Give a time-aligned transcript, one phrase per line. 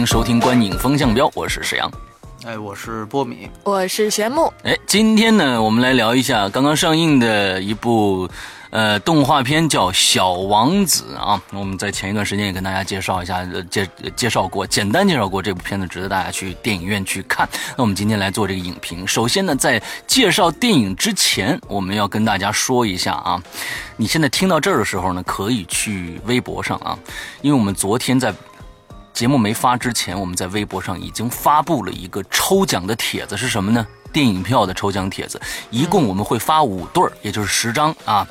[0.00, 1.92] 迎收听观影风向标，我是石阳。
[2.46, 3.50] 哎，我是波米。
[3.64, 8.26] 我是玄木，哎，今天呢，我们来聊一下刚刚上映的一部
[8.70, 11.38] 呃动画片，叫《小王子》啊。
[11.52, 13.86] 我们在前一段时间也跟大家介绍一下，呃介
[14.16, 17.46] 介绍过，简单介绍过这部片子，值得大家去电影院去看。
[17.76, 19.06] 那我们今天来做这个影评。
[19.06, 23.38] 首先呢，在介绍电影之前，我们要跟大家说一下啊，
[23.98, 26.98] 你现在听到这儿的时候呢，可以去微博上啊，
[27.42, 28.32] 因为我们昨天在
[29.12, 33.86] 节目没发之前，我们在微博上已经发布了一个抽奖的帖子，是什么呢？
[34.12, 38.26] 电影票的抽奖帖子，一共我们会发五对儿，也就是十张啊。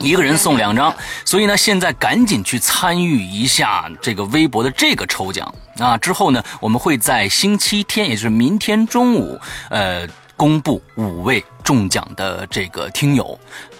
[0.00, 0.92] 一个人送两张，
[1.24, 5.96] 所以呢，现在赶紧去参与一下这个微博的这个抽奖啊！
[5.98, 13.38] 之后呢，我们会在星期天，也就是明天中午，呃，公布五位中奖的这个听友。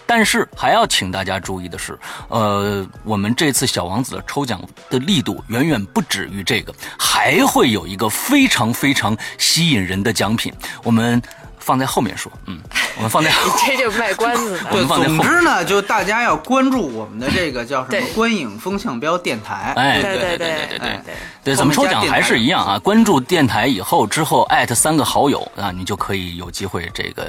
[0.09, 10.51] 但是还要请大家注意的是，呃，我们这次小王子的抽奖的力度远远不止于这个，还会有一个非常非常吸引人的奖品，
[10.83, 11.21] 我们
[11.69, 12.59] 放在后面说，嗯，
[12.97, 14.61] 我们放在后 这就卖关子呢。
[14.73, 19.75] 对，我们放在后总之呢，就大家要关注我们的这个叫什么对“观影风向标”电台。
[19.77, 22.79] 哎，对对对对对对对，怎么抽奖还是一样啊？
[22.79, 27.27] 关注电台以后之后艾特三个好友啊，你就可以有机会这个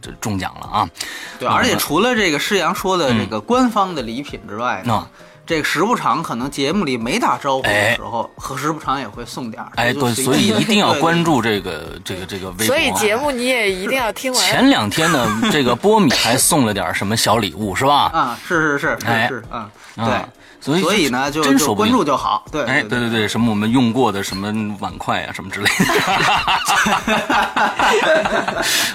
[0.00, 0.88] 这中奖了啊！
[1.38, 5.06] 对，而且除了这个施阳说的这个官方的礼品之外呢，
[5.44, 9.70] 这个时不常可能节目里没打招呼的时候，和时不常也会送点儿。
[9.74, 12.66] 哎，对，所以一定要关注这个这个这个微博啊。
[12.66, 14.42] 所以节目你也一定要听完。
[14.42, 18.10] 前两天呢，这个波米还送了点什么小礼物是吧？
[18.14, 19.60] 啊，是是是哎是是，嗯，
[19.96, 20.24] 啊对。
[20.62, 22.44] 所以所以呢，就就关真说不定注就好。
[22.52, 24.46] 对，哎，对对对，什么我们用过的什么
[24.78, 25.84] 碗筷啊，什么之类的。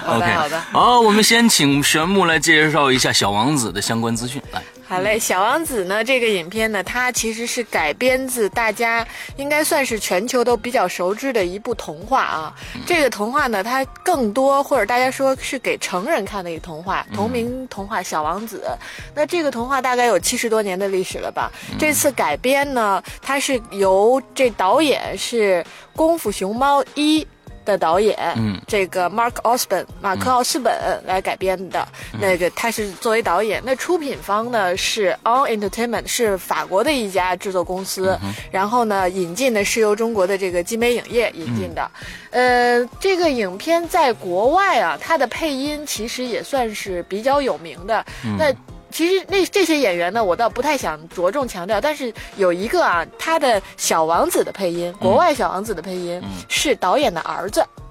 [0.02, 4.40] 好的 OK，好的好，我们先请玄木来介绍一下《小王子》的相关资讯。
[4.50, 9.06] 来，好嘞，《小王子》呢，这个影片呢，它其实是改编自大家
[9.36, 12.54] 应该算是全球都比较熟知的一部童话啊。
[12.86, 18.64] 这个童话呢，它更多或者大家说是给成人看的一个童话，同名童话《小王子》。
[19.14, 21.52] 那这个童话大概有七十多年的历史了吧？
[21.78, 25.62] 这次改编呢，它是由这导演是
[25.94, 27.22] 《功夫熊猫一》。
[27.68, 28.58] 的导演，嗯。
[28.66, 30.72] 这个 Mark Osborn 马克奥斯本
[31.06, 31.86] 来改编的，
[32.20, 38.18] 那个他是作为导演，那出品方呢是 On Entertainment，是法国的一家制作公司，
[38.50, 41.90] 然后呢引进的是由中国的这个金美影业引进的，
[42.30, 48.04] 呃，这个影片在国外啊，它的配音其实也算是比较有名的，
[48.38, 48.54] 那。
[48.98, 57.60] 其实那这些演员呢，我倒不太想着重强调，但是有一个啊，他的小王子的配音，国外小王子的配音、是导演的儿子。
[57.60, 57.84] 嗯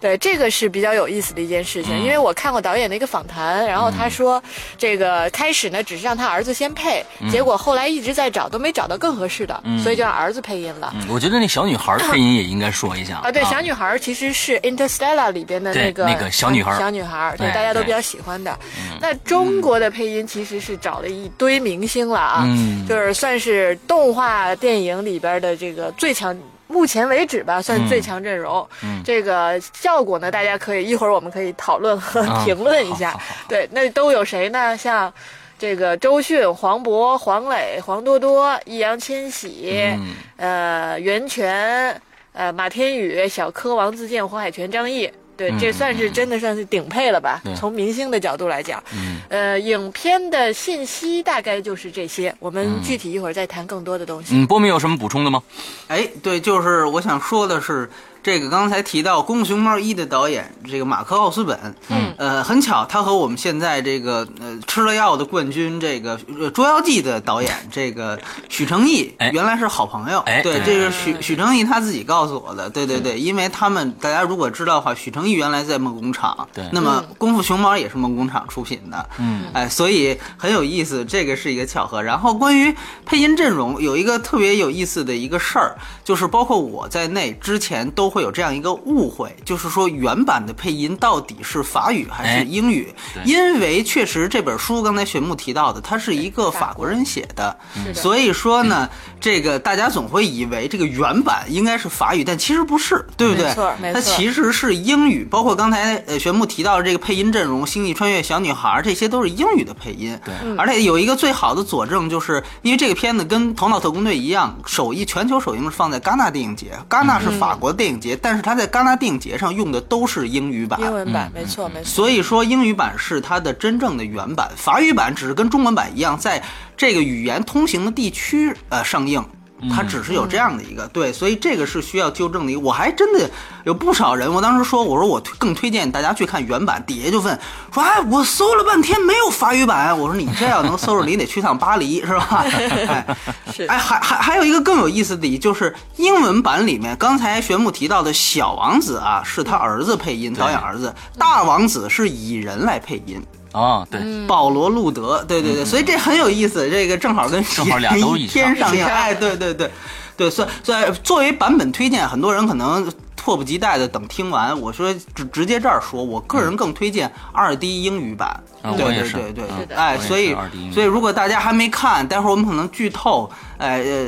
[0.00, 4.42] 对，这个是比较有意思的一件事情，因为我看过导演的一个访谈，然后他说，
[4.76, 10.92] 这个开始呢只是让他儿子先配，结果后来一直在找，都没找到更合适的，所以就让儿子配音了。
[10.96, 13.18] 嗯，我觉得那小女孩配音也应该说一下。
[13.18, 16.76] 啊，对，小女孩其实是《Interstellar》里边的那个那个小女孩。
[16.78, 18.58] 小女孩，对，大家都比较喜欢的。
[19.00, 22.86] 那中国的配音其实是找了一堆明星了啊，嗯。
[22.88, 26.36] 就是算是动画电影里边的这个最强。
[26.72, 28.66] 目前为止吧，算最强阵容。
[28.82, 33.14] 嗯这个效果呢，大家可以一会儿我们可以讨论和啊 评论一下。
[33.46, 34.76] 对，那都有谁呢？
[34.76, 35.12] 像
[35.58, 42.00] 这个周迅、黄渤、黄磊、黄多多、易烊千玺，嗯呃，袁泉，
[42.32, 45.08] 呃，马天宇、小柯、王自健、黄海泉、张译。
[45.36, 47.40] 对，嗯这算是真的算是顶配了吧？
[47.44, 54.34] 对从明星的角度来讲，嗯呃，影片的信息大概就是这些，我们具体一会儿再谈更多的东西。
[54.36, 55.42] 嗯，波米有什么补充的吗？
[55.88, 57.88] 哎，对，就是我想说的是，
[58.22, 61.58] 这个刚才提到《功夫熊猫一》的导演这个马克奥斯本，
[61.88, 70.20] 嗯，呃，很巧，他和我们现在这个呃吃了药的冠军这个呃《捉妖记》的导演这个许成义哎，原来是好朋友。
[70.20, 72.70] 哎对，哎这是许许成义他自己告诉我的。
[72.70, 82.00] 对对对，因为他们大家如果知道的话，许成义原来在梦工厂，对那么《功夫熊猫》也是梦工厂出品的，嗯，哎，所以很有意思，这个是一个巧合。
[82.00, 82.72] 然后关于
[83.04, 85.74] 配音阵容，有一个特别有意思的一个事儿，
[86.04, 92.92] 就是包括我在内，之前都会有这样一个误会，就是说原版的配音到底是法语还哎是英语？
[93.14, 97.56] 对因为确实这本书刚才玄牧提到的，它是一个法国人写的，
[97.86, 98.86] 的所以说呢，
[99.18, 103.44] 这个大家总会以为这个原版应该是法语，但其实不是，对不对？
[103.46, 110.18] 没错没它错其实是英语，包括刚才呃玄牧提到的这个配音阵容，《星际穿越小女孩》这些都是英语的配音。
[110.24, 120.80] 对而且有一个最好的佐证，就是因为这个片子跟《头脑特工队》一样，首映全球首映是放在戛纳电影节，戛纳是法国电影节，但是它在戛纳电影节上用的都是英语版。
[120.80, 121.84] 英文版，没错没错。
[121.84, 126.42] 所以说，英语版是它的真正的原版，法语版只是跟中文版一样，在
[126.76, 129.24] 这个语言通行的地区呃上映。
[129.70, 132.56] 它只是有这样的一个对，所以这个是需要纠正的。
[132.56, 133.30] 我还真的
[133.64, 137.38] 有不少人，我当时说，我说我推更推荐大家去看原版，底下就问
[137.72, 142.44] 说，哎，我搜了半天没有法语版，我说你这要能搜着，你得去趟巴黎是吧？
[142.44, 143.06] 哎，
[143.52, 153.22] 是哎，还还还有一个更有意思的，就是英文版里面，刚才玄牧提到的小王子啊，是他儿子配音，导演儿子；大王子是蚁人来配音，
[153.52, 159.70] 啊，对，保罗·路德，对对对，所以这很有意思，这个正好跟正好俩都一一天上映，哎，对对对，
[160.16, 169.12] 对，所以所以作为版本推荐，很多人可能迫不及待的等听完，我说直直接这儿说，我个人更推荐二 D 英语版，对啊我也是。
[169.12, 170.72] 对对对嗯哎，所以是 2D 英语。
[170.72, 174.06] 所以如果大家还没看，待会儿我们可能剧透，哎呃。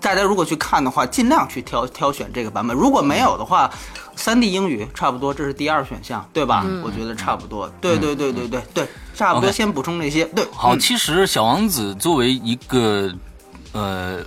[0.00, 2.76] 大家如果去看的话，尽量去挑挑选这个版本。
[2.76, 3.70] 如果没有的话，
[4.16, 6.64] 三 D 英语差不多，这是第二选项，对吧？
[6.84, 7.68] 我觉得差不多。
[7.80, 9.50] 对对对对对对，差不多。
[9.50, 10.24] 先补充这些。
[10.26, 13.12] 对，好，嗯其实小王子作为一个，
[13.72, 14.18] 呃，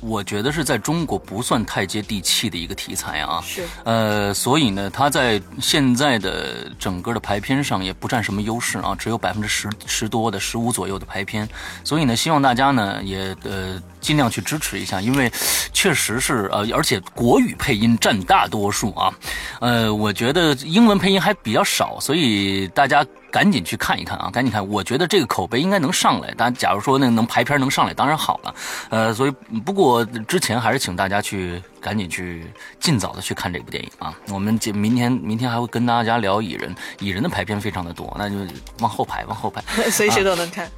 [0.00, 3.40] 我觉得是在中国不算太接地气的一个题材啊。
[3.44, 11.48] 是呃，所以呢，它在现在的整个的排片上也不占什么优势啊，只有百分之十十多的十五左右的排片。
[11.84, 15.28] 所以呢，希望大家呢也呃尽量去支持一下，因为
[15.72, 19.12] 确实是呃，而且国语配音占大多数啊。
[19.60, 23.04] 呃，我觉得英文配音还比较少，所以大家。
[23.28, 24.30] 赶紧去看一看啊！
[24.32, 26.32] 赶紧看，我觉得这个口碑应该能上来。
[26.38, 28.54] 但假如说那能排片能上来，当然好了。
[28.88, 29.30] 呃，所以
[29.60, 32.46] 不过之前还是请大家去赶紧去
[32.80, 34.16] 尽早的去看这部电影啊。
[34.30, 38.36] 我们今明天明天还会跟大家聊蚁人，蚁人的排片非常的多，那就
[38.78, 39.62] 往后排，往后排。
[39.90, 40.70] 随时都能看。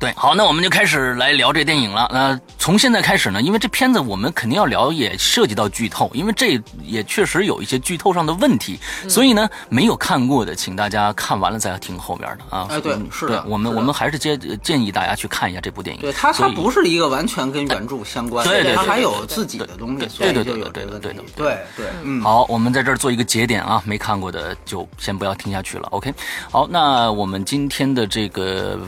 [0.00, 2.08] 对，好，那我们就开始来聊这电影了。
[2.12, 8.78] 那从现在开始呢，因为这片子我们肯定要聊，也涉及到剧透，因为这也确实有一些剧透上的问题，
[9.08, 12.68] 所以呢，没有看过的，请大家看完了再听后边的啊。
[12.70, 16.00] 哎对嗯是的对我们我们还是建建议大家去看一下这部电影。
[16.00, 21.24] 对它，它不是一个完全跟原著相关的，对对对它还有自己的东西，对所以对对对对对对。
[21.34, 25.88] 对对，嗯，好，我们在这儿做一个节点啊，没看过的就先不要听下去了。
[25.90, 26.14] OK，
[26.50, 28.78] 好，那我们今天的这个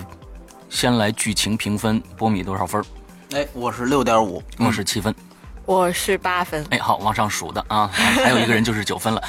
[0.71, 2.85] 先来剧情评分，波米多少分儿？
[3.37, 5.13] 哎，我是六点五，我是七分。
[5.71, 9.23] 我是八分，哎，好，往上数的啊， 还有一个人就是九分了。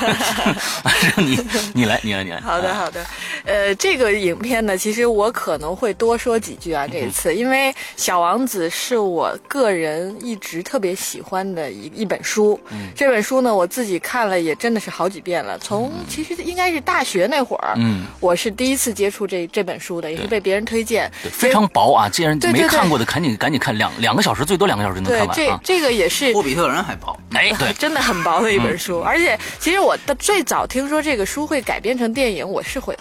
[1.18, 1.38] 你
[1.74, 2.40] 你来，你来，你来。
[2.40, 3.04] 好的，好的。
[3.44, 12.58] 呃，这个影片呢，其实我可能会多说几句啊，这一次，因为《小王子》是我个人一直特别喜欢的一一本书。
[12.70, 15.58] 嗯，这本书呢，我自己看了也真的是好几遍了。
[15.58, 25.60] 从其实应该是大学那会儿，嗯，我是第一次接触这这本书的，也是被别人推荐，对非常薄啊，既然没看过的，赶紧赶紧看，两两个小时，最多两个小时就能对这。
[25.64, 27.18] 这个也是霍比特人还薄。
[27.32, 32.96] 哎， 对，真的很薄的一本书，而且其实我的最早听说这个书会改编成电影，我是会。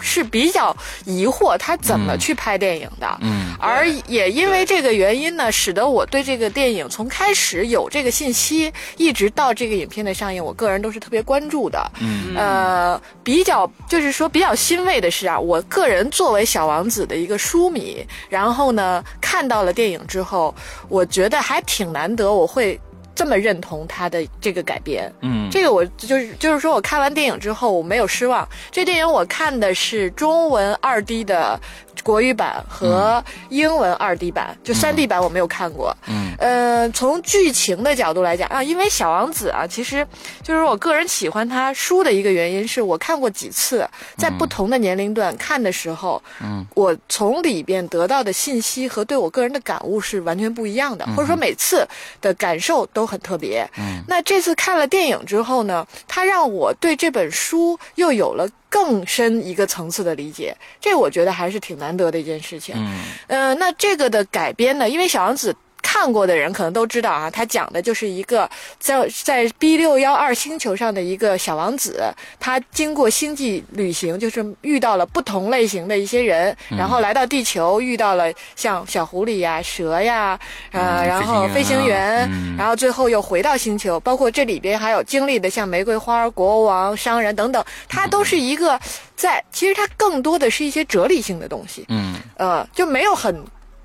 [0.00, 0.74] 是比较
[1.04, 11.90] 疑惑他怎么去拍电影的，嗯，而也因为这个原因呢，使得我对这个电影从开始有这个信息，一直到这个影片的上映，我个人都是特别关注的。
[12.00, 20.54] 嗯，呃，比较就是说比较欣慰的是啊，我个人作为小王子的一个书迷，然后呢看到了电影之后，
[20.88, 22.78] 我觉得还挺难得，我会。
[23.18, 28.48] 这么认同他的这个改编，嗯这个我就是就是说我看完电影之后我没有失望。
[28.70, 31.60] 这电影我看的是中文二 D 的
[32.02, 35.94] 国语版和英文二 D 版，就三 D 版我没有看过。
[36.06, 40.06] 嗯，呃，从剧情的角度来讲啊，因为小王子啊，其实
[40.42, 43.86] 就是我个人喜欢他书的一个原因，是我看过几次，
[44.16, 51.86] 在不同的年龄段看的时候，嗯，我从里边得到的信息和对我个人的感悟是完全不一样的，或者说每次
[52.20, 53.68] 的感受都很特别。
[53.78, 62.74] 嗯，那这次看了电影之后呢，它让我对这本书又有了更深一个层次的理解，这我觉得还是挺难得的一件事情。
[62.76, 65.54] 嗯呃，那这个的改编呢，因为小王子。
[65.90, 80.38] 看过的人可能都知道啊，他讲的就是一个在在 B 六幺二星球上的一个小王子，他经过星际旅行，就是遇到了不同类型的一些人，然后来到地球，遇到了像小狐狸呀、蛇呀，
[80.72, 88.78] 呃，嗯然后飞飞行员然后最后又回到星球，包括这里边还有经历的像玫瑰花、国王、商人等等，它都是一个
[89.16, 92.14] 在，其实它更多的是一些哲理性的东西，嗯。
[92.36, 93.34] 呃，就没有很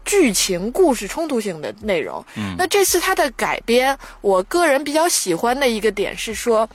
[0.05, 2.23] 剧情、故事冲突性的内容。
[2.35, 6.67] 嗯，那这次它的改编，我个人比较喜欢的一个点是说，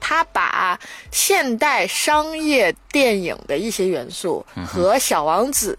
[0.00, 0.78] 他把
[1.10, 5.78] 现代商业电影的一些元素和《小王子》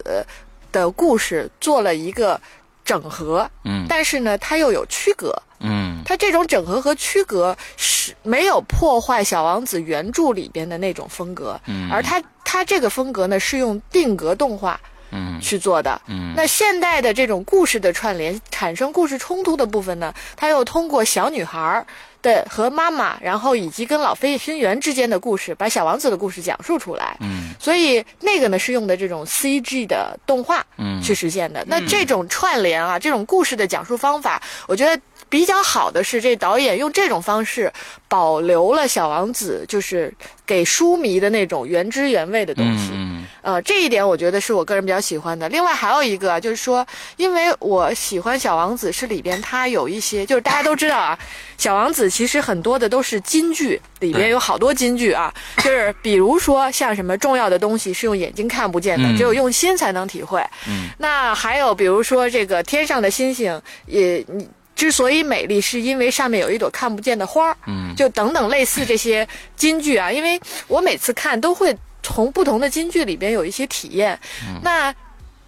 [0.72, 2.40] 的故事做了一个
[2.86, 3.86] 整合，嗯。
[3.90, 5.36] 但是呢，它又有区隔。
[5.60, 6.02] 嗯。
[6.06, 11.92] 它这种整合和区隔是没有破坏《小王子》原著里边的那种风格，嗯。
[11.92, 14.80] 而它它这个风格呢是用定格动画
[15.14, 16.02] 嗯去做的。
[16.08, 21.86] 嗯那现代的这种故事的串联，产生故事冲突的部分呢，它又通过小女孩儿
[22.22, 27.16] 的和妈妈，然后以及跟老飞行员之间的故事，把小王子的故事讲述出来。
[27.22, 31.64] 嗯所以那个呢是用的这种 CG 的动画嗯去实现的。
[31.68, 35.00] 那这种串联啊，这种故事的讲述方法，我觉得
[35.34, 37.74] 比较好的是这导演用这种方式
[38.08, 40.14] 保留了小王子，就是
[40.46, 42.92] 给书迷的那种原汁原味的东西。
[42.94, 45.50] 嗯呃，这一点我觉得是我个人比较喜欢的。
[45.50, 46.86] 另外还有一个啊就是说，
[47.18, 51.18] 因为我喜欢小王子是里边它有一些，就是大家都知道啊，
[51.58, 60.40] 小王子其实很多的都是金句，里边有好多金句啊，就是比如说像什么重要的东西是用眼睛看不见的，嗯只有用心才能体会。
[60.68, 64.48] 嗯，那还有比如说这个天上的星星也你。
[64.76, 67.58] 之所以美丽，是因为上面有一朵看不见的花儿。
[67.68, 74.20] 嗯就等等类似这些金句啊，因为我每次看都会从不同的金句里边有一些体验。
[74.64, 74.94] 那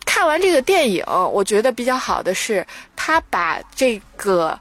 [0.05, 1.03] 看完这个电影，
[1.33, 2.65] 我觉得比较好的是，
[2.95, 4.57] 他把这个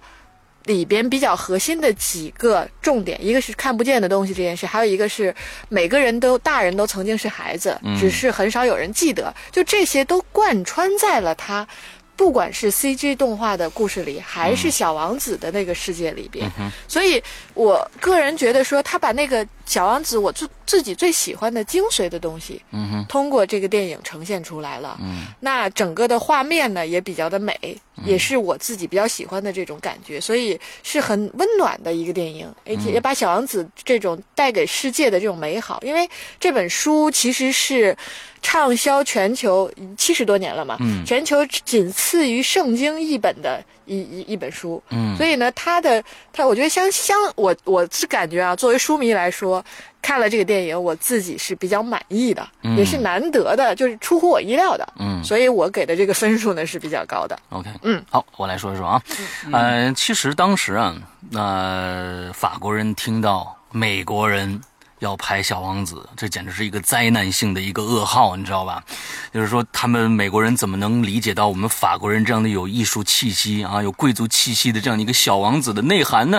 [0.64, 5.32] 里边比较核心的几个重点，一个是看不见的东西这件事，还有一个是
[5.68, 11.68] 每个人都大人都曾经是孩子，只是很少有人记得，就这些都贯穿在了他。
[12.16, 16.50] 不管是 CG 动画的故事里，还是小王子的那个世界里边，
[16.86, 17.22] 所以
[17.54, 23.04] 我个人觉得说，他把那个小王子我自自己最喜欢的精髓的东西，嗯哼。
[23.08, 24.98] 通过这个电影呈现出来了。
[25.00, 25.26] 嗯。
[25.40, 36.08] 那整个的画面呢也比较的美，也是我自己比较喜欢的这种感觉，所以是很温暖的一个电影，而且也把小王子这种带给世界的这种美好，因为
[36.40, 37.96] 这本书其实是
[38.42, 41.04] 畅销全球七十多年了嘛，嗯。
[41.04, 45.16] 全球仅次于圣经一本的一一一本书，嗯。
[45.16, 46.02] 所以呢，它的
[46.32, 49.64] 它，我觉得相相我我是感觉啊，作为书迷来说，
[50.04, 52.76] 看了这个电影，我自己是比较满意的，嗯。
[52.76, 55.24] 也是难得的，就是出乎我意料的，嗯。
[55.24, 57.38] 所以我给的这个分数呢是比较高的。
[57.48, 59.02] ，OK，嗯，好，我来说一说啊，
[59.50, 60.94] 呃，其实当时啊，
[61.32, 64.60] 呃，法国人听到美国人
[64.98, 68.84] 要拍小王子，这简直是一个灾难性的一个噩耗，你知道吧？
[69.32, 76.38] 就是说，他们美国人怎么能理解到我们法国人这样的有艺术气息啊、有贵族气息的这样一个小王子的内涵呢？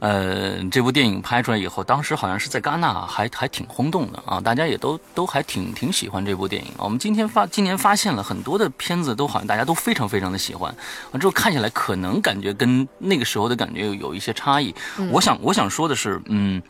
[0.00, 6.72] 呃，这部电影拍出来以后，当时好像是在戛纳还还挺轰动的啊，大家也都都还挺挺喜欢这部电影。
[6.78, 10.74] 我们今天发今年发现了很多的片子，都好像大家都非常非常的喜欢，
[11.12, 14.74] 完之后看起来可能感觉跟那个时候的感觉有有一些差异。
[15.12, 16.60] 我想我想说的是，嗯。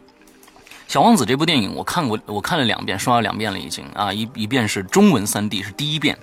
[0.89, 6.19] 小王子这部电影我看过，我看了两遍，刷了两遍了已经啊，一一遍是中文三 D 是第一遍，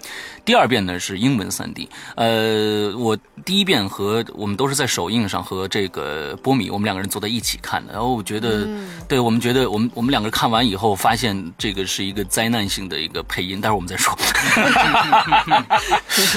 [0.48, 1.90] 第二遍呢是英文三 D。
[2.16, 8.66] 呃，我第一遍和我们都是在首映上和这个波米，我们两个人坐在一起看的，然后我觉得，
[9.10, 14.18] 对我们觉得我们我们两个看完以后发现这个是一个灾难性的一个配音，待会儿我们再说。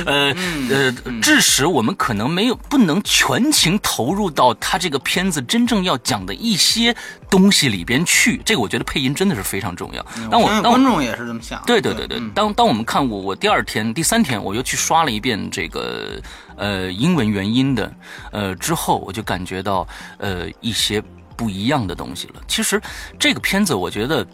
[0.07, 0.35] 呃
[0.71, 6.93] 呃，致使我们可能没有不能全情投入到他这个片子真正要讲的一些
[7.31, 8.43] 东西里边去。
[8.45, 10.05] 这个我觉得配音真的是非常重要。
[10.29, 11.62] 当我观众也是这么想。
[11.64, 16.19] 对对对对，嗯当当我们看我我第二天、第三天，我又去刷了一遍这个
[16.57, 17.92] 呃英文原音的，
[18.33, 21.02] 呃之后我就感觉到呃一些
[21.37, 22.42] 不一样的东西了。
[22.49, 22.80] 其实
[23.19, 24.26] 这个片子，我觉得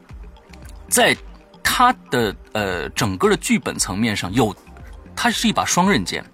[0.88, 1.16] 在
[1.64, 4.54] 它的呃整个的剧本层面上有，
[5.16, 6.24] 它是一把双刃剑。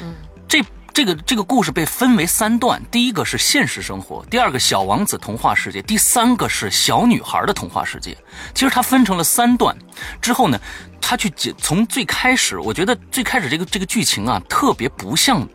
[0.00, 0.14] 嗯，
[0.48, 0.64] 这。
[0.94, 8.18] 这个这个故事被分为三段，第一个是现实生活，第二个小王子童话世界，第三个是小女孩的童话世界。
[8.52, 9.78] 其实它分成了三段，
[10.20, 10.60] 之后呢，
[11.00, 15.46] 他去解从最开始，我觉得最开始这个这个剧情啊，特别不像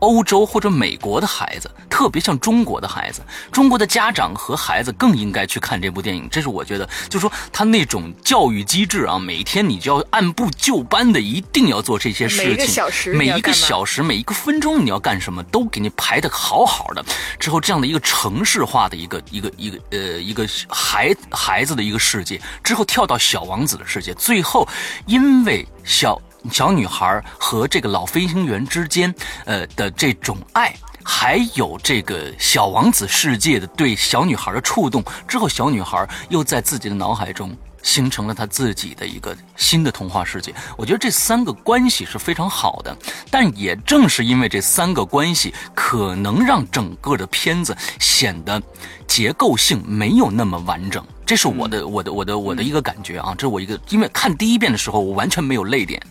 [0.00, 6.28] 欧洲或者美国的孩子，特别像中国的孩子，中国的家长和孩子更应该去看这部电影。
[6.30, 17.04] 这是我觉得，就说他那种教育机制啊，每天你就要按部就班的，一定要做这些事情，每一个小时每一个小时、每一个分钟你要干什么，都给你排的好好的。
[17.38, 24.68] 之后这样的一个城市化的一个一个一个呃一个孩孩子的一个世界，之后跳到小王子的世界，最后
[25.06, 30.74] 因为小小女孩和这个老飞行员之间呃的这种爱。
[31.08, 37.56] 还有这个小王子世界的对小女孩的触动之后，小女孩又在自己的脑海中
[37.86, 40.52] 形成了他自己的一个新的童话世界。
[40.76, 42.94] 我觉得这三个关系是非常好的，
[43.30, 48.60] 但也正是因为这三个关系，可能让整个的片子显得
[49.06, 51.02] 结构性没有那么完整。
[51.24, 56.02] 这是我的我的我的我的一个感觉啊，这是我一个，因为看第一遍的时候我完全没有泪点，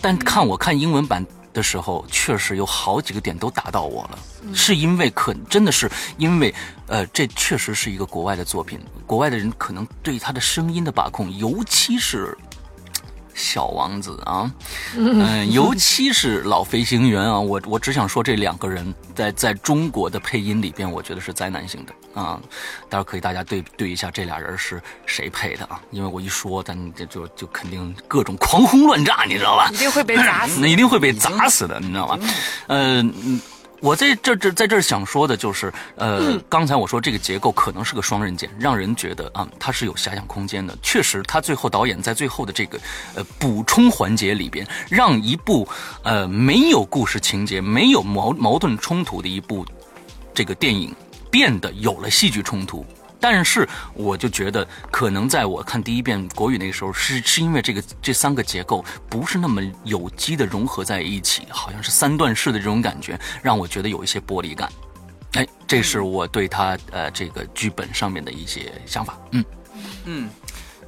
[0.00, 4.18] 但看我看英文版的时候，确实有好几个点都打到我了，
[4.54, 6.54] 是因为可真的是因为，
[6.86, 12.36] 呃，这确实是一个国外的作品，国外的人可能对他的声音的把控，尤其是。
[13.34, 14.52] 小王子啊，
[14.94, 22.40] 嗯，尤其是老飞行员啊，我我只想说这两个人在在中国的配音里边，我觉得是灾难性的啊。
[22.88, 25.80] 待会儿可以大家对对一下这俩人是谁配的啊？
[25.90, 29.68] 因为我一说，咱这就就肯定各种狂轰乱炸，你知道吧？
[29.72, 30.66] 一定会被砸死那。
[30.66, 32.18] 一定会被砸死的，你知道吗？
[32.66, 33.40] 呃，嗯
[33.80, 40.72] 我在这这在这儿想说的就是，呃，刚才我说这个结构可能是个双刃剑，让人觉得啊，它是有遐想空间的。
[40.80, 42.78] 确实，他最后导演在最后的这个
[43.16, 45.68] 呃补充环节里边，让一部
[46.04, 49.66] 呃没有故事情节、没有矛矛盾冲突的一部
[50.32, 50.94] 这个电影
[51.32, 52.86] 变得有了戏剧冲突。
[53.18, 64.68] 但是我就觉得，可能在我看第一遍国语那个时候，是是因为这个这三个结构不是那么有机的融合在一起，好像是三段式的这种感觉，让我觉得有一些剥离感。
[65.34, 69.16] 哎，这是我对他呃这个剧本上面的一些想法。
[69.30, 69.44] 嗯
[70.04, 70.28] 嗯，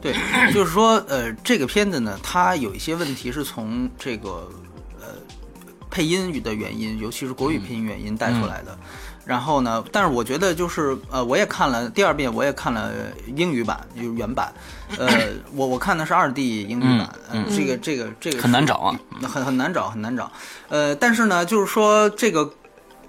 [0.02, 0.12] 对，
[0.52, 4.50] 就是说，呃，这个片子呢，它有一些问题是从这个
[5.00, 5.06] 呃
[5.88, 8.76] 配音的原因，尤其是国语配音原因带出来的。
[9.24, 12.92] 然后呢，但是我觉得就是呃，我也看了第二遍，我也看了
[13.34, 14.52] 英语版，就是原版。
[14.98, 15.08] 呃，
[15.54, 20.30] 我我看的是二 D 英语版，嗯这个这个这个很难找啊，很很难找，很难找。
[20.68, 22.48] 呃，但是呢，就是说这个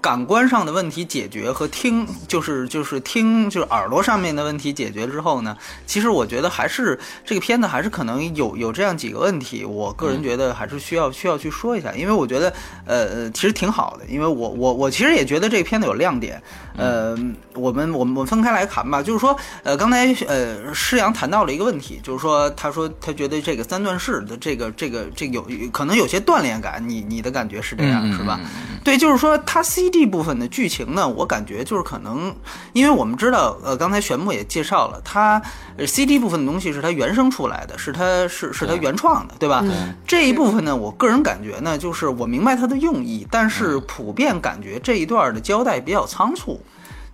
[0.05, 5.57] 感官上的问题解决和听，就是就是听，就是耳朵上面的问题解决之后呢，
[5.87, 12.53] 其实我觉得还是这个片子还是可能有有这样几个问题，我个人觉得还是需要需要去说一下，因为我觉得
[12.85, 16.39] 呃呃其实挺好的，因为我我我其实也觉得这个片子有亮点，
[16.77, 17.17] 呃，
[17.55, 28.39] 我们我们我们分开来谈吧，就是说呃刚才呃施阳谈到了一个问题，就是说他说他觉得这个三段式的这个这个这个有可能有些锻炼感，你你的感觉是这样、嗯是吧？
[28.83, 29.63] 对，就是说它
[29.95, 32.35] CD 部分的剧情呢，我感觉就是可能，
[32.73, 35.41] 因为我们知道，呃，刚才玄牧也介绍了，它
[35.77, 39.63] 呃 CD 部分的东西是它原生出来的，是它是是它原创的，对吧？
[40.05, 46.59] 这一部分呢，我个人感觉呢，就是我明白它的用意，但是普遍感觉这一段的交代比较仓促。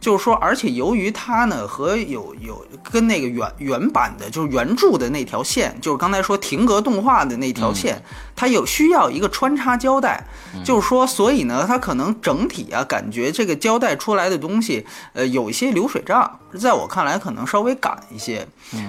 [0.02, 8.02] 就是说，而且由于它呢和有有跟那个原原版的，就是原著的那条线，就是刚才说停格动画的那条线，
[8.36, 10.26] 它有需要一个穿插交代。
[10.66, 18.46] 就是说，所以呢，它可能整体啊，感觉这个交代出来的东西，呃，有一些流水账，在我看来可能稍微赶一些。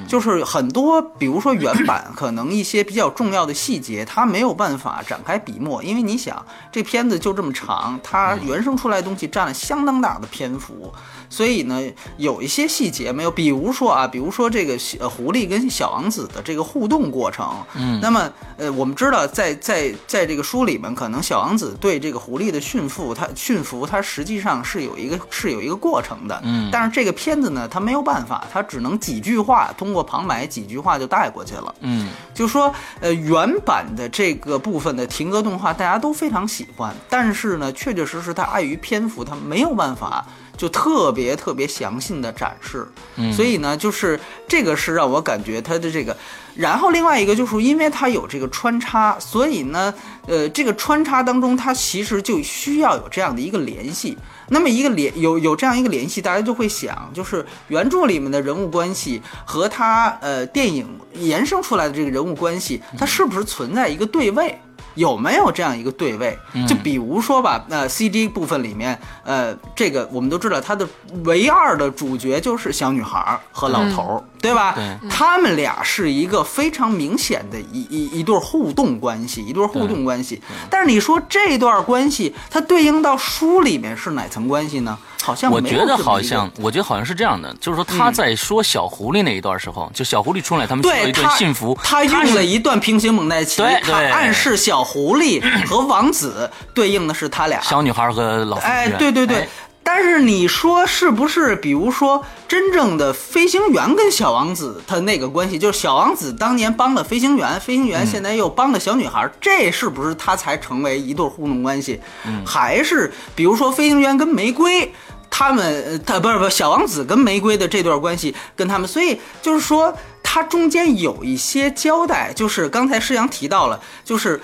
[0.09, 10.93] 就是很多，比如说原版可能一些比较重要的细节，它没有办法展开笔墨，因为你想，这片子就这么长，它原生出来的东西占了相当大的篇幅。
[11.29, 11.81] 所以呢，
[12.19, 40.27] 有一些细节没有，比如说啊，比如说这个呃狐狸跟小王子的这个互动过程，嗯，那么呃，我们知道在在在这个书里面，可能小王子对这个狐狸的驯服，他驯服他实际上是有一个是有一个过程的，嗯，但是这个片子呢，它没有办法，它只能几句话通过旁白几句话就带过去了，嗯，就说呃原版的这个部分的停格动画大家都非常喜欢，但是呢，确确实实它碍于篇幅，它没有办法。
[40.57, 42.87] 就特别特别详细的展示，
[43.33, 46.17] 所以呢，就是这个是让我感觉它的这个，
[46.55, 49.93] 然后另外一个就是因为它有这个穿插，所以呢，
[50.27, 54.17] 呃，这个穿插当中它其实就需要有这样的一个联系。
[54.49, 64.61] 那么一个联有有这样一个联系，大家就会想，就是原著里面的人物关系和他呃电影延伸出来的这个人物关系，它是不是存在一个对位？
[64.95, 66.39] 有没有这样一个对位？
[66.67, 70.87] 就比如说吧，呃，CD 部分里面，呃，这个我们都知道，它的
[71.25, 74.75] 唯二的主角就是小女孩和老头儿，对吧？
[74.75, 80.43] 对他们俩是一个非常明显的一一一对互动关系，一对互动关系。
[80.69, 84.99] 但是你说这段关系，它对应到书里面是哪层关系呢？
[85.23, 97.61] 好像我觉得好像，我觉得好像是这样的，就是说他在说小狐狸那一段时候，就小狐狸出来，他们说了一段幸福，他用了一段平行蒙太奇，对他暗示小狐狸和王子对应的是他俩。
[97.61, 99.37] 小女孩和老哎，对对对。
[99.37, 99.49] 哎
[99.85, 101.57] 但是你说是不是？
[101.57, 112.01] 比如说，真正的飞行员跟小王子他那个关系，就是小王子当年帮了飞行员，飞行员现在又帮了小女孩，这是不是他才成为一对互动关系？
[112.47, 114.93] 还是比如说飞行员跟玫瑰？
[115.35, 119.93] 他们呃他不是不是小王子跟玫瑰的这段关系跟他们，所以就是说
[120.23, 124.39] 它中间有一些交代，就是刚才施阳提到了，就是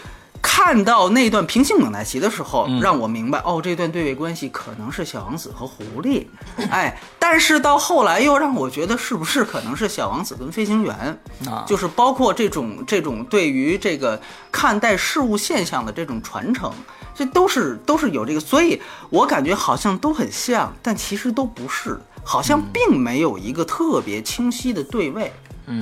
[0.58, 6.26] 看到那段平行蒙太奇的时候，让我明白哦，这段对位关系可能是小王子和狐狸，
[6.68, 11.16] 哎，但是到后来又让我觉得是不是可能是小王子跟飞行员，
[11.46, 11.64] 啊。
[11.64, 16.72] 就是包括这种这种对于这个看待事物现象的这种传承。
[17.14, 25.32] 这都是都是有这个，所以我感觉好像都很像，但其实都不是，好像并没有一个特别清晰的对位。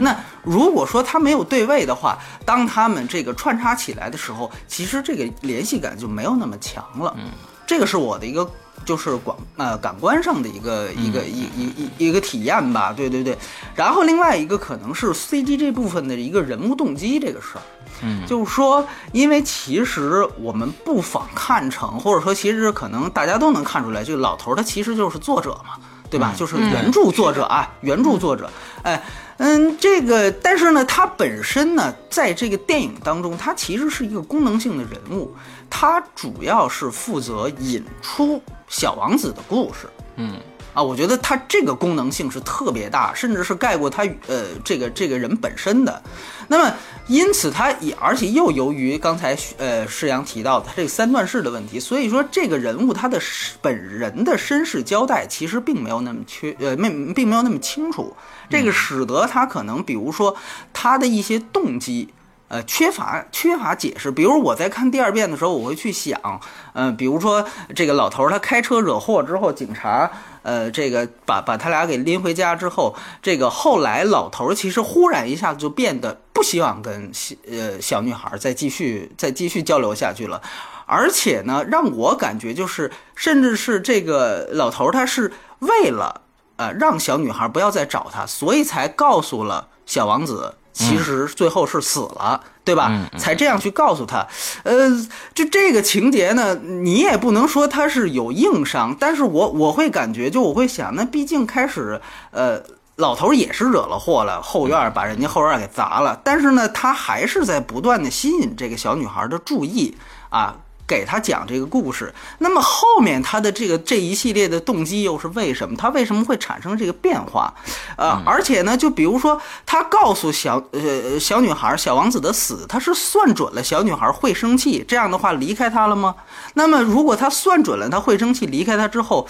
[0.01, 7.15] 那如果说它没有对位的话，当他们这个穿插起来的时候，其实这个联系感就没有那么强了。
[7.19, 7.31] 嗯
[7.69, 8.49] 这个是我的一个
[8.85, 12.93] 就是广呃感官上的一个一个一一一一个体验吧。
[12.93, 13.37] 对对对，
[13.75, 17.63] 然后另外一个可能是 CG 这部分的一个人物动机这个事儿。
[18.05, 25.75] 嗯，就是说，因为其实我们不妨看成，或者说其实可能大家都能看出来，这个老头儿他其实就是作者嘛，
[26.09, 26.33] 对吧？
[26.37, 28.49] 就是原著作者啊，原著作者。
[28.85, 29.03] 哎，
[29.39, 35.35] 嗯，这个，但是呢，他本身呢，在这个电影当中，他其实是一个功能性的人物，
[35.69, 39.89] 他主要是负责引出小王子的故事。
[40.17, 40.41] 嗯
[40.77, 46.03] 啊，我觉得他这个功能性是特别大，甚至是盖过他呃这个这个人本身的。
[46.49, 46.75] 那么，
[47.07, 53.19] 因此他也而且又由于刚才呃世阳提到他这个三段式的问题，所以说这个人物他的
[53.63, 58.15] 本人的身世交代其实并没有那么缺呃没并没有那么清楚，
[58.51, 60.37] 这个使得他可能比如说
[60.75, 62.13] 他的一些动机。
[62.49, 64.09] 呃，缺乏缺乏解释。
[64.09, 66.41] 比如我在看第二遍的时候，我会去想，
[66.75, 70.09] 嗯、比如说这个老头儿他开车惹祸之后，警察
[70.47, 77.11] 呃这个把把他俩给拎回家之后，这个后来老头儿其实忽然一下子就变得不希望跟
[77.51, 80.41] 呃小女孩再继续再继续交流下去了，
[80.87, 86.23] 而且呢，让我感觉就是，甚至是这个老头儿他是为了
[86.55, 90.55] 呃让小女孩不要再找他，所以才告诉了小王子。
[90.77, 93.09] 其实最后是死了，对吧？
[93.17, 94.27] 才这样去告诉他，
[94.63, 94.91] 呃，
[95.35, 101.99] 就这个情节呢，你也不能说他是有硬伤，但是我我会感觉，就我会想，那毕竟开始，
[102.31, 102.63] 呃，
[102.97, 109.97] 老头也是惹了祸了，后院把人家后院给砸了，但是呢，他还是在不断的吸引这个小女孩的注意
[110.29, 110.57] 啊。
[110.87, 115.77] 给他讲这个故事，那么后面他的这个这一系列的动机又是为什么？
[115.77, 117.53] 他为什么会产生这个变化？
[117.97, 126.15] 呃，而且呢，就比如说他告诉小呃小女孩小王子的死，他是算准了小女孩会生气，这样的话离开他了吗？
[126.55, 129.27] 那么如果他算准了他会生气，离开他之后，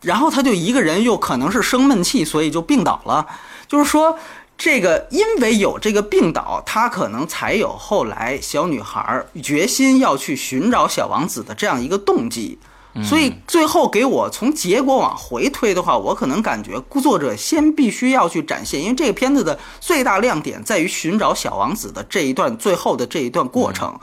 [0.00, 3.24] 然后他就一个人又可能是生闷气，所以就病倒了，
[3.68, 4.18] 就是说。
[4.58, 12.58] 这个因为有这个病倒，他可能才有后来小女孩决心要去寻找小王子的这样一个动机。
[13.04, 23.96] 所以最后给我从结果往回推的话，我可能感觉作者先必须要去展现，因为这个片子的最大亮点在于寻找小王子的这一段最后的这一段过程。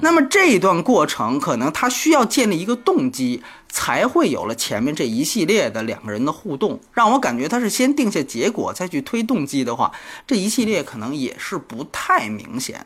[0.00, 6.78] 那么这一段过程，可能他需要建立一个动机，才会有了前面这一系列的两个人的互动。
[6.92, 9.92] 让我感觉他是先定下结果再去推动机的话，
[10.26, 12.84] 这一系列可能也是不太明显。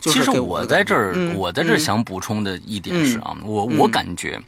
[0.00, 1.34] 就是其实我在这儿，嗯。
[1.36, 1.80] 我在这儿嗯。
[1.80, 3.78] 想补充的一点是啊，我嗯。
[3.78, 4.40] 我感觉，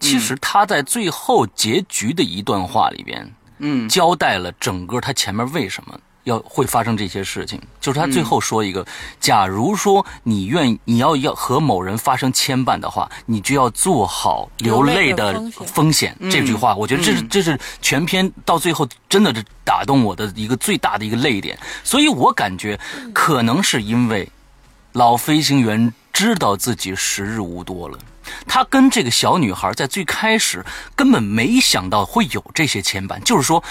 [0.00, 3.88] 其实他在最后结局的一段话里边，嗯。
[3.88, 7.60] 交代了整个他前面为什么要会发生这些事情。
[7.80, 8.86] 就是他最后说一个，
[9.20, 16.16] 假如说你愿你要要和某人发生牵绊的话，你就要做好流泪的风险风险。
[16.30, 21.58] 这句话，我觉得这是这是全篇到最后真的是打动我的一个最大的一个泪点。
[21.82, 22.78] 所以我感觉
[23.12, 24.28] 可能是因为
[24.92, 27.98] 老飞行员知道自己时日无多了。
[28.46, 33.62] 他跟这个小女孩在最开始根本没想到会有这些牵绊，就是说，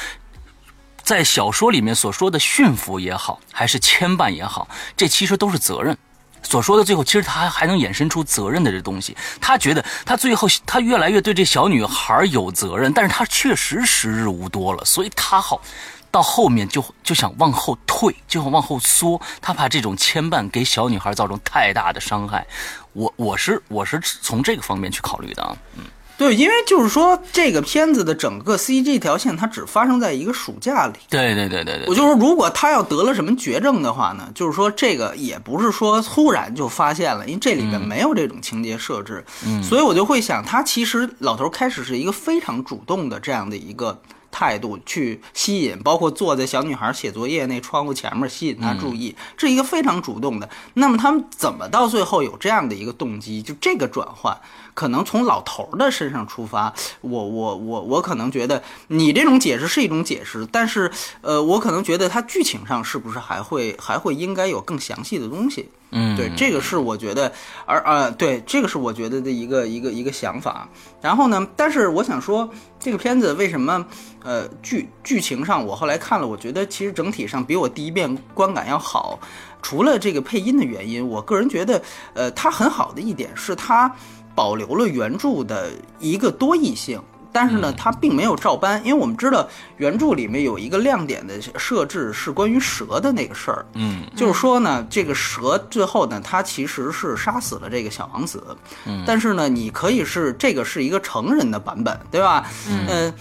[1.11, 5.97] 在小说里面所说的驯服也好，还是牵绊也好，这其实都是责任。
[6.41, 9.17] 所说的最后，其实他还能衍生出责任的这东西。
[9.41, 15.61] 他觉得他最后他越来越对这小女孩有责任，但是他确实时日无多了，所以他好
[16.09, 22.47] 到后面就就想往后退，就想往后缩，他怕这种牵绊给小女孩造成太大的伤害。
[22.93, 25.83] 我我是我是从这个方面去考虑的啊，嗯。
[26.21, 30.93] 对，因为就是说，这个片子的整个 CG 条线，它只发生在一个暑假里。
[31.09, 50.47] 对对对对对，我就说，如果他要得了什么绝症的话呢，就是说这个也不是说突然就发现了，因为这里面没有这种情节设置，嗯所以我就会想，他其实老头开始是一个非常主动的这样的一个态度去吸引，包括坐在小女孩写作业那窗户前面吸引她注意，这是一个非常主动的。
[50.75, 53.41] 那么他们怎么到最后有这样的一个动机？
[53.41, 54.39] 就这个转换。
[54.81, 60.89] 可能从老头儿的身上出发，我我我我可能觉得你这种解释是一种解释，但是
[61.21, 65.69] 呃，我可能觉得它剧情上是不是还会还会应该有更详细的东西？
[65.91, 67.31] 嗯，对，这个是我觉得，
[67.67, 70.67] 而呃，对，这个是我觉得的一个一个一个想法。
[70.99, 73.85] 然后呢，但是我想说，这个片子为什么
[74.23, 79.19] 呃剧剧情上我后来看了，我觉得其实整体上比我第一遍观感要好。
[79.61, 81.79] 除了这个配音的原因，我个人觉得，
[82.15, 83.93] 呃，它很好的一点是它
[84.35, 87.01] 保留了原著的一个多义性。
[87.33, 98.43] 但是呢，它并没有照搬，因为我们知道原著里面有一个亮点的设置是关于蛇的那个事儿，嗯，就是说呢，这个蛇最后呢，它其实是杀死了这个小王子，
[98.85, 102.45] 嗯，但是呢，你可以是这个是一个成人的版本，对吧？
[102.67, 103.13] 嗯。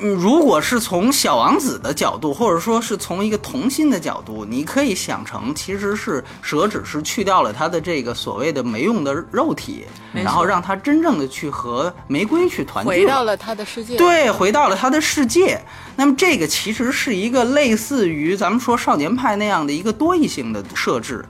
[0.00, 15.60] 如果是从小王子的角度，或者说是从一个童心的角度，你可以想成其实是蛇只是去掉了他的这个所谓的没用的肉体，然后让他真正的去和玫瑰去团聚回到了他的世界。，对，回到了他的世界。
[15.96, 21.22] 那么这个其实是一个类似于咱们说少年派那样的一个多义性的设置。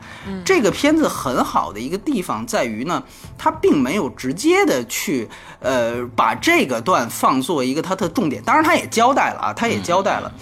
[0.45, 3.03] 这个片子很好的一个地方在于呢，
[3.37, 5.29] 它并没有直接的去
[5.59, 10.33] 呃把这个段放作一个它的重点，当然它也交代了啊，他也交代了。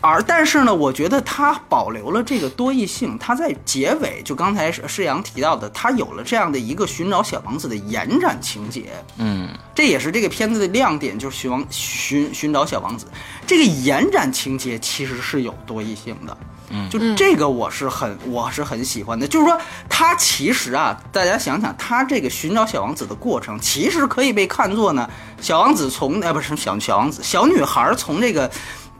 [0.00, 8.92] 而但是呢，我觉得他保留了这个多义性，他在结尾就刚才施阳提到的，他有了这样的一个寻找小王子的延展情节。
[9.18, 13.06] 嗯这也是这个片子的亮点，就是寻王寻寻找小王子。
[13.46, 16.36] 这个延展情节其实是有多义性的，
[16.70, 19.26] 嗯就这个我是很我是很喜欢的。
[19.26, 25.08] 就是说，他其实啊，大家想想，他这个寻找小王子的过程，其实可以被看作呢，
[25.40, 28.50] 小王子从哎不是小小王子，小女孩从这个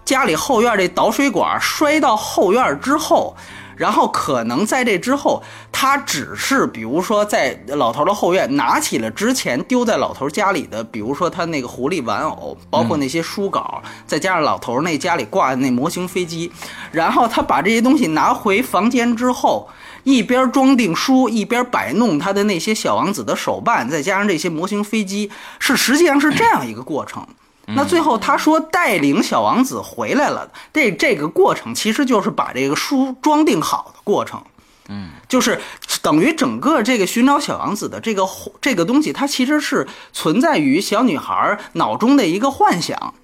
[0.05, 3.37] 家里后院这导水管摔到后院之后。
[3.77, 16.51] 然后可能在这之后，他只是比如说在老头的后院拿起了之前丢在老头家里的，比如说他那个狐狸玩偶，包括那些书稿，再加上老头那家里挂的那模型飞机，
[16.91, 19.69] 然后他把这些东西拿回房间之后。
[20.05, 27.27] 一边装订书，一边摆弄他的那些小王子的手办，再加上这些模型飞机，是实际上是这样一个过程。
[27.75, 34.41] 那最后他说带领小王子回来了，这这个过程其实就是把这个书装订好的过程。
[34.89, 35.61] 嗯，就是
[36.01, 38.25] 等于整个这个寻找小王子的这个
[38.61, 43.15] 这个东西，它其实是存在于小女孩脑中的一个幻想。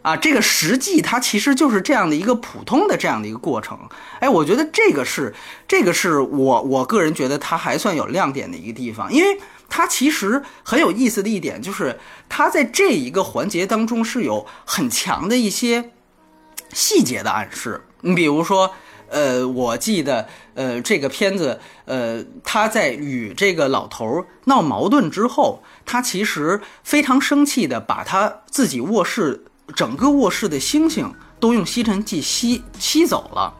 [0.00, 3.78] 啊，这个实际它其实就是这样的一个普通的这样的一个过程。
[4.18, 5.32] 哎，我觉得这个是
[5.68, 9.38] 这个是我我个人觉得它还算有亮点的一个地方，因为
[9.74, 15.92] 它其实很有意思的一点就是它在这一个环节当中是有很强的一些
[16.74, 17.82] 细节的暗示。
[18.02, 18.70] 你比如说，
[19.08, 29.42] 呃，我记得，呃，这个片子，呃，他在与这个老头闹矛盾之后，他其实非常生气的把他自己卧室
[29.74, 33.54] 整个卧室的星星都用吸尘器吸吸走了。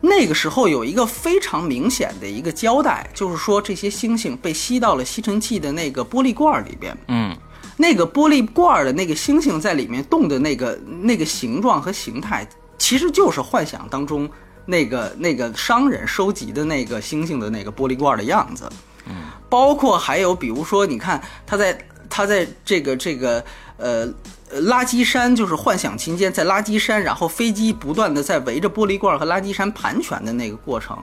[0.00, 6.96] 那个时候有一个非常明显的一个交代，就是说这些星星被吸到了吸尘器的那个玻璃罐儿里边。
[7.08, 7.36] 嗯
[7.76, 14.28] 那个玻璃罐儿的那个星星在里面动的那个那个形状和形态，其实就是幻想当中
[14.66, 18.68] 那个那个商人收集的那个星星的那个玻璃罐儿的样子。
[19.06, 19.14] 嗯，
[19.48, 21.78] 包括还有比如说，你看他在
[22.10, 23.44] 他在这个这个
[23.76, 24.08] 呃。
[24.50, 30.96] 呃，垃圾山就是幻想期间在垃圾山，然后飞机不断的在围着玻璃罐和垃圾山盘旋的那个过程，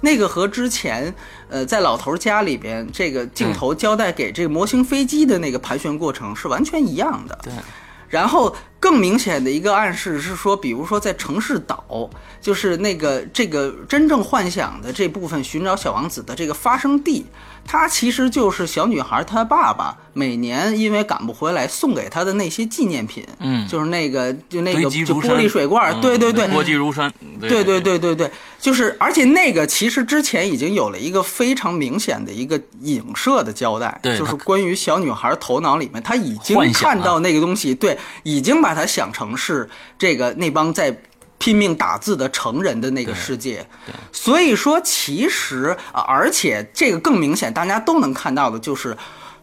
[0.00, 1.14] 那个和之前
[1.48, 7.38] 呃在老头家里边这个镜头交代给这个模型飞机的那个盘旋过程是完全一样的。
[7.42, 7.52] 对，
[8.08, 8.54] 然后
[8.86, 12.08] 更明显的一个暗示是说，比如说在城市岛，
[12.40, 17.26] 就是那个这个真正幻想的这部分寻找小王子的这个发生地，
[17.64, 23.66] 它其实就是小女孩她爸爸每年因为赶不回来送给她的那些纪念品，嗯。
[23.66, 28.14] 就是那个就那个就玻璃水罐，嗯对对对，国际如山，对对对对。
[28.14, 40.96] 对，就是，而且那个其实之前已经有了一个非常明显的一个影射的交代，对就是关于小女孩头脑里面，她已经看到那个东西，对，已经把它想成是这个那帮在
[41.38, 43.66] 拼命打字的成人的那个世界。
[44.12, 48.96] 所以说，其实，啊而且这个更明显，大家都能看到的就是。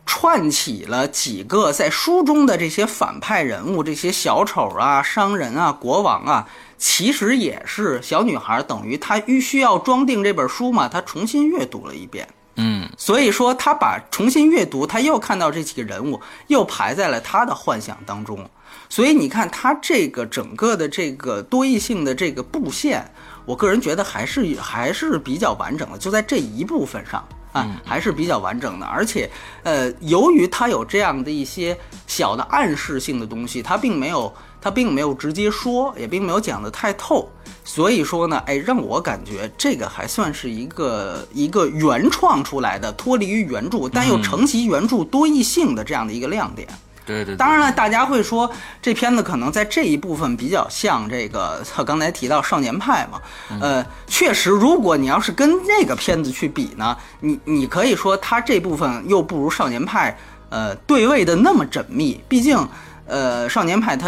[0.06, 6.46] 串起了几个在书中的这些反派人物，这些小丑啊、商人啊、国王啊，
[6.78, 12.28] 其实也是小女孩，等于她必须要装订这本书嘛，她重新阅读了一遍。
[12.58, 18.46] 嗯，所以说，她把重新阅读，她又看到这几个人物，又排在了她的幻想当中。
[18.90, 23.04] 所以你看，它这个整个的这个多义性的这个布线，
[23.46, 28.86] 我个人觉得还是还是比较完整的，就在这一部分上啊，还是比较完整的。
[28.86, 29.30] 而且，
[29.64, 34.32] 呃，由于它有这样的一些小的暗示性的东西，它并没有
[34.62, 37.28] 它并没有直接说，也并没有讲得太透。
[37.66, 46.68] 所以说呢，哎，让我感觉这个还算是一个一个原创出来的，脱离于原著，但又承袭原著多义性的这样的一个亮点。
[47.06, 48.50] 对对对，当然了，大家会说
[48.82, 53.22] 这片子可能在这一部分比较像这个，刚才提到《少年派》嘛，
[53.62, 60.12] 呃，确实，如果你要是跟那个片子去比呢，你你可以说它这部分又不如《少年派》
[60.50, 62.58] 呃对位的那么缜密，毕竟
[63.06, 64.08] 呃，《少年派》它。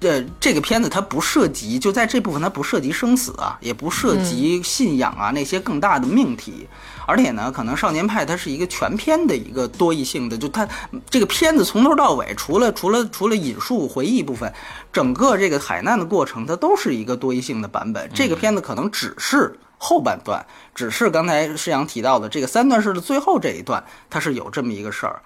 [0.00, 6.68] 呃，这个片子它不涉及，就在这部分它不涉及生死啊，也不涉及信仰啊、那些更大的命题，
[7.04, 10.68] 而且呢，可能《少年派》它是一个全篇的一个多义性的，就它
[11.10, 14.54] 这个片子从头到尾，除了除了除了引述回忆部分，
[14.92, 18.08] 整个这个海难的过程，它都是一个多义性的版本。
[18.14, 25.20] 这个片子可能只是后半段，只是刚才施阳提到的这个三段式的最后这一段，它是有这么一个事儿。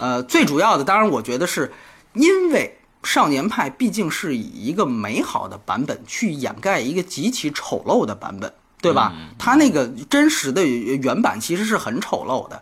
[0.00, 1.72] 呃，最主要的，当然我觉得是
[2.14, 2.76] 因为。
[3.06, 9.14] 少年派毕竟是以一个美好的版本去掩盖一个极其丑陋的版本，对吧？
[9.38, 12.60] 它那个真实的原版其实是很丑陋的，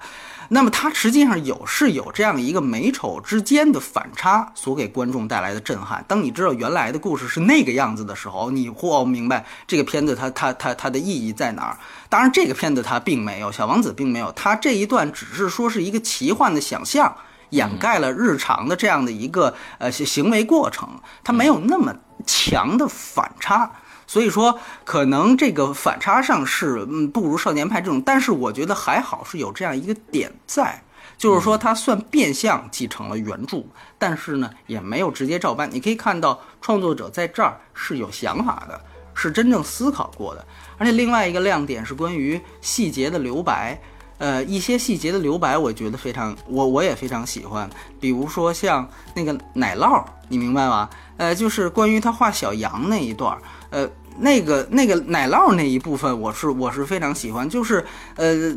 [0.51, 6.05] 那么它实际上有是有这样一个美丑之间的反差所给观众带来的震撼。
[6.07, 11.79] 当你知道原来的故事是那个样子的时候，你或明白这个片子它它它它的意义在哪儿。
[12.11, 17.17] 当然，这个片子它并没有，小王子并没有，它这一段只是说是一个奇幻的想象。
[17.55, 20.88] 掩盖了日常的这样的一个呃行为过程，
[21.23, 21.95] 它没有那么
[22.27, 23.71] 强的反差，
[24.07, 30.83] 所以说可能这个反差上是嗯不如少年派这种，但是我觉得还好是有这样一个点在，
[31.17, 33.64] 就是说它算变相继承了原著，
[33.99, 35.69] 但是呢也没有直接照搬。
[35.73, 38.81] 你可以看到创作者在这儿是有想法的，
[39.14, 40.45] 是真正思考过的，
[40.77, 43.81] 而且另外一个亮点是关于细节的留白。
[44.18, 47.68] 呃，一些细节的留白，我觉得非常，我我也非常喜欢。
[48.00, 50.88] 比如说像那个奶酪，你明白吗？
[51.16, 53.37] 呃，就是关于他画小羊那一段，
[53.70, 57.48] 呃，那个那个奶酪那一部分，我是我是非常喜欢。
[57.48, 57.85] 就是
[58.16, 58.57] 呃，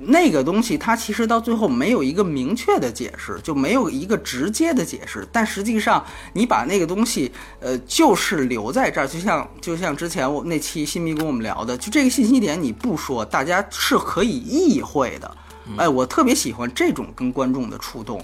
[0.00, 5.26] 那个东西它其实到最后没有一个明确的解释，就没有一个直接的解释。
[5.30, 15.36] 但实际上，你把那个东西，呃，就是留在这儿，就像就像之前我那期新迷跟我们聊的，就这个信息点你不说，大家是可以意会的。
[15.76, 18.20] 哎，我特别喜欢这种跟观众的触动。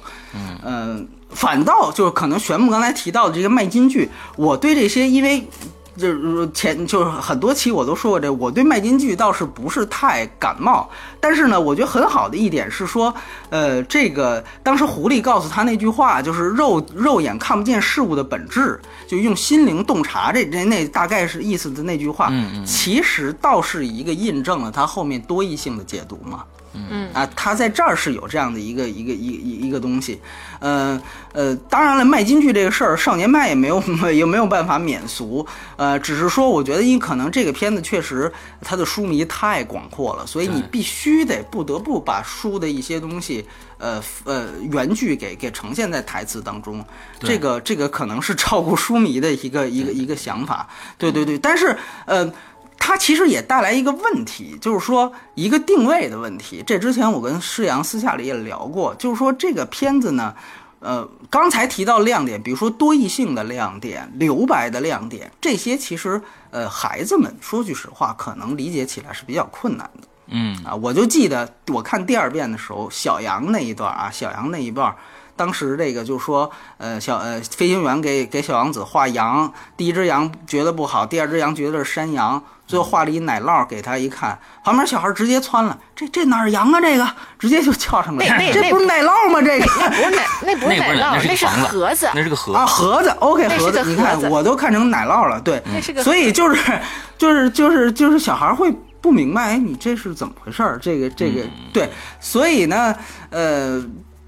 [0.64, 5.46] 嗯、反倒就是可能玄牧刚才提到的这个卖金句，我对这些因为。
[5.96, 10.88] 就是前就是很多期我都说过这，我对麦金句倒是不是太感冒，
[11.20, 13.14] 但是呢，我觉得很好的一点是说，
[13.50, 22.32] 呃，这个当时狐狸告诉他那句话，就是肉肉眼看不见事物的本质，就用心灵洞察这这那大概是意思的那句话，
[22.64, 26.44] 其实倒是一个印证了他后面多义性的解读嘛。
[26.74, 27.08] 嗯。
[27.12, 30.18] 啊，他在这儿是有这样的一个一个一一一个东西，
[30.60, 31.00] 呃
[31.32, 33.82] 呃，当然了，卖京剧这个事儿，少年卖也没有
[34.12, 38.32] 也没有办法免俗，呃，只是说，我觉得因可能这个片子确实
[38.62, 43.44] 它的书迷太广阔了，所以你必须得不得不把书的一些东西，
[43.76, 46.82] 呃呃原句给给呈现在台词当中，
[47.20, 52.32] 这个这个可能是照顾书迷的一个一个一个想法，对对对，但是呃。
[52.78, 56.62] 它其实也带来一个问题，就是说一个定位的问题。
[56.66, 60.34] 这之前我跟施阳私下里也聊过，就是说这个片子呢，
[60.80, 70.08] 呃，刚才提到亮点，比如说多义性的亮点、留白的亮点，这些其实呃孩子们说句实话，可能理解起来是比较困难的。
[70.34, 74.94] 嗯啊，我就记得我看第二遍的时候，小杨那一段啊，小杨那一段，
[75.36, 86.80] 当时这个就说，呃，小呃飞行员给给小王子画羊，第一只羊觉得不好，第二只羊觉得是山羊，最后画了一奶酪给他一看，旁边小孩直接窜了，这这哪儿羊啊？
[86.80, 87.06] 这个
[87.38, 89.42] 直接就叫上来那那，这不是奶酪吗？
[89.42, 89.66] 这个。
[89.78, 92.08] 那不是奶，那不是奶酪，那是盒子。
[92.14, 96.80] 那是个盒啊，盒子，OK，盒子，你看我都看成奶酪了，对，那是个所以就是
[97.18, 100.78] 就是就是就是小孩会不明白，哎，你这是怎么回事儿？
[100.80, 101.42] 这个这个、
[101.74, 102.96] 对，所以呢，
[103.28, 103.84] 呃。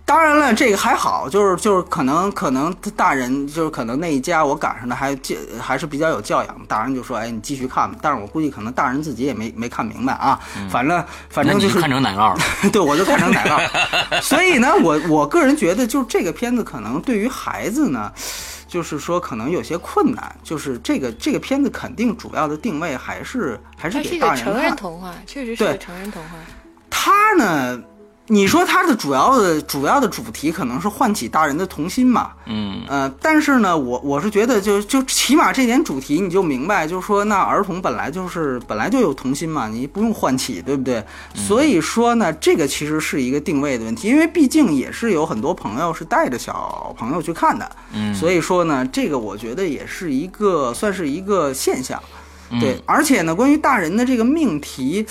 [0.07, 7.97] 当然了，这个还好，就是就是可能可能大人就是可能那一家我赶上的还教还是比较有教养，大人就说，哎，你继续看吧。
[8.03, 12.39] 但是我估计可能大人自己也没没看明白啊，反正反正就是看成奶酪了。
[12.71, 14.21] 对，我就看成奶酪。
[14.21, 18.13] 所以呢，我我个人觉得，就是这个片子可能对于孩子呢，
[18.69, 20.37] 就是说可能有些困难。
[20.43, 24.77] 就是这个这个片子肯定主要的定位还是还是给大人一个成人。
[24.77, 26.37] 童话，确实是成人童话。
[26.91, 27.81] 它呢，
[28.29, 32.31] 你说它的主要的主要的主题可能是唤起大人的童心嘛？
[32.47, 41.05] 嗯，呃，但是呢，我我是觉得就就起码这点主题你就明白，就是说那儿童本来就是本来就有童心嘛，你不用唤起，对不对？
[41.35, 52.03] 所以说呢，这个其实是一个定位的问题，因为毕竟也是有很多朋友是带着小朋友去看的，嗯所以说呢，这个我觉得也是一个算是一个现象，
[52.59, 55.07] 对，而且呢，关于大人的这个命题。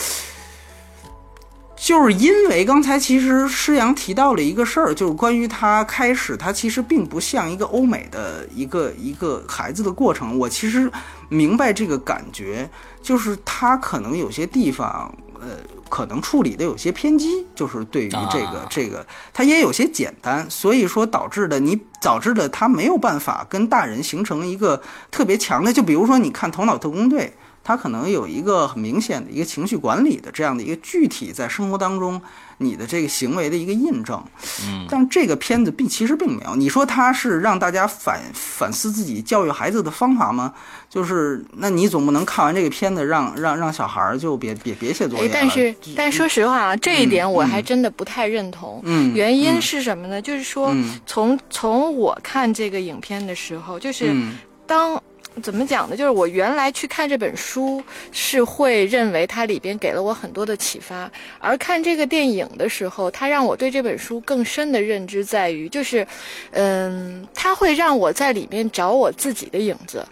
[1.83, 10.39] 就是因为刚才其实施阳提到了一个事儿，就是关于他开始，他其实并不像一个欧美的一个一个孩子的过程。
[10.39, 10.89] 我其实
[11.27, 12.69] 明白这个感觉，
[13.01, 15.57] 就是他可能有些地方，呃，
[15.89, 24.81] 可能处理的有些偏激，就是对于这个、啊这个，他也有些简单，所以说导致的你导致的他没有办法跟大人形成一个
[25.11, 27.33] 特别强的，就比如说你看《头脑特工队》。
[27.63, 32.21] 他可能有一个很明显的一个情绪管理的这样的一个具体在生活当中
[32.57, 34.21] 你的这个行为的一个印证，
[34.65, 36.55] 嗯，但这个片子并其实并没有。
[36.55, 40.53] 你说他是让大家反反思自己教育孩子的方法吗？
[40.89, 48.79] 就是那你总不能看完这个片子让让让小孩儿就别别别写作业了。，哎但是但说实话啊，这一点嗯我还真的不太认同。
[48.83, 50.21] 嗯原因嗯是什么呢？
[50.21, 54.37] 就是说嗯，从从我看这个影片的时候，就是嗯
[54.67, 55.01] 当。
[55.41, 55.97] 怎么讲呢？
[55.97, 66.05] 就是我原来去看这本书，是会认为它里边给了我很多的启发，而看这个电影的时候，它让我对这本书更深的认知在于，就是，
[66.51, 70.05] 嗯，它会让我在里面找我自己的影子。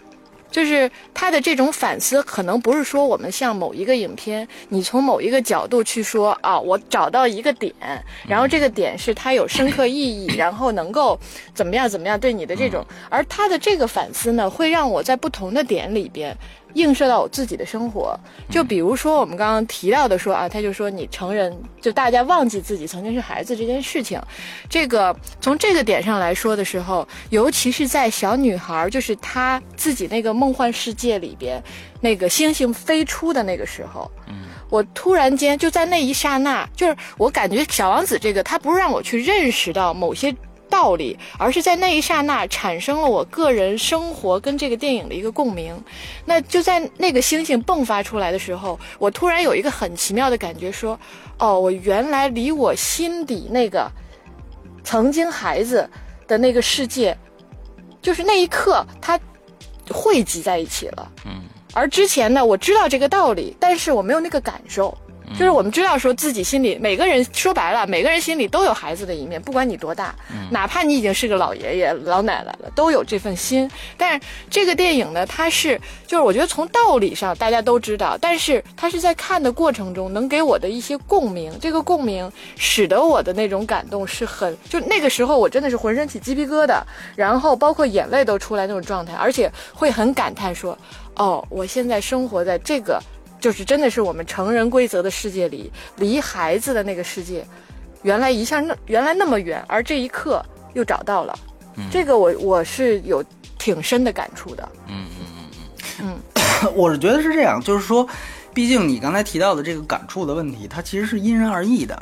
[0.52, 7.74] 就是他的这种反思，可能不是说我们像某一个影片，你从某一个角度去说啊，我找到一个点，
[8.28, 11.18] 然后这个点是它有深刻意义，然后能够
[11.54, 16.36] 怎么样怎么样对你的这种，而他的这个反思呢，会让我在不同的点里边
[16.74, 18.18] 映射到我自己的生活。
[18.50, 24.20] 就比如说我们刚刚提到的说啊，他就说你成人，就大家忘记自己曾经是孩子这件事情，
[24.68, 31.62] 这个从这个点上来说的时候，尤其是在小女孩，就是她自己那个梦幻世界里边，
[32.00, 34.34] 那个星星飞出的那个时候，嗯，
[34.68, 40.34] 我突然间就在那一刹那，就是我感觉小王子这个，他不是让我去认识到某些。
[40.72, 45.78] 道理，而是在那一刹那产生了我个人生活跟这个电影的一个共鸣。
[46.24, 50.98] 那就在那个星星迸发出来的时候，我突然有一个很奇妙的感觉，说
[51.38, 53.86] ：“哦，我原来离我心底那个
[54.82, 55.86] 曾经孩子
[56.26, 57.14] 的那个世界，
[58.00, 59.20] 就是那一刻，它
[59.90, 61.12] 汇集在一起了。
[61.26, 61.42] 嗯，
[61.74, 64.96] 而之前呢，我知道这个道理，但是我没有那个感受。
[65.38, 70.14] 就是我们知道说自己心里每个人说白了，每个人心里都有孩子的一面，不管你多大，
[70.50, 73.68] 哪怕你已经是个老爷爷、老奶奶了，都有这份心。
[73.96, 86.82] 但是这个电影呢，它是就是我觉得从道理上大家都知道，但是它是在看的过程中能给我的一些共鸣，这个共鸣使得我的那种感动是很就那个时候我真的是浑身起鸡皮疙瘩，
[87.16, 90.76] 然后包括眼泪都出来那种状态，而且会很感叹说，
[91.16, 93.02] 哦，我现在生活在这个。
[93.42, 97.44] 就是真的是我们成人规则的世界里，离孩子的那个世界，
[98.02, 100.40] 原来一下那原来那么远，而这一刻
[100.74, 101.36] 又找到了，
[101.90, 103.22] 这个我我是有
[103.58, 104.68] 挺深的感触的。
[104.86, 105.26] 嗯嗯
[106.00, 106.20] 嗯
[106.64, 108.06] 嗯 我是觉得是这样，就是说，
[108.54, 112.00] 毕竟你刚才提到的这个感触的问题，它其实是因人而异的。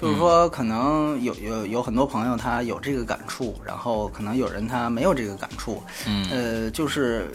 [0.00, 5.82] 就是说，可能有有有很多朋友他有这个感触，然后可能有人他没有这个感触。
[6.06, 7.28] 嗯呃，就是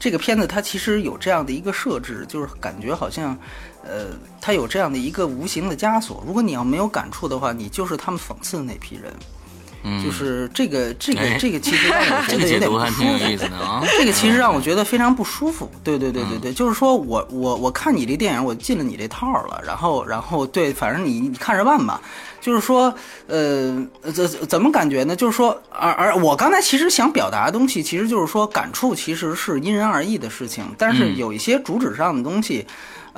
[0.00, 3.38] 这个片子它其实有这样的一个设置，就是感觉好像，
[3.84, 4.06] 呃，
[4.40, 6.24] 它有这样的一个无形的枷锁。
[6.26, 9.12] 如果你要没有感触的话，你就是他们讽刺的那批人。
[10.04, 13.86] 就是这个这个哎这个其实让我 这个解觉得有点不舒服。
[13.98, 15.70] 这个其实让我觉得非常不舒服。
[15.82, 22.00] 对对对对嗯对，就是说我我我看你这电影，我进了你这套了，然后然后对，反正你你看着办吧。
[22.40, 22.94] 就是说，
[23.26, 25.14] 呃，怎怎么感觉呢？
[25.14, 32.66] 就是说，而而我刚才其实想表达的东西，其实就是说，感触其实是因人而异的事情，但是嗯有一些主旨上的东西。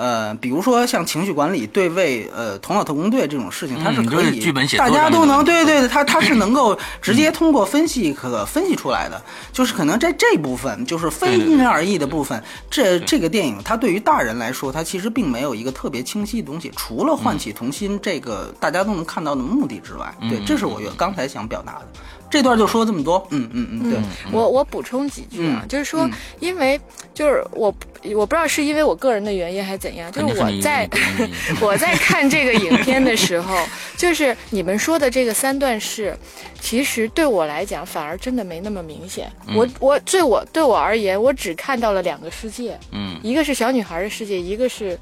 [0.02, 9.22] 呃，比如说像情绪管理、对位、呃，头脑特工队这种事情，它是嗯可以，就是剧本写大家都能对对对，它它是能够直接通过分析可分析出来的。
[9.52, 21.86] 就是可能在这部分，就是非因人而异的部分，这这个电影它对于大人来说，它其实并没有一个特别清晰的东西，除了唤起童心这个大家都能看到的目的之外，对，这是我刚才想表达的。
[22.32, 24.00] 这段就说这么多，嗯嗯嗯，对，
[24.32, 26.08] 我我补充几句啊，嗯就是说，
[26.40, 26.80] 因为
[27.12, 27.72] 就是我
[28.14, 30.88] 我不知道是因为我个人的原因还是怎样，就是我在
[31.60, 33.54] 我在看这个影片的时候，
[33.98, 36.16] 就是你们说的这个三段式，
[36.58, 39.30] 其实对我来讲反而真的没那么明显。
[39.54, 43.20] 我我对我对我而言，我只看到了两个世界，嗯。
[43.22, 44.98] 一个是小女孩的世界，一个是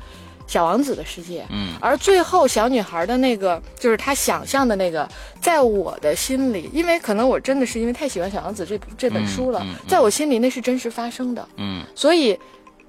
[0.51, 1.47] 小王子的世界。
[1.51, 5.09] 嗯而最后小女孩的那个，就是她想象的那个，
[5.41, 11.49] 在我的心里，因为可能我真的是因为太喜欢小王子这这本书了，嗯嗯嗯在我心里那是真实发生的。
[11.57, 12.37] 嗯所以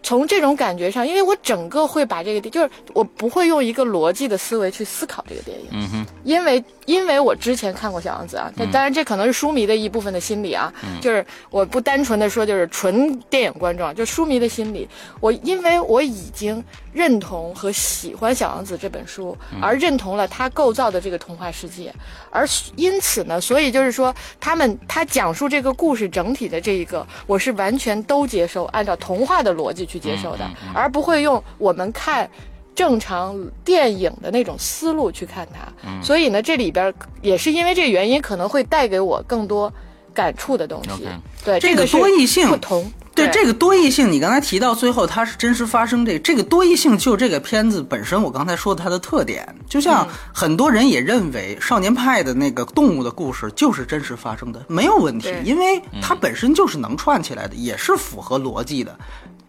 [0.01, 14.85] 从这种感觉上，因为我整个会把这个电，就是我不会用一个逻辑的思维去思考这个电影，嗯哼因为因为我之前看过小王子啊，那当然这可能是书迷的一部分的心理啊，就是我不单纯的说就是纯电影观众啊，就书迷的心理，
[15.21, 16.61] 我因为我已经
[16.91, 21.93] 认同和喜欢小王子这本书，而认同了他构造的这个童话世界，
[22.29, 32.29] 而因此呢，所以就是说他们他讲述这个故事整体的这一个，我是完全都接受，按照童话的逻辑去接受的，而不会用我们看。
[32.73, 39.71] 正常电影的那种思路去看它，所以呢，这里边也是因为这个原因，可能会带给我更多
[40.13, 41.07] 感触的东西。
[41.43, 42.91] 对，这个多异性不同。
[43.13, 58.97] 对这个多异性，你刚才提到最后它是真实发生这这个多异性，就这个片子本身，我刚才说的它的特点，就像很多人也认为少年派的那个动物的故事就是真实发生的，没有问题，因为它本身就是能串起来的，也是符合逻辑的。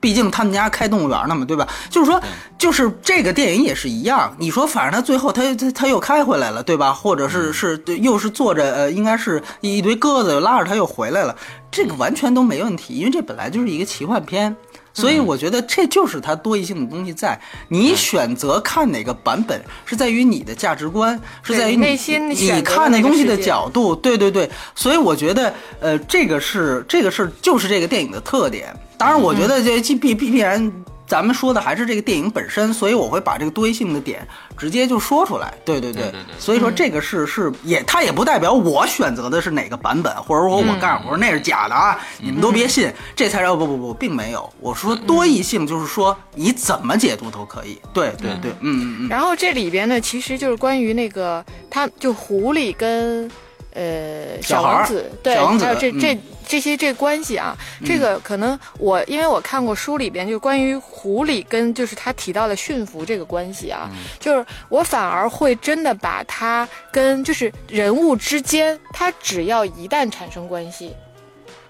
[0.02, 1.66] 毕竟他们家开动物园呢嘛，对吧？
[1.88, 2.20] 就是说，
[2.58, 4.34] 就是这个电影也是一样。
[4.36, 6.92] 你说，反正他最后他他他又开回来了，对吧？
[6.92, 11.36] 或者是是又是坐着呃，应该是一堆鸽子拉着他又回来了，
[11.70, 14.56] 这个完全都没问题，因为这本来就是一个奇幻片。
[14.92, 17.40] 所以我觉得这就是它多义性的东西在。
[17.68, 23.94] 你选择看哪个版本，是在于你的价值观，是在于你内心你看的东西的角度。
[23.96, 28.74] 对对对，所以我觉得，呃，这个是这个是就是这个电影的特点。
[28.98, 30.72] 当然，我觉得这既必必必然。
[31.12, 35.52] 咱们说的还是这个电影本身，所以我会把这个多义性的点直接就说出来。
[35.62, 44.50] 对对对，对对对所以说这个是是也，它也不代表我选择的是哪个版本，或者说我干，我说那是假的啊，你们都别信，这才叫不不不，并没有。
[44.58, 47.78] 我说多义性就是说你怎么解读都可以。
[47.92, 49.08] 对对对，嗯嗯嗯。
[49.10, 53.30] 然后这里边呢，其实就是关于那个，他就狐狸跟
[53.74, 70.94] 呃小王子，对，小王子还有这嗯这这些这关系啊，这个可能我因为我看过书里边，就关于狐狸跟就是他提到的驯服这个关系啊，就是我反而会真的把它跟就是人物之间，它只要一旦产生关系，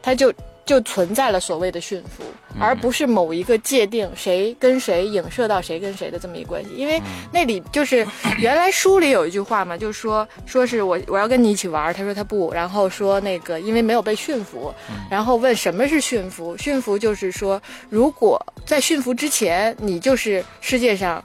[0.02, 0.32] 它就
[0.64, 2.22] 就存在了所谓的驯服，
[2.58, 6.70] 而不是某一个界定谁跟谁影射到谁跟谁的这么一个关系。
[6.76, 7.00] 因为
[7.32, 8.06] 那里就是
[8.38, 14.72] 原来书里有一句话嘛，就是说说是我我要跟你一起玩，他说他不，然后说那个因为没有被驯服，
[15.10, 16.56] 然后问什么是驯服？
[16.56, 21.22] 驯服就是说，如果在驯服之前，你就是世界上。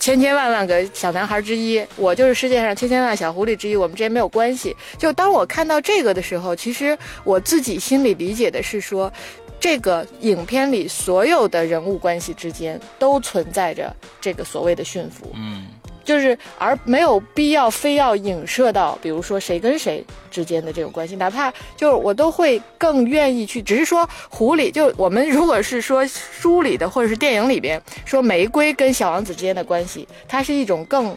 [0.00, 4.74] 千千万万个小男孩之一，我就是世界上千千万小狐狸之一，我们之间没有关系。
[4.96, 9.12] 就当我看到这个的时候，其实我自己心里理解的是说，
[9.60, 15.66] 这个影片里所有的人物关系之间都存在着这个所谓的驯服，嗯
[16.10, 31.16] 就是而没有必要非要影射到，比如说谁跟谁之间的这种关系，哪怕就是我都会更愿意去，只是说狐狸，就我们如果是说书里的或者是电影里边说玫瑰跟小王子之间的关系，它是一种更。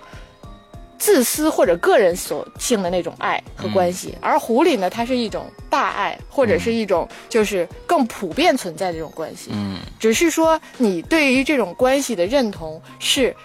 [1.00, 9.50] 自私或者个人所性的那种爱和关系，而狐狸呢，它是一种大爱，或者是一种就是更普遍存在的这种关系。
[9.52, 13.36] 嗯只是说你对于这种关系的认同是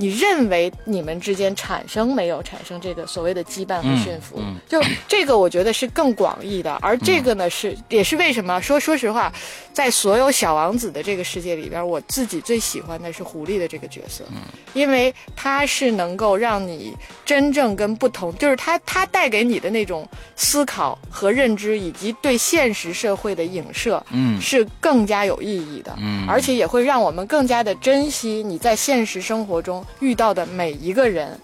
[0.00, 4.36] 你认为你们之间产生没有产生这个所谓的羁绊和驯服？
[4.38, 6.72] 嗯就这个，我觉得是更广义的。
[6.80, 9.32] 而这个呢，是也是为什么说说实话，
[9.72, 14.24] 在所有小王子的这个世界里边，我自己最喜欢的是狐狸的这个角色，
[14.72, 16.94] 因为他是能够让你
[17.24, 24.40] 真正跟不同，就是他他带给你的那种思考和认知，以及对现实社会的影射，嗯。
[24.40, 26.24] 是更加有意义的，嗯。
[26.28, 31.38] 而且也会让我们更加的珍惜你在现实生活中遇到的每一个人，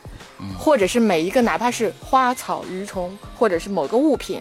[0.58, 4.40] 或者是每一个哪怕是花草鱼虫，或者是某个物品，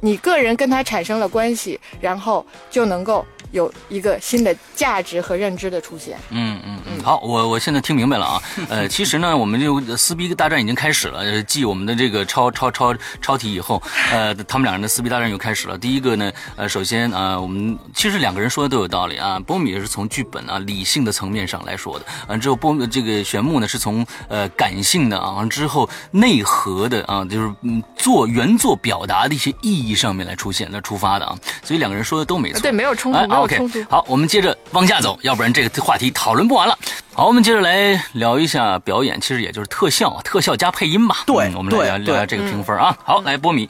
[0.00, 6.18] 你个人跟它产生了关系，然后就能够有一个新的价值和认知的出现。
[6.30, 8.42] 嗯嗯嗯，好，我我现在听明白了啊。
[8.68, 11.20] 呃，其实呢，我们就撕逼大战已经开始了。
[11.20, 15.76] 呃，继我们的这个超超超超题以后，呃，他们两人的撕逼大战又开始了。
[15.76, 19.38] 第一个呢，呃，首先啊、呃我们其实两个人说的都有道理啊。
[19.40, 31.36] 波米是从剧本啊理性的层面上来说的，完之后波这个玄木呢是从呃感性的啊，完之后内核的啊，就是嗯做原作表达的一些意义上面来出现来出发的啊。
[31.62, 32.60] 所以两个人说的都没错。
[32.60, 33.84] 对，没有冲突，哎没有 OK，冲突。
[33.90, 36.78] 好，我们接着往下走，要不然这个话题讨论不完了。
[37.12, 41.18] 好，我们接着来聊一下表演，其实也就是特效，特效加配音吧。
[41.26, 42.96] 对嗯我们来聊聊聊这个评分啊。
[43.04, 43.68] 好，来波米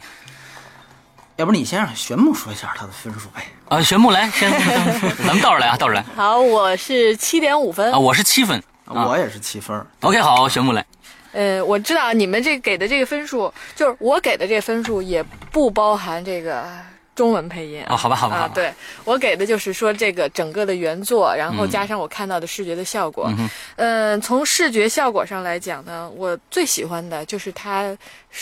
[1.36, 3.42] 要不你先让玄木说一下他的分数呗？
[3.68, 4.50] 啊，玄木来，先
[5.24, 7.98] 咱们倒着来啊，倒着来好，我是七点五分啊，。
[7.98, 8.62] 我是七分。
[8.84, 9.86] 啊我也是七分。
[10.00, 10.84] OK，好，玄木来。
[11.32, 16.66] 呃，我知道你们这给的这个分数，就是我给的这个分数也不包含这个
[17.20, 17.94] 中文配音啊。
[17.94, 18.72] 好吧好吧好吧，啊对
[19.04, 23.30] 我给的就是说这个整个的原作，然后加上我看到的视觉的效果。
[23.76, 27.94] 嗯、从视觉效果上来讲呢，我最喜欢的就是它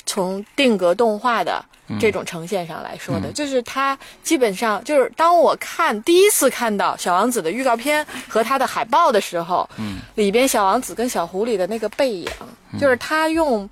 [0.07, 1.65] 从定格动画的。
[1.99, 12.29] 这种呈现上来说的，就是它基本上就是当我看第一次看到小王子的预告片和他的海报的时候，嗯，里边小王子跟小狐狸的那个背影，
[12.79, 13.67] 就是他用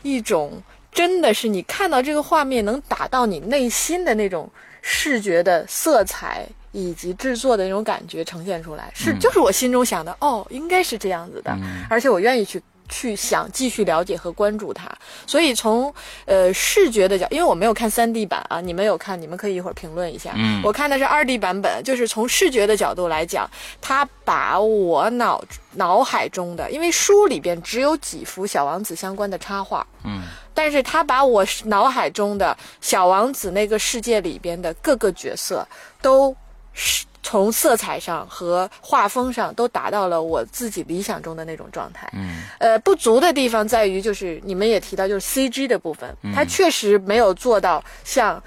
[0.00, 0.50] 一种
[0.92, 4.50] 真的是你看到这个画面能打到你内心的那种
[4.82, 11.56] 视觉的色彩以及制作的那种感觉呈现出来，是就是我心中想的，哦，应该是这样子的，
[11.88, 12.62] 而且我愿意去。
[12.90, 14.90] 去想继续了解和关注它，
[15.26, 20.32] 所以从呃视觉的角，因为我没有看三 D 版啊，你们有看，你们可以一会儿评论一下。
[20.34, 20.62] 嗯。
[20.64, 23.46] 我看的是二 D 版本，就是从视觉的角度来讲，
[23.78, 30.22] 它把我脑脑海中的，因为书里边只有几幅小王子相关的插画，嗯
[30.58, 35.64] 但是他把我脑海中的小王子那个世界里边的各个角色，
[36.02, 36.34] 都
[36.72, 42.10] 是从色彩上和画风上都达到了我自己理想中的那种状态。
[42.12, 48.42] 嗯呃，不足的地方在于，就是你们也提到，就是 CG 的部分，它确实没有做到像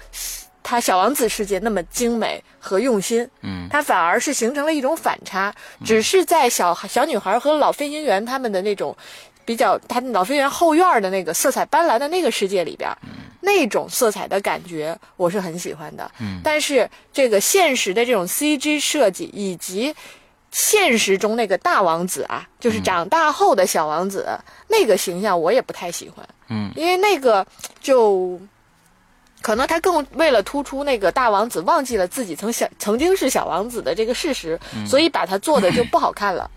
[0.62, 3.26] 他小王子世界那么精美和用心。
[3.40, 8.94] 嗯它反而是形成了一种反差，只是在小小女孩和老飞行员他们的那种
[9.44, 12.90] 比较，他们老飞园后院的那个色彩斑斓的那个世界里边，
[13.40, 16.10] 那种色彩的感觉我是很喜欢的。
[16.20, 19.94] 嗯但是这个现实的这种 CG 设计以及
[20.50, 24.26] 现实中那个大王子啊，就是长大后的小王子、
[24.68, 27.46] 那个形象，我也不太喜欢，嗯因为那个
[27.80, 28.40] 就。
[29.44, 36.48] 可能他更为了突出那个大王子忘记了自己曾小曾经是小王子的这个事实，所以把他做的就不好看了。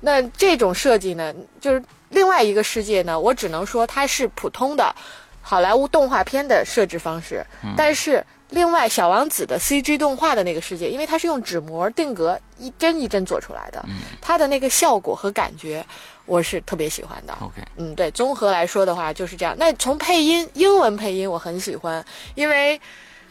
[0.00, 1.80] 那这种设计呢，就是
[2.14, 4.94] 另外一个世界呢，我只能说它是普通的
[5.42, 7.44] 好莱坞动画片的设置方式，
[7.76, 8.24] 但是。
[8.50, 13.84] 另外，小王子的 CG 动画的那个世界，因为它是用纸模定格一帧一帧做出来的，
[14.20, 15.84] 它的那个效果和感觉，
[16.24, 17.36] 我是特别喜欢的。
[17.40, 19.56] ，OK，嗯，对，综合来说的话就是这样。
[19.58, 22.04] 那从配音，英文配音我很喜欢，
[22.36, 22.80] 因为，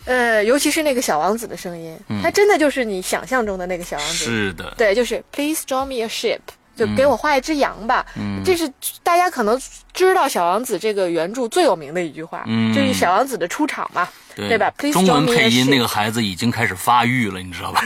[0.03, 4.25] 呃，尤其是那个小王子的声音，他真的就是你想象中的那个小王子。
[4.25, 6.39] 是的，对，就是 Please draw me a ship，
[6.75, 8.05] 就给我画一只羊吧。
[8.15, 8.71] 嗯这是
[9.01, 9.59] 大家可能
[9.93, 14.07] 知道小王子这个原著最有名的一句话，嗯这是小王子的出场嘛。
[14.35, 17.83] 对对吧？Please 中文配音那个孩子已经开始发育了，你知道吧？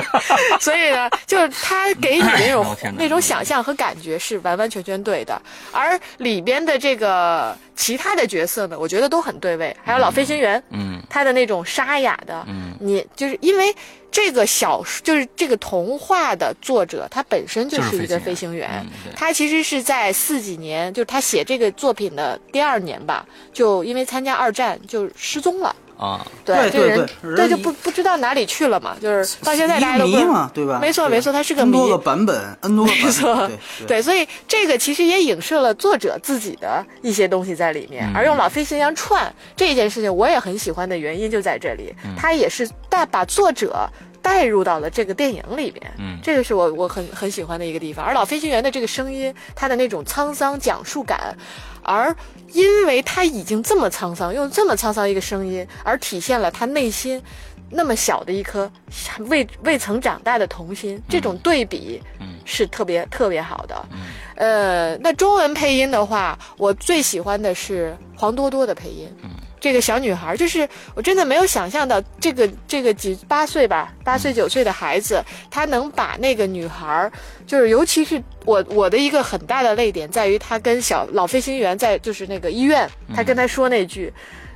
[0.60, 5.40] 所以呢，就是他给你的那种那种想象和感觉是完完全全对的，
[5.72, 13.74] 而里边的这个其他的角色呢，我觉得都很对位，还有老飞行员，嗯他的那种沙哑的，嗯你就是因为
[14.16, 25.76] 这个小说，就是这个童话的作者，他本身就就是是一个飞飞行员，嗯他其实是在四几年，就是他写这个作品的第二年吧，就因为参加二战就失踪了。
[25.98, 30.78] 啊，对，对对这个人对人一对就不不知道哪里去了嘛，就是到现在大家都不知道一个谜嘛，对吧？
[30.78, 31.88] 没错没错，他是个 N 谜多。
[31.88, 43.88] 个版本，N 多个版本，没错对，对 对，所以这个其实也影射了作者自己的一些东西在里面，而用老飞行员串这件事情，我也很喜欢的原因就在这里，他也是大把作者。
[44.26, 45.94] 带入到了这个电影里边。
[45.98, 48.04] 嗯这个是我我很很喜欢的一个地方。
[48.04, 51.36] 而老飞行员的这个声音，他的那种沧桑讲述感，
[51.84, 52.14] 而
[52.52, 57.22] 因为他已经这么沧桑，用这么沧桑一个声音，而体现了他内心
[57.70, 58.68] 那么小的一颗
[59.28, 63.86] 未未曾长大的童心，这种对比嗯是特别特别好的。
[64.34, 69.08] 呃，那中文配音的话，我最喜欢的是黄多多的配音。
[69.58, 77.10] 这个小女孩，就是我真的没有想象到，这个这个几八岁吧，八岁九岁的孩子，她能把那个女孩，
[77.46, 84.12] 就是尤其是我我的一个很大的泪点在于，他跟小老飞行员在就是那个医院，他跟他说那句。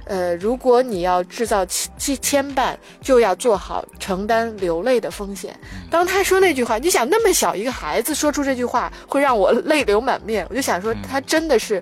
[0.07, 5.57] 呃，如果你要制造牵牵绊，就要做好承担流泪的风险。
[5.89, 10.45] 当他说那句话，你想那么小一个孩子说出这句话，会让我泪流满面。
[10.51, 11.81] 我就想说，他真的是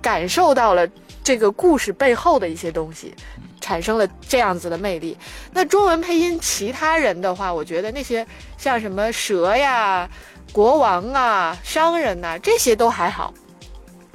[0.00, 0.86] 感受到了
[1.24, 3.14] 这个故事背后的一些东西，
[3.60, 5.16] 产生了这样子的魅力。
[5.52, 8.24] 那中文配音其他人的话，我觉得那些
[8.58, 10.06] 像什么蛇呀、
[10.52, 13.32] 国王啊、商人呐、这些都还好。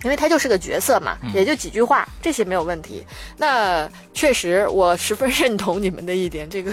[0.04, 3.04] 因为他就是个角色嘛，也就几句话，这些没有问题。
[3.38, 6.72] 那确实，我十分认同你们的一点，这个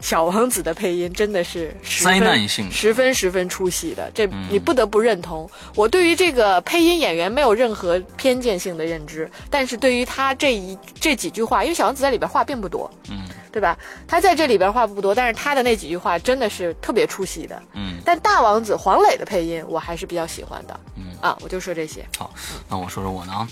[0.00, 5.48] 小王子的配音真的是十分灾难性十分十分出戏的，这你不得不认同。
[5.74, 13.76] 我对于这个配音演员没有任何偏见性的认知，但是对于他这一这几句话，因为小王子在里边话并不多，嗯，对吧？
[14.06, 17.62] 他在这里边话不多，但是他的那几句话真的是特别出戏的。
[17.74, 20.80] 嗯，但大王子黄磊的配音我还是比较喜欢的。
[20.96, 22.06] 嗯啊，我就说这些。
[22.16, 22.32] 好，
[22.68, 23.48] 那我说说我呢啊。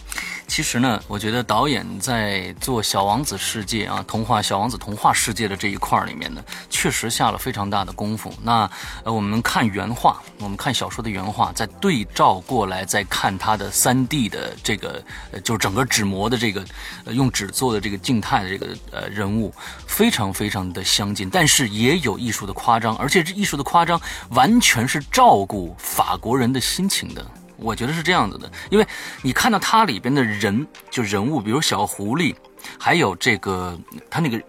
[0.46, 8.32] 其实呢，我觉得导演在做小王子世界啊，童话小王子童话世界的这一块儿里面呢，确实下了非常大的功夫。
[8.42, 8.68] 那
[9.04, 16.64] 呃，我们看原画，我们看小说的原画，再对照过来，再看他的三 D 的这个，呃，就是整个纸模的这个，
[17.04, 19.52] 呃，用纸做的这个静态的这个呃人物，
[19.88, 27.26] 非常非常的相近，但是也有艺术的夸张，而且这艺术的夸张完全是照顾法国人的心情的。
[27.56, 28.86] 我觉得是这样子的，因为
[29.20, 32.32] 你看到它里边的人，就人物，比如小狐狸，
[32.78, 33.76] 还有这个
[34.08, 34.40] 它那个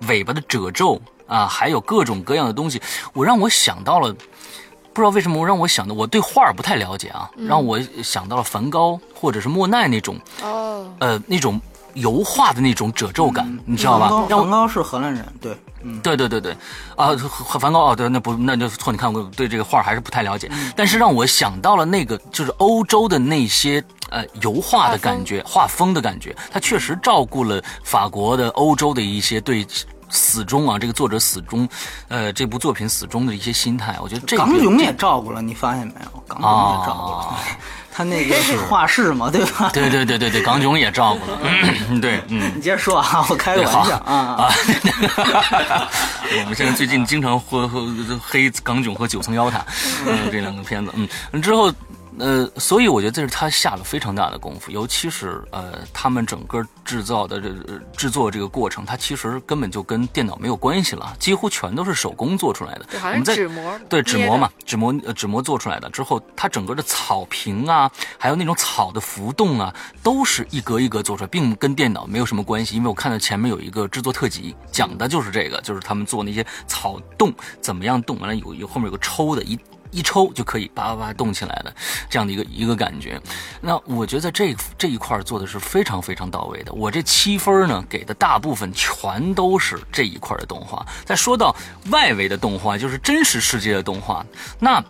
[0.00, 2.78] 尾巴的褶皱啊，还有各种各样的东西，
[3.14, 4.12] 我让我想到了，
[4.92, 11.58] 不知道为什么，我让我想到，我对画儿不太了解啊，让我想到了梵高或者是莫奈那种，哦，呃，那种
[12.00, 14.08] 油画的那种褶皱感，你知道吧？
[14.08, 14.10] 梵？
[14.10, 16.56] 高让梵高是荷兰人，对，嗯，对对对对，
[16.96, 17.08] 啊，
[17.60, 20.72] 梵高哦，对，那不那就错，你看我对这个画还是不太了解，嗯。
[20.76, 29.66] 但是让我想到了那个就是欧洲的那些呃油画的感觉，画风的感觉，它确实照顾了法国的、欧洲的一些对
[30.10, 31.68] 死忠啊，这个作者死忠，
[32.08, 36.22] 呃，这部作品死忠的一些心态，我觉得这个港囧也照顾了，你发现没有？
[36.26, 37.38] 港囧也照顾了，啊
[37.98, 39.70] 他那个是画室嘛， 对吧？
[39.74, 41.38] 对对对对对，港囧也照顾了，
[41.90, 42.52] 嗯对，嗯。
[42.54, 44.48] 你接着说啊，我开个玩笑啊啊啊！
[46.30, 47.84] 我们现在最近经常喝喝
[48.24, 49.64] 黑港囧和九层妖塔，
[50.06, 50.92] 嗯，这两个片子，
[51.32, 51.72] 嗯，之后。
[52.18, 62.86] 呃，所以我觉得这是他下了非常大的功夫，尤其是呃，他们整个制造的这、呃、制作这个过程，它其实根本就跟电脑没有关系了，几乎全都是手工做出来的。
[62.90, 72.76] 对，好像我们在纸模，对纸模嘛，纸模呃纸模做出来的之后，它整个的草坪啊，还有那种草的浮动啊，都是一格一格做出来，并跟电脑没有什么关系。
[72.76, 79.58] 因为我看到前面有一个制作特辑，讲的就是这个，就是他们做那些草动怎么样动，完了有有后面有个抽的一。
[79.90, 81.74] 一抽就可以叭叭叭动起来的，
[82.08, 83.20] 这样的一个一个感觉。
[83.60, 86.72] 那我觉得这这一块做的是非常非常到位的。
[86.72, 90.86] 我这七分呢给的大部分全都是这一块的动画。
[91.04, 91.54] 再说到
[91.90, 94.24] 外围的动画，就是真实世界的动画，
[94.58, 94.84] 那。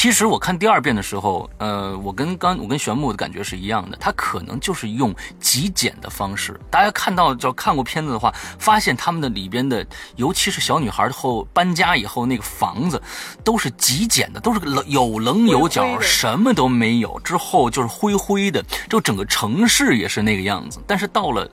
[0.00, 6.58] 其实我看第二遍的时候，呃，我跟刚我跟玄木的感觉是一样的，他可能就是用极简的方式。
[6.70, 9.86] 大家看到就看过片子的话，发现他们的里边的，
[10.16, 12.98] 尤其是小女孩后搬家以后那个房子，
[13.44, 17.20] 都是极简的，都是棱有棱有角，灰灰什么都没有。
[17.20, 20.80] 之后就是灰灰的，就整个城市也是那个样子。
[20.86, 21.46] 但是到了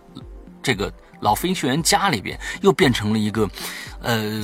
[0.64, 0.90] 这个
[1.20, 3.50] 老飞行员家里边，又变成了一个，
[4.02, 4.42] 呃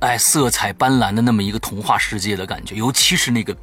[0.00, 3.56] 哎，色彩斑斓的那么一个童话世界的感觉，尤其是那个。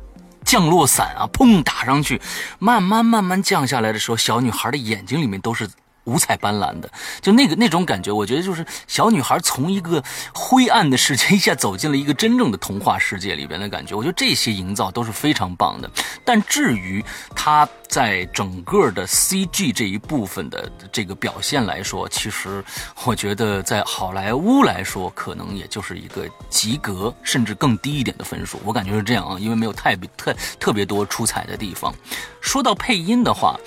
[0.44, 2.20] 降落伞啊，砰打上去，
[2.58, 5.70] 慢慢慢慢降下来的时候，小女孩的眼睛里面都是
[6.06, 6.92] 五彩斑斓的，
[7.22, 13.96] 就那个那种感觉，我觉得就是小女孩从一个灰暗的世界一下走进了一个真正的童话世界里边的感觉。
[13.96, 15.90] 我觉得这些营造都是非常棒的。
[16.26, 22.64] 但至于她在整个的 CG 这一部分的这个表现来说，其实
[23.04, 28.62] 我觉得在好莱坞来说，可能也就是一个及格，甚至更低一点的分数。
[28.64, 31.94] 我感觉是这样啊，因为没有太特特别多出彩的地方。
[32.40, 33.60] 说到配音的话，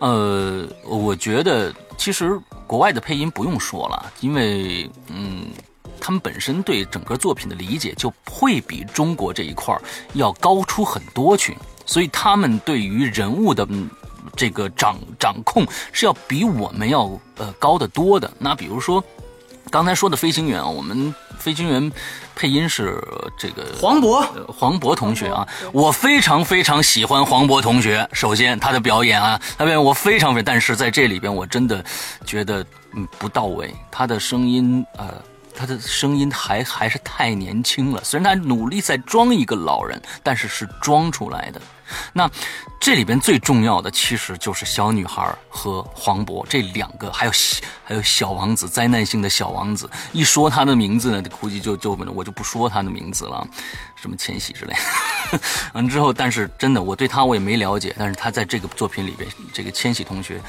[0.00, 5.46] 呃，我觉得其实国外的配音不用说了，因为嗯。
[6.04, 9.72] 他们本身对整个作品的理解就会比中国这一块
[10.14, 11.56] 要高出很多去，
[11.92, 13.66] 所以他们对于人物的。
[13.68, 13.90] 嗯
[14.34, 17.02] 这个掌掌控是要比我们要
[17.36, 18.30] 呃高得多的。
[18.38, 19.02] 那比如说
[19.68, 21.92] 刚才说的飞行员啊，我们飞行员
[22.34, 23.02] 配音是
[23.36, 28.08] 这个黄渤呃黄渤同学啊我非常非常喜欢黄渤同学。
[28.12, 31.84] 首先他的表演啊，他表演我非常非，但是在这里边我真的
[32.24, 32.64] 觉得
[32.94, 35.12] 嗯不到位，他的声音呃。
[35.54, 41.60] 他的声音还还是太年轻了，虽然他努力在装一个老人，但是是装出来的。
[42.12, 42.30] 那
[42.80, 49.88] 这里边最重要的其实就是小女孩和黄渤这两个，还有小还有小王子，灾难性的小王子。
[50.12, 53.46] 一说他的名字呢，估计就就我就不说他的名字了，
[53.94, 55.40] 什么千玺之类的。
[55.74, 60.40] 完之后，但是真的我对他我也没了解，但是他在这个作品里边，这个千玺同学，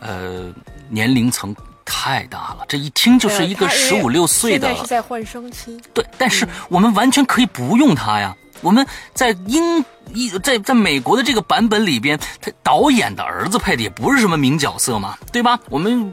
[0.00, 0.52] 呃，
[0.88, 8.36] 年龄层太大了，这一听就是一个十五六岁的现在是在换声期，对，但是我们完全可以不用他呀。
[8.60, 9.84] 我们在英
[10.14, 15.58] 一在在美国的这个版本里边，他导演的儿子配的也不是什么名角色嘛，对吧？
[15.68, 16.12] 我们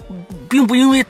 [0.49, 1.05] 并不因为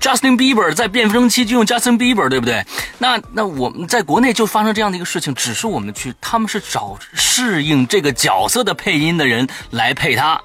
[0.00, 2.64] Justin Bieber 在变声期就用 Justin Bieber，对不对？
[2.98, 10.40] 那那我们在国内就发生这样的一个事情，只是我们去他们是找适应这个角色的配音的人来配他，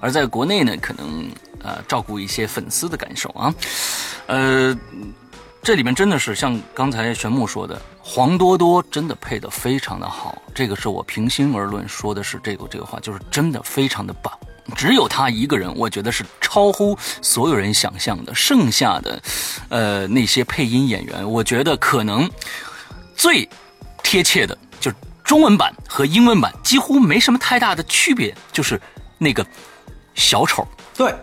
[0.00, 1.30] 而在国内呢，可能
[1.62, 3.54] 呃照顾一些粉丝的感受啊，
[4.26, 4.76] 呃。
[5.62, 14.32] 这里面真的是像刚才玄木说的，黄多多真的配得非常的好，这个是我平心而论说的是这个这个话，就是真的非常的棒。
[14.76, 18.34] 只有他一个人，我觉得是超乎所有人想象的。
[18.34, 19.22] 剩下的，
[19.68, 22.30] 呃，那些配音演员，我觉得可能
[23.14, 23.48] 最
[24.02, 28.80] 贴切的就是中文版和英文版几乎没什么太大的区别，就是
[29.18, 29.44] 那个
[30.14, 31.14] 小丑对，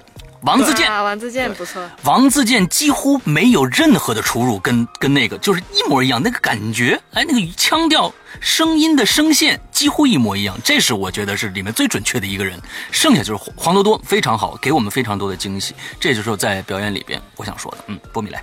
[0.47, 0.89] 王自健。
[0.89, 12.57] 啊，王自健不错，王自健几乎没有任何的出入，跟跟那个就是一模一样，那个感觉，哎，那个腔调、声音的声线几乎一模一样，这是我觉得是里面最准确的一个人。
[12.91, 15.75] 剩下就是黄黄多多，非常好，给我们非常多的惊喜。
[15.99, 17.77] 这就是在表演里边我想说的。
[17.87, 18.41] 嗯，波米来，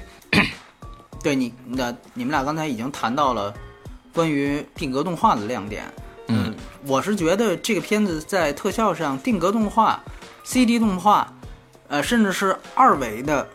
[1.22, 3.54] 对你那你们俩刚才已经谈到了
[4.12, 5.84] 关于定格动画的亮点。
[6.28, 6.54] 嗯，
[6.86, 10.02] 我是觉得这个片子在特效上，定格动画、
[10.42, 11.30] CD 动画，
[11.88, 13.46] 呃，甚至是二维的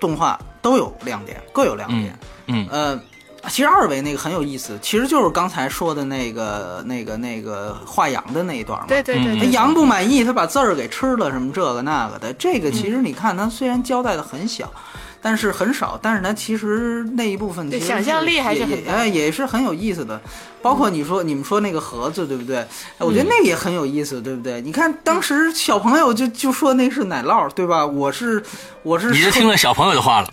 [0.00, 2.18] 动画都有亮点，各有亮点。
[2.46, 3.00] 嗯呃，
[3.48, 8.86] 其实二维那个很有意思，其实就是刚才说的那个、那个、那个画羊的那一段嘛。
[8.88, 12.32] 对对对他羊不满意，他把字儿给吃了，什么这个那个的。
[12.34, 14.72] 这个其实你看，他虽然交代的很小，
[15.20, 20.20] 但是很少，但是呢其实那一部分对其实想象力还是也很大也哎也是很有意思的。
[20.60, 22.58] 包括你说你们说那个盒子，对不对？
[22.58, 22.66] 哎
[22.98, 24.60] 我觉得那个也很有意思，对不对？
[24.60, 27.86] 你看当时小朋友就就说那是奶酪，对吧？
[27.86, 28.42] 我是
[28.82, 30.28] 我是你是听了小朋友的话了。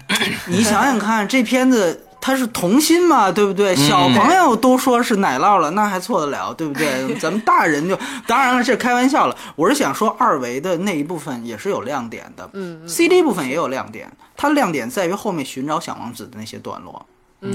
[0.48, 3.76] 你想想看，这片子它是童心嘛，对不对？
[3.76, 7.14] 嗯小朋友都说是奶酪了，那还错得了，对不对？
[7.22, 7.96] 咱们大人就
[8.26, 9.38] 当然了，这开玩笑了。
[9.56, 17.06] 我是想说，二维的那一部分也是有亮点的，嗯嗯 CD 部分也有亮点，它亮点在于后面寻找小王子的那些段落。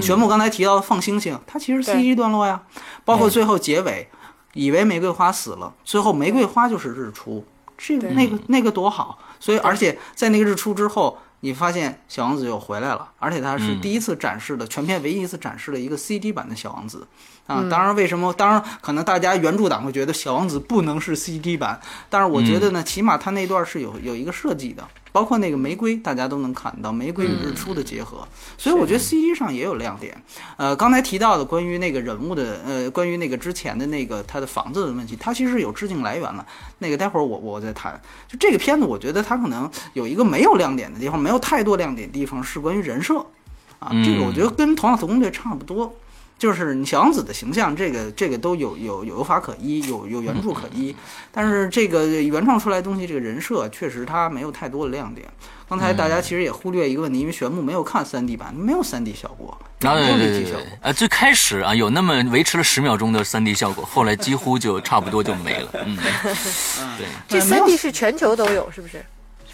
[0.01, 2.61] 玄木刚才提到的放星星，它其实 CD 段落呀，
[3.03, 4.07] 包括最后结尾，
[4.53, 7.45] 以为玫瑰花死了，最后玫瑰花就是日出，
[7.77, 9.19] 这个那个那个多好。
[9.37, 17.05] 所以而且在那个日出之后，你发现小王子又回来了，而且他是嗯第一次展示的，全片唯一一次展示了一个 CD 版的小王子。
[17.47, 18.31] 啊，嗯当然，为什么？
[18.33, 30.15] 当然，可能大家原著党会觉得小王子不能是 CD 版，但是我觉得呢，起码他那段是有有一个设计的，包括那个玫瑰，大家都能看到玫瑰与日出的结合，所以我觉得 CG 上也有亮点。
[30.57, 36.45] 呃，刚才提到的关于那个人物的，呃，关于那个之前的那个他的房子的问题，它其实有致敬来源了。
[36.79, 37.99] 那个待会儿我我再谈。
[38.27, 43.25] 就这个片子，我觉得它可能有一个没有亮点的地方，没有太多亮点的地方是关于人设
[43.79, 45.93] 啊，这个我觉得跟《头脑特工队》差不多。
[46.41, 50.95] 就是你小王子的形象，这个这个都有有有法可依，有有原著可依，
[51.31, 55.27] 但是这个原创出来的东西，这个人设确实它没有太多的亮点。
[55.69, 65.69] 刚才大家其实也忽略一个问题，因为玄牧没有看三 D 版，没有三 D 效果，啊，没有对对对对立体效果。，呃，最开始啊有那么维持了十秒钟的三 D 效果，后来几乎就 差不多就没了。
[65.85, 65.95] 嗯，
[66.97, 68.97] 对，这三 D 是全球都有，是不是？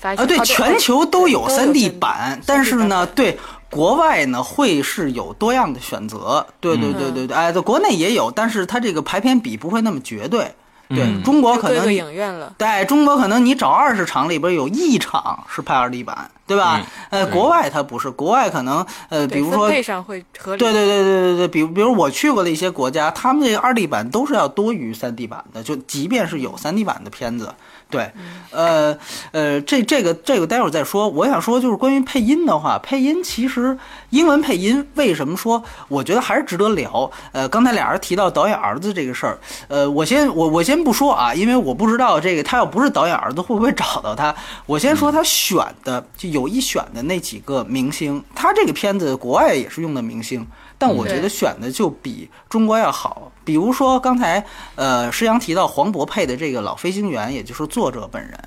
[0.02, 3.38] 啊，对，全球都有都有 3D 3D 版，但是呢，对
[3.70, 6.45] 国外呢会是有多样的选择。
[6.59, 10.53] 对对对对对，哎，在国内也有，但是它这个排片比不会那么绝对。
[10.89, 12.53] 对嗯中国就各个可能你影院了。
[12.57, 16.82] 对中国可能你找二十场里边有一场是拍二 D 版，对吧？
[17.09, 20.59] 嗯呃，国外它不是，国外可能呃，比如说配上会合理。
[20.59, 27.53] 对对对对对对，比如比如我去过的一些国家，他们这个二 D 版都是要多于三 D 版的，就即便是有三 D 版的片子，
[27.90, 28.12] 对，
[28.52, 28.98] 呃
[29.32, 31.08] 呃，这这个这个待会儿再说。
[31.08, 33.78] 我想说就是关于配音的话，配音其实
[34.10, 37.10] 英文配音为什么说我觉得还是值得聊？
[37.32, 44.36] 呃，刚才俩人提到导演儿子这个事儿，呃，我先我我先不说啊，因为我不知道这个他要不是导演儿子会不会找到他。
[44.66, 50.46] 我先说他选的就有意选的那几个明星，他这个片子国外也是用的明星。
[50.78, 58.40] 但我觉得选的就比中国要好，比如说刚才呃施洋提到黄渤配的这个老飞行员，也就是作者本人，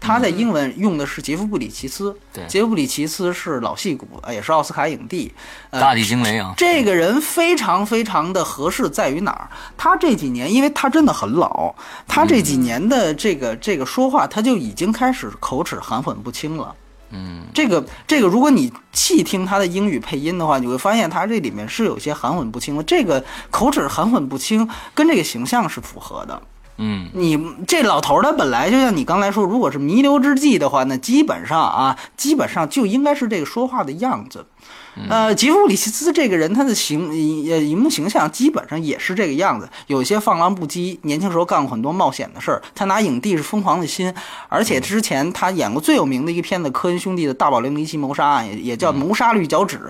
[0.00, 2.44] 他在英文用的是杰夫布里奇斯，对。
[2.46, 5.32] 杰夫布里奇斯是老戏骨，呃也是奥斯卡影帝，
[5.70, 9.50] 呃，大地惊雷啊，这个人非常非常的合适，在于哪儿？
[9.76, 11.74] 他这几年，因为他真的很老，
[12.08, 16.74] 他这几年的这个这个说话，他就已经开始口齿含混不清了。
[17.14, 22.82] 嗯，这个这个，如果你细听他的英语配音的话，你会发现他这里面是有些含混不清的。
[22.82, 26.42] 这个口齿含混不清，跟这个形象是符合的。
[26.76, 34.44] 嗯，你这老头儿他本来就像你刚才说，如果是弥留之际的话，那基本上啊，基本上就应该是这个说话的样子。
[35.08, 37.08] 呃，吉夫里奇斯这个人，他的形
[37.50, 42.62] 呃荧幕形象基本上也是这个样子，有一些放浪不羁，年轻时候干过很多冒险的事儿。
[42.76, 44.14] 他拿影帝是疯狂的心，
[44.48, 49.80] 而且之前他演过最有名的一个片子，科恩兄弟的大保龄离奇谋杀案，也也叫谋杀绿脚趾。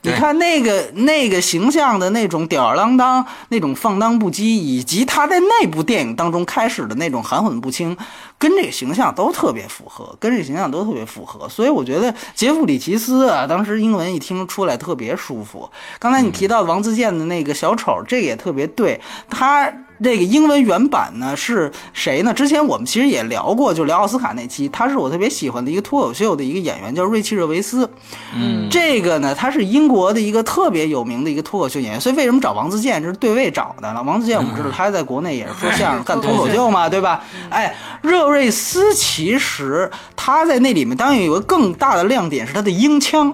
[0.00, 7.94] 你看那个那个形象的那种吊儿郎当，那种放荡不羁，以及他在那部电影当中开始的那种含混不清，
[8.38, 11.46] 跟这个形象都特别符合，跟这个形象都特别符合。
[11.46, 15.70] 所以我觉得杰弗里奇斯啊，当时英文一听出来特别舒服。
[15.98, 19.70] 刚才你提到王自健的那个小丑，这个也特别对，他。
[20.02, 22.34] 这个英文原版呢是谁呢？
[22.34, 27.88] 之前我们其实也聊过，就聊奥斯卡那期，他是我特别喜欢的一个脱口秀的一个演员，叫瑞奇·热维斯。
[28.34, 34.02] 嗯，这个呢，他是英国的一个特别有名的一个脱口秀演员，所以为什么找王自健，这是对位找的了。
[34.02, 37.22] 王自健我们知道他在国内也是说相声、干脱口秀嘛，对吧？
[37.48, 43.32] 哎，热瑞斯其实他在那里面当然有一个更大的亮点是他的英腔。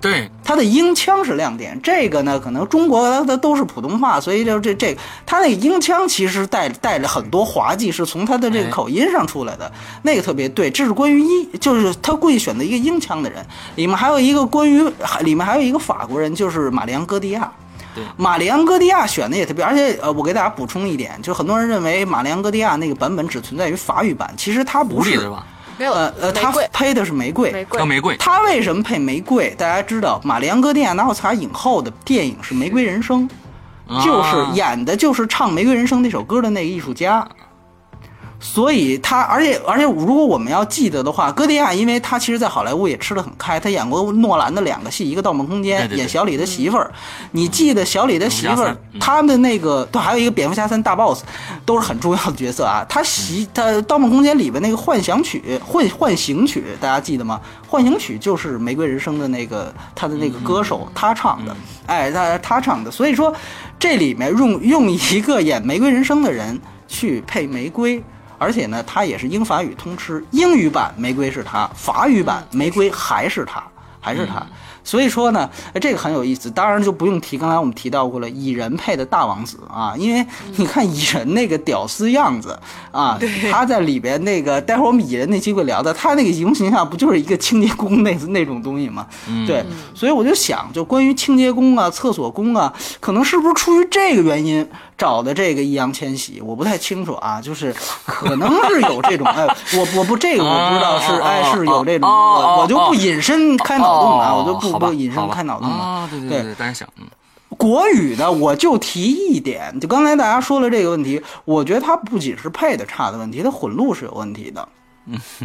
[0.00, 4.96] 对，他的英腔是亮点，这个呢，可能中国它它都是普通话，所以就这这
[5.26, 9.70] 他那个英腔其实带带着很多滑稽，是从他的这个口音上出来的，
[10.02, 10.70] 那个特别对。
[10.70, 13.44] 这是关于英，就是他故意选择一个英腔的人，
[13.76, 14.82] 里面还有一个关于
[15.20, 17.52] 里面还有一个法国人，就是玛丽昂戈迪亚。
[17.92, 25.28] 对玛丽昂戈迪亚选的也特别，而且呃，我给大家补充一点，就很多人认为马里昂戈迪亚那个版本只存在于法语版，其实它不是？
[25.80, 27.78] 没有呃呃，他配的是玫瑰，玫瑰。
[27.78, 29.48] 叫玫瑰，他为什么配玫瑰？
[29.56, 33.26] 大家知道，玛丽安哥迪亚拿奥斯卡影后的电影是《玫瑰人生》，
[34.04, 34.52] 就是啊。
[34.54, 37.26] 演的就是唱《玫瑰人生》那首歌的那个艺术家。
[38.42, 46.90] 所以他，而且而且，如果我们要记得的话，哥迪亚，因为他其实，在好莱坞也吃得很开，他演过诺兰的两个戏，一个《盗梦空间演小李的媳妇儿。
[47.32, 51.22] 你记得小李的媳妇儿他的那个，对，还有一个蝙蝠侠三大 boss，
[51.66, 52.82] 都是很重要的角色啊。
[52.88, 57.38] 他媳他《盗梦空间》里边那个幻想曲、幻幻形曲，大家记得吗？
[57.68, 62.90] 幻形曲就是《玫瑰人生》的那个他的那个歌手他唱的，哎，他他唱的。
[62.90, 63.34] 所以说，
[63.78, 68.02] 这里面用用一个演《玫瑰人生》的人去配玫瑰。
[68.40, 73.62] 而且呢，他也是英法语通吃，英语版玫瑰是他，法语版玫瑰还是他，
[74.00, 74.42] 还是他。
[74.82, 76.50] 所以说呢，这个很有意思。
[76.50, 80.26] 当然就不用提，刚才我们提到过了，蚁人配的大王子啊，因为
[80.56, 82.58] 你看蚁人那个屌丝样子
[82.90, 83.20] 啊，
[83.52, 89.06] 他在里边那个，待会儿我们蚁人那期会聊的，他那个荧形象不就是一个清洁工那那种东西吗？
[89.46, 89.62] 对，
[89.94, 94.66] 所以我就想，就关于清洁工啊、厕所工啊，可能是不是出于这个原因
[95.00, 96.42] 找的这个易烊千玺？
[96.42, 97.74] 我不太清楚啊，就是
[98.04, 105.74] 可能是有这种，哎，我我不这个我不知道是哦哎是有这种，我我就不隐身开脑洞了，哦我就不不引申好吧开脑洞了。
[105.74, 107.06] 啊，对对对对，单想，嗯，
[107.56, 114.68] 国语呢，我就提一点，就刚才大家说了这个问题，我觉得它不仅是配的差的问题，它混录是有问题的。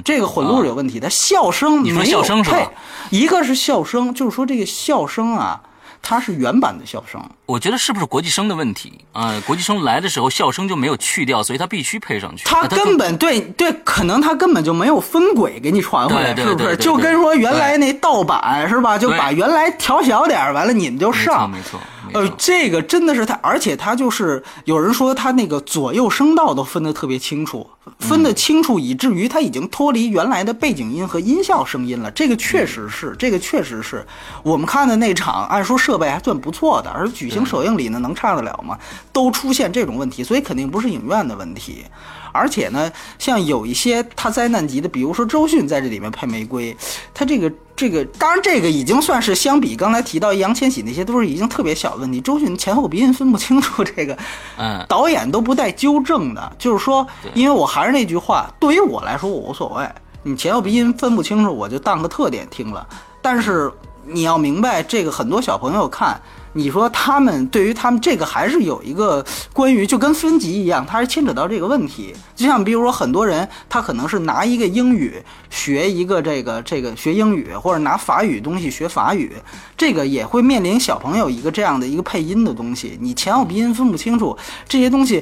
[0.04, 2.68] 这个混录是有问题的，笑声没有配，
[3.10, 5.60] 一个是笑声，就是说这个笑声啊，
[6.08, 12.44] 它是原版的笑声，我觉得是不是国际声的问题啊、国际声来的时候笑声就没有去掉，所以它必须配上去。
[12.46, 16.78] 他根本对对，可能他根本就没有分轨给你传回来，是不是？
[16.78, 19.00] 就跟说原来那盗版是吧？
[19.00, 27.68] 就把原来调小点儿，完了你们就没错上，没错，没呃，这个真的是他，而且他就是有人说他那个左右声道都分得特别清楚，
[28.00, 32.10] 分得清楚以至于他已经脱离原来的背景音和音效声音了。
[32.12, 34.06] 这个确实是，这个确实是
[34.44, 38.78] 我们看的那场，按说设备还算不错的，而举行首映礼呢，能差得了吗？
[39.12, 41.84] 都出现这种问题，所以肯定不是影院的问题。
[42.32, 46.76] 而且呢，像有一些他灾难级的，比如说周迅在这里面配玫瑰，
[47.14, 52.22] 他这个这个当然，这个已经算是相比刚才提到易烊千玺那些，都是已经特别小的问题。
[52.22, 54.18] 周迅前后鼻音分不清楚，这个
[54.58, 56.52] 嗯，导演都不带纠正的。
[56.58, 59.86] 就是说，因为我还是那句话，对于我来说我无所谓，
[60.24, 62.88] 你前后鼻音分不清楚，我就当个特点听了。
[63.22, 63.70] 但是
[64.06, 66.22] 你要明白，这个很多小朋友看，
[66.58, 72.16] 你说他们对于他们这个还是有一个关于就跟分级一样，它是牵扯到这个问题。
[72.34, 79.34] 就像比如说很多人他可能是拿一个英语学一个这个这个学英语，或者拿法语东西学法语，
[79.76, 84.38] 这个也会面临小朋友一个这样的一个配音的东西，你前后鼻音分不清楚，
[84.68, 85.22] 这些东西。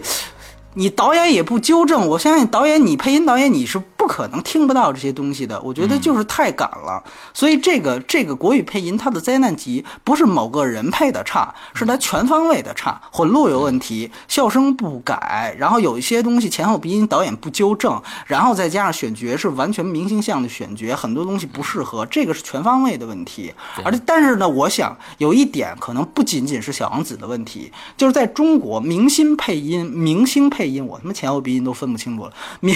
[0.76, 5.62] 你导演也不纠正，我相信导演，你配音导演你是不可能听不到这些东西的。
[5.62, 7.02] 我觉得就是太赶了，
[7.34, 23.54] 所以这个这个国语配音它的灾难级不是某个人配的差，是它全方位的差，混录有问题，笑声不改，然后有一些东西前后鼻音导演不纠正，然后再加上选角是完全明星向的选角，很多东西不适合，这个是全方位的问题。
[23.86, 30.64] 而且但是呢，我想有一点可能不仅仅是小王子的问题，就是在中国明星配音，明星配。
[30.64, 32.32] 配音我他妈前后鼻音都分不清楚了。
[32.62, 32.74] 明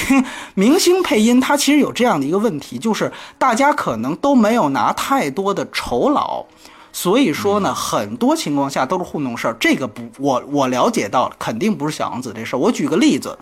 [0.55, 6.45] 明星配音它其实有这样的一个问题，就是大家可能都没有拿太多的酬劳，
[6.91, 9.55] 所以说呢，很多情况下都是糊弄事儿。
[9.59, 12.59] 这个不，我我了解到肯定不是小王子这事儿。
[12.59, 13.37] 我举个例子，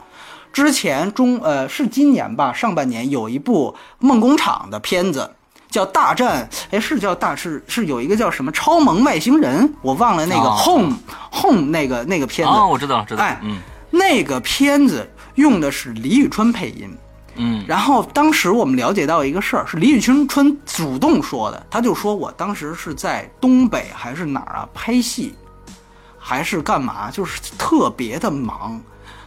[0.51, 5.31] 之前中呃是今年吧，上半年有一部梦工厂的片子。
[5.67, 10.95] 叫大战，哎，是叫大是是有一个叫什么超萌外星人，我忘了那个 home
[11.33, 12.53] home 那个那个片子。
[12.53, 13.21] 哦，我知道，知道。
[13.21, 13.57] 哎，嗯。
[13.91, 16.95] 那个片子用的是李宇春配音，
[17.35, 25.35] 嗯，然后当时我们了解到一个事儿，是李宇春春主动说的，他就说我当时是在东北还是哪儿啊拍戏，
[26.17, 28.79] 还是干嘛，就是特别的忙，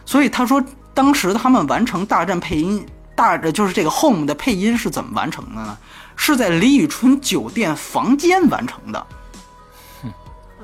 [0.05, 2.85] 所以他说当时他们完成大战配音
[3.15, 5.77] 大就是这个 home 的配音是怎么完成的呢？
[6.15, 9.07] 是在李宇春酒店房间完成的。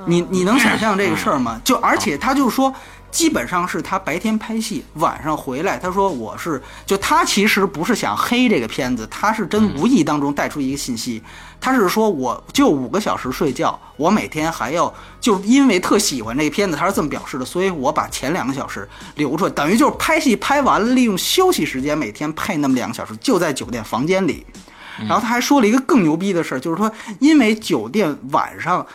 [0.06, 1.60] 你你能想象这个事儿吗？
[1.64, 2.74] 就而且他就说。
[3.12, 5.78] 基本上是他白天拍戏，晚上回来。
[5.78, 11.24] 他说我是，就他其实不是想黑这个片子，他是真无意当中带出一个信息。
[11.62, 18.86] 他是说我就五个小时睡觉，我每天还要就因为特喜欢这个片子，他是这么表示的，所以我把前两个小时
[19.16, 24.46] 留出来，等于就是拍戏拍完了，利用休息时间每天配那么两个小时，就在酒店房间里。
[25.08, 28.86] 然后他还说了一个更牛逼的事儿，就是说因为酒店晚上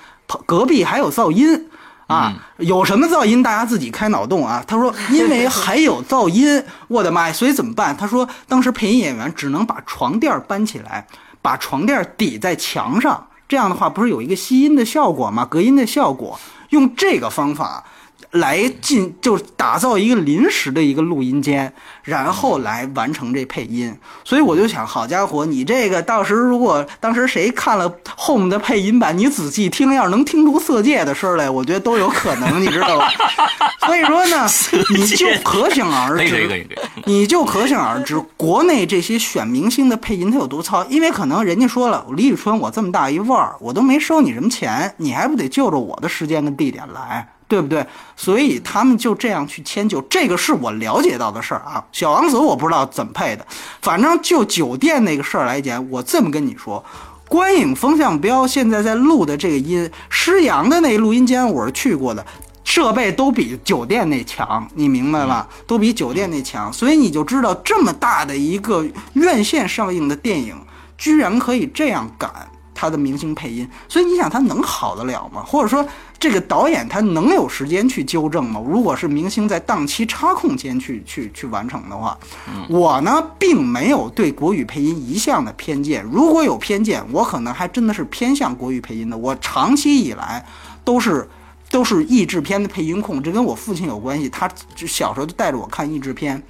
[0.47, 1.69] 隔壁还有噪音。
[2.07, 4.65] 啊，有什么噪音，大家自己开脑洞啊。
[4.67, 7.97] 他说， 因为还有噪音，我的妈呀，所以怎么办？
[7.97, 11.07] 他说，当时配音演员只能把床垫搬起来，
[11.41, 15.47] 把床垫抵在墙上，这样的话不是有一个吸音的效果吗？
[15.49, 16.37] 隔音的效果，
[16.71, 17.85] 用这个方法。
[18.33, 21.73] 来进就是打造一个临时的一个录音间，
[22.05, 23.93] 然后来完成这配音。
[24.25, 33.11] 所以我就想，好家伙，你这个到时如果当时谁看了 Home 的配音版，你仔细听，要是能听出色戒的声来，我觉得都有可能，你知道吧？
[33.87, 34.47] 所以说呢，
[34.95, 36.65] 你就可想而知，
[37.07, 40.85] 你就可想而知，国内这些选明星的配音他有多糙。
[40.85, 47.27] 因为可能人家说了，李宇春我这么大一腕儿，我都没收你什么钱，你还不得就着我的时间跟地点来？
[47.51, 47.85] 对不对？
[48.15, 51.85] 所以他们就这样去迁就，这个是我了解到的事儿啊。
[51.91, 53.45] 小王子我不知道怎么配的，
[53.83, 56.83] 反正就酒店那个事儿来讲，我这么跟你说，
[57.29, 62.25] 观影风向标现在在录的这个音，施阳的那录音间我是去过的，
[62.63, 65.49] 设备都比酒店那强，你明白吧？
[65.67, 70.55] 都比酒店那强，所以你就知道这么大的一个院线上映的电影，
[70.97, 72.31] 居然可以这样赶
[72.81, 75.43] 他的明星配音，所以你想他能好得了吗？
[75.47, 75.87] 或者说？
[76.19, 78.63] 这个导演他能有时间去纠正吗？
[78.67, 82.19] 如果是明星在档期插空间去去去完成的话，
[82.69, 86.05] 我呢并没有对国语配音一向的偏见。
[86.05, 89.17] 如果有偏见，我可能还真的是偏向国语配音的。
[89.17, 90.45] 我长期以来
[90.85, 91.27] 都是
[91.71, 94.29] 都是译制片的配音控，这跟我父亲有关系。
[94.29, 96.43] 他小时候就带着我看译制片。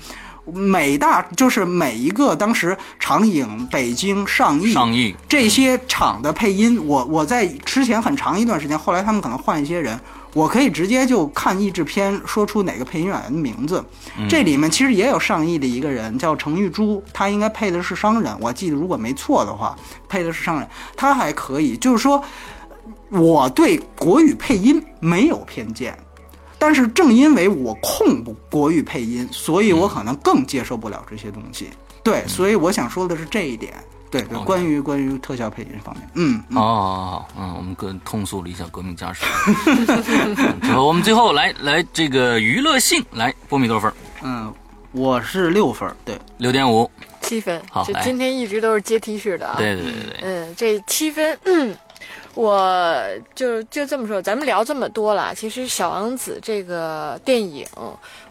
[0.55, 9.99] 每大就是每一个当时长影、北京上映、这些厂的配音，我我在之前很长一段时间，后来他们可能换一些人，
[10.35, 13.85] 我可以直接就看译制片，说出哪个配音演员的名字。
[14.29, 19.77] 这里面其实也有上亿的一个人叫程玉珠，他应该配的是商人，我记得如果没错的话，
[20.09, 21.77] 配的是商人，他还可以。
[21.77, 22.23] 就是说，
[23.11, 25.97] 我对国语配音没有偏见。
[26.61, 31.71] 但是正因为我控不国语配音，所以我可能更接受不了这些东西。
[32.05, 33.73] 对，所以我想说的是这一点。
[34.11, 39.25] 对对，关于关于特效配音方面，嗯，好好好，嗯，我们跟通俗了一下革命家史。
[40.63, 43.93] 之后我们最后来来这个娱乐性来波米多少分？
[44.23, 44.53] 嗯，
[44.91, 46.91] 我是六分，对，六点五。
[47.21, 49.55] 七分好，今天一直都是阶梯式的啊。
[49.57, 51.73] 对对对对，嗯，这七分，嗯，
[52.35, 53.03] 我
[53.35, 57.67] 就就这么说，咱们聊这么多了，其实《小王子》这个电影，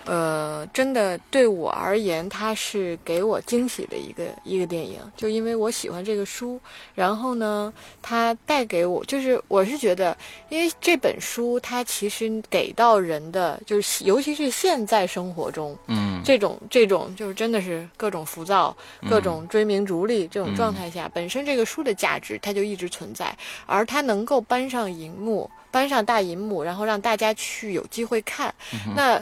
[0.05, 6.59] 呃，真的对我而言，它是给我惊喜的一个一个电影，就因为我喜欢这个书，
[6.95, 7.71] 然后呢，
[8.01, 10.15] 它带给我，就是我是觉得，
[10.47, 16.09] 因为这本书它其实给到人的，就是尤其是现在生活中，嗯。
[16.21, 18.75] 这种这种就是真的是各种浮躁、
[19.09, 23.35] 各种追名逐利这种状态下，本身这个书的价值它就一直存在，
[23.65, 28.53] 而它能够搬上荧幕、搬上大荧幕，然后让大家去有机会看，
[28.95, 29.19] 那。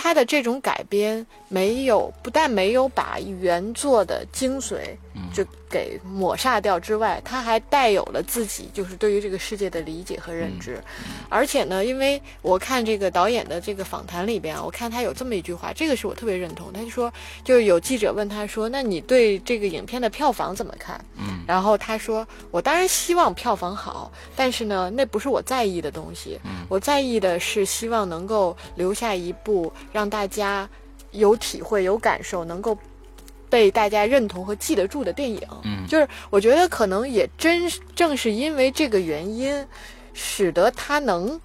[0.00, 4.96] 它的这种改编没有，不但没有把原作的精髓
[5.34, 10.82] 就给抹杀掉之外，他还带有了自己就是对于这个世界的理解和认知。
[11.28, 16.72] 而且呢，因为我看这个导演的这个访谈里边啊，我看他有这么一句话，这个是我特别认同。
[16.72, 17.12] 他就说，
[17.44, 26.38] 就是有记者问他说：“那你对这个影片的票房怎么看？”嗯，然后他说：“我当然希望票房好，但是呢，那不是我在意的东西。
[26.68, 30.68] 我在意的是希望能够留下一部让大家
[31.12, 32.76] 有体会、有感受，能够
[33.50, 35.40] 被大家认同和记得住的电影。
[35.64, 39.66] 嗯就是我觉得可能也真正是因为这个原因，
[40.12, 41.40] 使得他能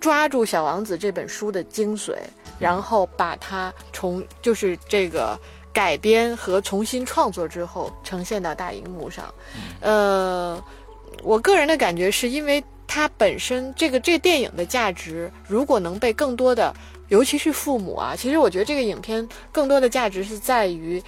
[0.00, 2.14] 抓住《小王子》这本书的精髓，
[2.58, 5.38] 然后把它从就是这个
[5.72, 9.32] 改编和重新创作之后呈现到大荧幕上。
[9.80, 10.62] 呃，
[11.22, 16.74] 我个人的感觉是因为它本身这个这电影的价值，如果能被更多的，
[17.12, 21.02] 尤其是父母啊，其实我觉得这个影片更多的价值是在于。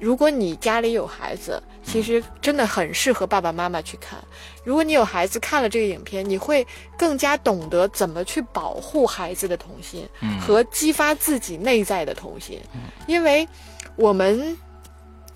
[0.00, 4.18] 如果你家里有孩子，其实真的很适合爸爸妈妈去看。
[4.64, 6.66] 如果你有孩子看了这个影片，你会
[6.96, 10.08] 更加懂得怎么去保护孩子的童心，
[10.40, 12.58] 和激发自己内在的童心。
[13.06, 13.46] 因为
[13.94, 14.56] 我们，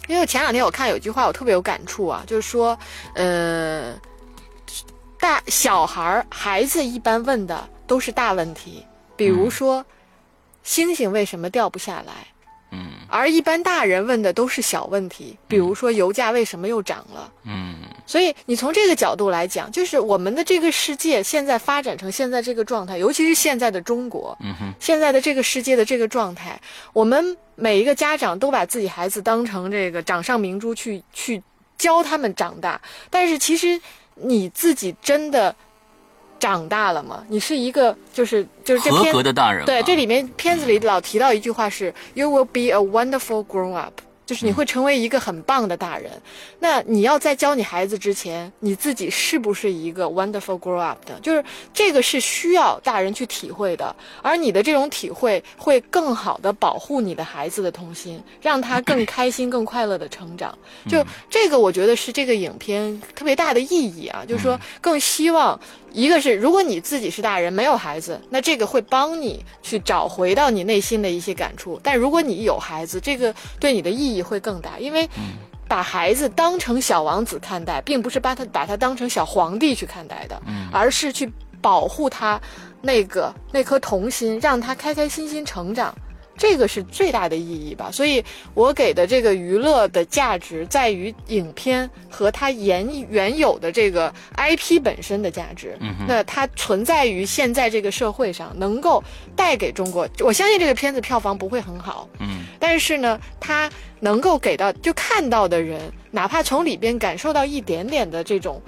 [0.08, 2.76] 因为前两天我看有句话我特别有感触啊，就是说，
[3.14, 3.94] 呃，
[5.20, 8.82] 大小孩儿孩子一般问的都是大问题，
[9.16, 9.84] 比如说，
[10.62, 12.12] 星星为什么掉不下来？
[12.76, 17.32] 嗯而一般大人问的都是小问题，比如说油价为什么又涨了。
[17.44, 26.60] 嗯所以你从这个角度来讲，就是我们的这个世界现在发展成现在这个状态，尤其是现在的中国，嗯哼，现在的这个世界的这个状态，
[26.92, 31.40] 我们每一个家长都把自己孩子当成这个掌上明珠去去
[31.78, 33.80] 教他们长大，但是其实
[34.16, 35.54] 你自己真的
[36.38, 37.24] 长大了吗？
[37.28, 43.92] 你是一个就是就是这合篇格的大人啊，对，这里面片子里老提到一句话是 “You will be a wonderful grown up”，
[44.26, 46.10] 就是你会成为一个很棒的大人。
[46.60, 51.18] 那你要在教你孩子之前，你自己是不是一个 wonderful grow up 的？
[51.20, 60.56] 就是这个是需要大人去体会的，而你的这种体会会更好的保护你的孩子的童心，让他更 开心、更快乐的成长。
[60.88, 65.58] 就这个，我觉得是这个影片特别大的意义啊，就是说更希望。
[65.92, 71.78] 一个是，如果你自己是大人没有孩子，那这个会帮你去找回到你内心的一些感触。
[71.84, 75.08] 但如果你有孩子，这个对你的意义会更大，因为
[75.66, 80.40] 把孩子当成小王子看待，并不是把他把他当成小皇帝去看待的，
[80.72, 81.30] 而是去
[81.60, 82.40] 保护他
[82.82, 85.94] 那个那颗童心，让他开开心心成长。
[86.36, 88.20] 这个是最大的意义吧，所以
[88.54, 95.78] 我给的这个娱乐的价值在于影片和它原原有的这个 IP 本身的价值。
[96.08, 99.00] 那它存在于现在这个社会上，能够
[99.36, 103.70] 带给中国，我相信这个片子票房不会很好，嗯但是呢，他
[104.00, 108.62] 能够给到就看到的人，哪怕从里边感受到一点点的这种。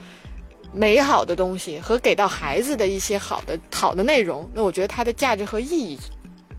[0.72, 5.98] 美好的东西和给到孩子的一些好的好的内容，那我觉得它的价值和意义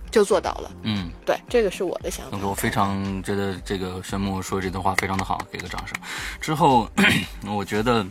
[0.10, 0.72] 就做到了。
[0.82, 1.12] 嗯。
[1.24, 2.38] 对，这个是我的想法。
[2.42, 5.96] 我非常觉得这个玄木说这段话非常的好，给个掌声。
[6.42, 6.90] 之后，
[7.46, 8.04] 我觉得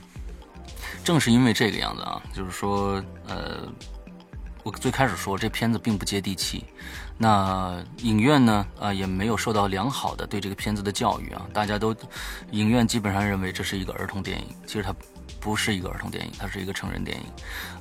[1.03, 3.67] 正是因为这个样子啊，就是说，呃，
[4.63, 6.65] 我最开始说这片子并不接地气，
[7.19, 11.95] 那影院呢，啊、也没有受到良好的对这个片子的教育啊，大家都
[12.51, 14.95] 影院基本上认为这是一个儿童电影，其实它
[15.41, 17.25] 不是一个儿童电影，它是一个成人电影。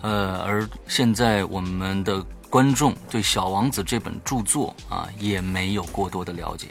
[0.01, 6.67] 呃，而现在我们的观众对《小王子》这本著作啊，也没有过多的了解。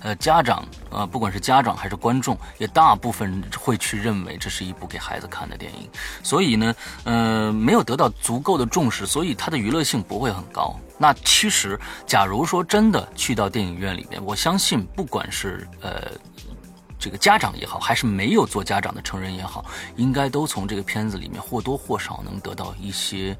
[0.00, 0.58] 呃，家长
[0.90, 5.88] 啊、呃不管是家长还是观众，也大部分会去认为这是一部给孩子看的电影，
[6.22, 6.74] 所以呢，
[7.04, 10.78] 呃，没有得到足够的重视，所以它的娱乐性不会很高。
[10.98, 16.10] 那其实，假如说真的去到电影院里面，我相信不管是呃。
[16.98, 19.66] 这个家长也好，还是没有做家长的成人也好，
[19.96, 23.36] 应该都从这个片子里面或多或少能得到一些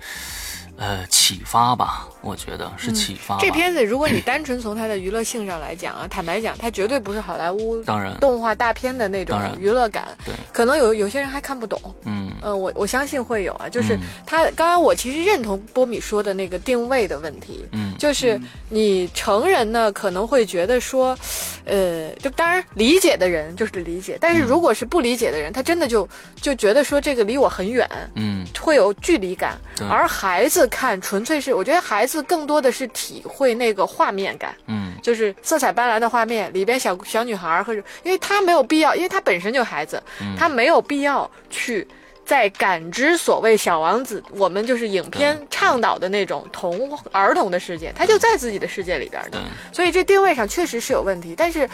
[0.77, 3.41] 呃启发吧，我觉得是启发吧。
[3.41, 10.09] 这片子，如果你单纯从它的娱乐性上来讲啊，坦白讲，它绝对不是好莱坞当然动画大片的那种娱乐感。
[10.25, 11.81] 对可能有有些人还看不懂。
[12.05, 21.17] 嗯嗯，我我相信会有啊，就是嗯他刚刚我其实认同波米说的那个定位的问题，嗯就是你成人呢可能会觉得说，
[21.65, 26.09] 呃，就当然理解的人就是理解，但是嗯如果是不理解的人，他真的就
[26.41, 34.95] 就觉得说这个离我很远，嗯会有距离感对，而孩子看纯粹是，我觉得孩子更多的是体会那个画面感，嗯。
[35.03, 40.03] 就是色彩斑斓的画面里边小小女孩儿和，因为她没有必要，因为她本身就孩子，
[40.37, 41.87] 她没有必要去
[42.25, 49.41] 在感知所谓小王子，我们就是影片倡导的那种童儿童的世界，他就在自己的世界里边的对，
[49.73, 51.69] 所以这定位上确实是有问题，但是。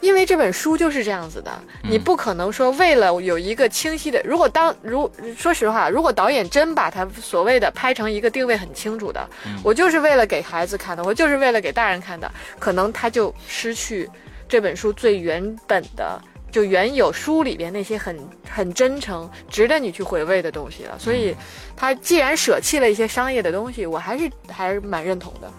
[0.00, 1.50] 因为这本书就是这样子的，
[1.82, 9.28] 你不可能说为了有一个清晰的，如果当如说实话，如果导演真把它所谓的拍成一个定位很清楚的，
[9.62, 14.08] 我就是为了给孩子看的，我就是为了给大人看的，可能他就失去
[14.48, 16.20] 这本书最原本的。
[16.50, 18.18] 就原有书里边那些很
[18.50, 21.36] 很真诚、值得你去回味的东西了，所以，
[21.76, 25.52] 他既然舍弃了一些商业的东西，我还是还是蛮认同的。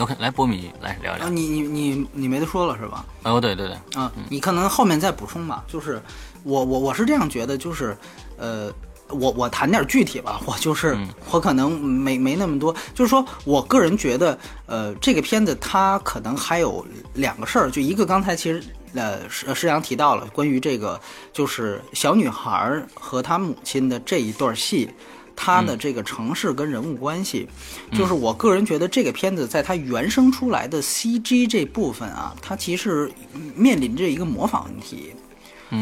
[0.00, 1.28] OK，来波米来聊啊，聊。
[1.28, 3.04] 你你你你没得说了是吧？
[3.22, 5.64] 哦，对对对，啊，你可能后面再补充吧。
[5.68, 6.02] 就是
[6.42, 7.96] 我我我是这样觉得，就是
[8.36, 8.72] 呃，
[9.08, 10.40] 我我谈点具体吧。
[10.46, 10.98] 我就是、
[11.30, 16.84] 我可能没没那么多，就是说我个人觉得，呃，这个片子它可能还有
[17.14, 18.62] 两个事儿，就一个刚才其实。
[18.96, 21.00] 呃，石石阳提到了关于这个，
[21.32, 24.88] 就是小女孩儿和她母亲的这一段戏，
[25.36, 27.48] 她的这个城市跟人物关系，
[27.92, 33.10] 就是我个人觉得这个片子在它原生出来的 CG 这部分啊，它其实
[33.54, 35.12] 面临着一个模仿问题。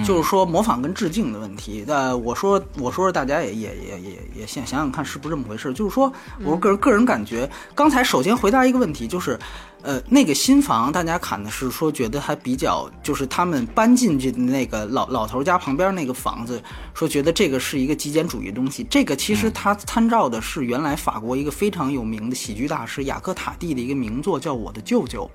[0.04, 1.84] 就是说模仿跟致敬的问题。
[1.88, 5.72] 呃，我说我说说大家也也也也也想想想看是不是这么回事？
[5.72, 6.12] 就是说
[6.42, 9.38] 我个人个人感觉，刚才首先回答一个问题，就是
[9.82, 16.62] 呃那个新房大家砍的是说觉得还比较，就是他们搬进去的那个老老头家旁边那个房子，
[16.94, 18.86] 说觉得这个是一个极简主义的东西。
[18.88, 25.30] 这个其实他参照的是原来法国一个非常有名的喜剧大师雅克塔蒂的一个名作，叫《我的舅舅》。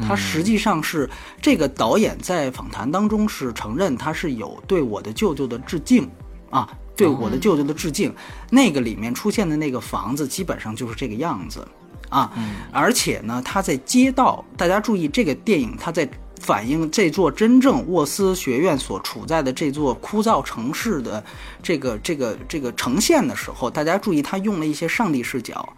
[0.00, 1.08] 他实际上是
[1.40, 6.08] 这个导演在访谈当中是承认他是有对我的舅舅的致敬
[6.50, 8.14] 啊，对我的舅舅的致敬。
[8.50, 11.66] 那个里面出现的那个房子基本上就是这个样子
[12.08, 12.32] 啊，
[12.72, 16.08] 而且呢，他在街道，大家注意这个电影，他在
[16.40, 21.24] 反映这座真正沃斯学院所处在的这座枯燥城市的
[21.62, 25.68] 这个这个这个呈现的时候，大家注意他用了一些上帝视角，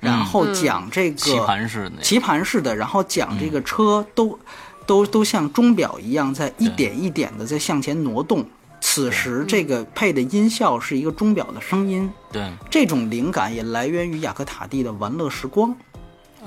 [0.00, 4.38] 然后讲这个棋盘式的，棋盘式的，然后讲这个车都、
[4.86, 8.46] 都都像钟表一样，在一点一点的在向前挪动。
[8.80, 15.74] 此时这个配的音效是一个钟表的声音，对，这种灵感也来源于雅克塔蒂的《玩乐时光》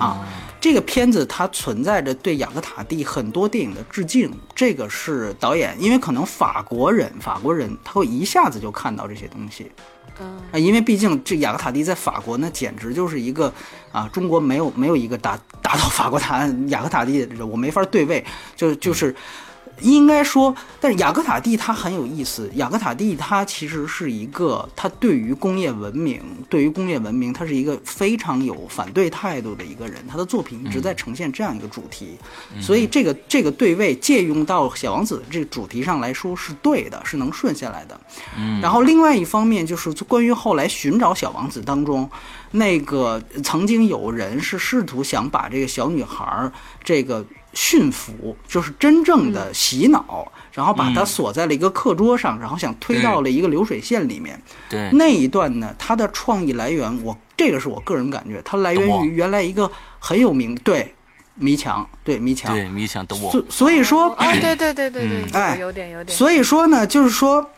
[0.01, 0.25] 啊。
[0.61, 9.69] 这个片子它存在着对雅克塔蒂很多电影的致敬，这个是导演，因为可能法国人，法国人他会一下子就看到这些东西。
[10.51, 13.53] 啊，因为毕竟这雅克塔蒂在法国那简直就是一个
[13.91, 18.23] 啊，中国没有没有一个达达到法国塔雅克塔蒂，我没法对位，
[18.55, 19.15] 就就是。
[19.81, 22.49] 应该说，但是雅克塔蒂他很有意思。
[22.55, 30.01] 雅克塔蒂他其实是一个，他对于工业文明，对于工业文明，他是一个非常有反对态度的一个人。
[30.07, 32.17] 他的作品一直在呈现这样一个主题，
[32.61, 37.99] 所以这个这个对位借用到小王子这个主题上来说是对的，是能顺下来的。
[38.61, 42.09] 然后另外一方面就是关于后来寻找小王子当中，
[42.51, 46.51] 那个曾经有人是试图想把这个小女孩儿
[46.83, 54.41] 这个驯服，就是真正的洗脑，然后把她锁在了一个课桌上，然后想推到了一个流水线里面。
[54.69, 59.69] 对，那一段呢，它的创意来源，我这个是我个人感觉，它来源于原来一个
[59.99, 60.93] 很有名对
[61.35, 63.31] 迷墙，对迷墙，对，迷墙的我。
[63.31, 66.17] 所，所以说，啊，对对对对对，哎有点有点。
[66.17, 67.49] 所以说呢，就是说，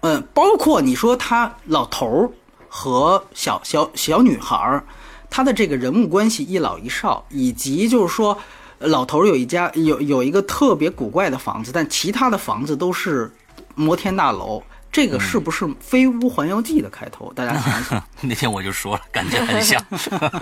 [0.00, 2.30] 嗯，包括你说他老头儿
[2.74, 4.82] 和小小小女孩儿，
[5.28, 8.38] 他的这个人物关系一老一少，以及就是说，
[8.78, 13.30] 呃老头儿有一家有有一个特别古怪的房子，但其他的房子都是
[13.74, 14.62] 摩天大楼。
[14.90, 17.30] 这个是不是《飞屋环游记》的开头？
[17.34, 18.02] 大家想想。
[18.22, 19.82] 那天我就说了，感觉很像。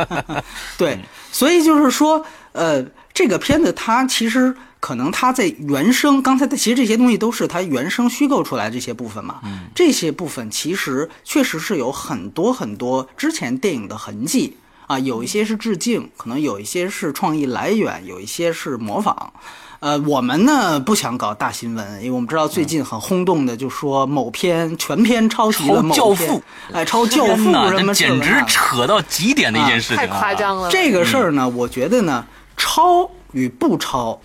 [0.79, 0.99] 对，
[1.33, 14.57] 所以就是说，呃，这个片子它其实可能它在原生，刚才的其实这些东西都是它原生虚构出来这些部分嘛，嗯，这些部分其实确实是有很多很多之前电影的痕迹。
[14.87, 19.33] 啊，有一些是致敬，可能有一些是创意来源，有一些是模仿。
[19.79, 26.43] 呃，我们呢不想搞大新闻，因为我们知道最近很轰动的，就说某篇全篇抄袭了某教父，
[26.73, 30.69] 哎，抄教父 什么简直扯到极点的一件事情、啊，太夸张了。
[30.69, 32.27] 这个事儿呢，我觉得呢，
[32.57, 34.21] 抄与不抄，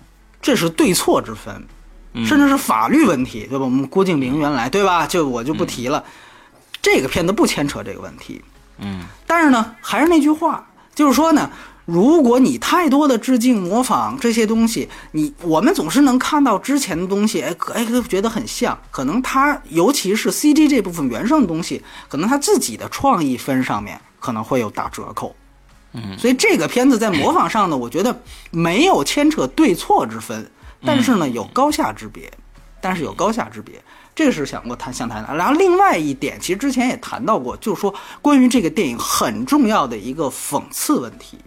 [0.46, 1.66] 这是对错之分，
[2.24, 3.64] 甚至是法律问题，对吧？
[3.64, 5.04] 我们郭敬明原来对吧？
[5.04, 6.04] 就我就不提了，
[6.80, 8.40] 这个片子不牵扯这个问题。
[8.78, 10.64] 嗯，但是呢，还是那句话，
[10.94, 11.50] 就是说呢，
[11.84, 18.78] 如果你太多的致敬、模仿这些东西，你我们总是能看到之前的东西，哎，可哎，觉得很像。
[18.92, 25.34] 可能他，尤其是 CG 这部分原生的东西，可能他自己的创意分上面可能会有打折扣。
[25.92, 30.50] 嗯，所以这个片子在模仿上呢，我觉得没有牵扯对错之分，
[30.84, 32.30] 但是呢有高下之别，
[32.80, 33.82] 但是有高下之别，
[34.14, 35.34] 这个是想过谈想谈的。
[35.34, 41.38] 然后另外一点，其实之前也谈到过，就是说关于这个电影很重要的一个讽刺问题。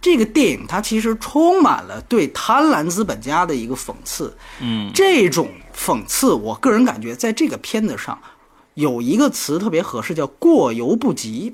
[0.00, 8.16] 这个电影它其实充满了对贪婪资本家的一个讽刺，嗯，这种讽刺，我个人感觉在这个片子上
[8.74, 11.52] 有一个词特别合适，叫过犹不及。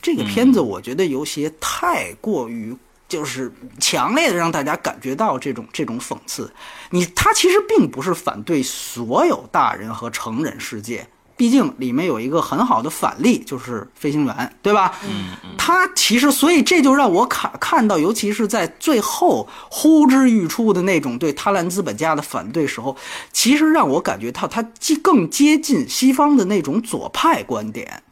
[0.00, 2.76] 这个片子我觉得有些太过于
[3.08, 6.52] 就是强烈的让大家感觉到这种这种讽刺。
[6.90, 11.06] 你他其实并不是反对所有大人和成人世界，
[11.36, 14.94] 毕竟里面有一个很好的反例，就是飞行员，对吧？
[15.06, 22.96] 嗯，他其实所以这就让我看看到，尤其是在最后呼之欲出的那种对贪婪资本家的反对时候，
[23.32, 28.02] 其实让我感觉到他既更接近西方的那种左派观点。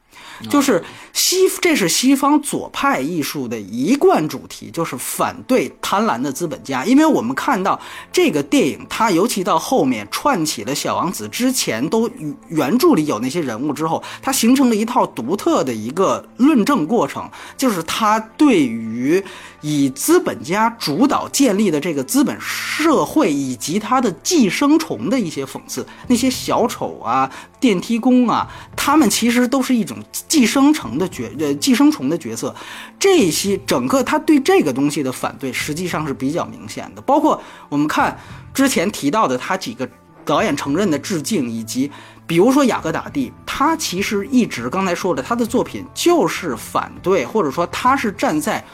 [0.51, 0.85] 就是
[1.17, 6.85] 西，这是西方左派艺术的一贯主题，就是反对贪婪的资本家。
[6.85, 7.81] 因为我们看到
[8.13, 12.09] 这个电影，它尤其到后面串起了小王子之前都
[12.49, 19.25] 原著里有那些人物之后，它形成了一套独特的一个论证过程，就是他对于
[19.63, 29.97] 以资本家主导建立的这个资本社会以及它的寄生虫的一些讽刺，那些小丑啊、电梯工啊，他们其实都是一种。
[30.29, 32.55] 寄生虫的角呃，寄生虫的角色，
[32.99, 37.01] 这些整个他对这个东西的反对实际上是比较明显的。
[37.03, 38.19] 包括我们看
[38.53, 39.89] 之前提到的他几个
[40.25, 41.91] 导演承认的致敬，以及
[42.27, 48.65] 比如说雅各达蒂，他其实一直刚才说的他的作品就是反对，或者说他是站在。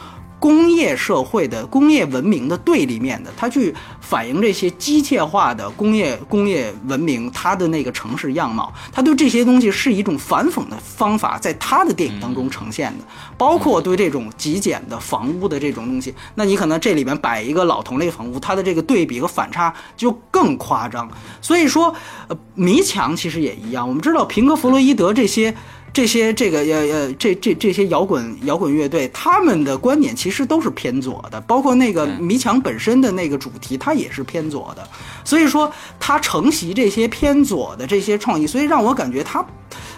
[0.42, 13.04] 工业社会的工业文明的对立面的，他去反映这些机械化的工业工业文明它的那个城市样貌，他对这些东西是一种反讽的方法，在他的电影当中呈现的，
[13.38, 21.08] 包括对这种极简的房屋的这种东西，那你可能这里面摆一个老同类房屋，它的这个对比和反差就更夸张。
[21.40, 21.94] 所以说，
[22.26, 25.54] 呃，迷墙其实也一样，我们知道平克·弗洛伊德这些。
[25.92, 34.88] 这些这个呃呃这这这些摇滚摇滚乐队，他们的观点其实都是偏左的，包括那个迷墙本身的那个主题，它也是偏左的。
[35.24, 35.70] 所以说，
[36.00, 39.44] 他承袭这些偏左的这些创意，所以让我感觉他。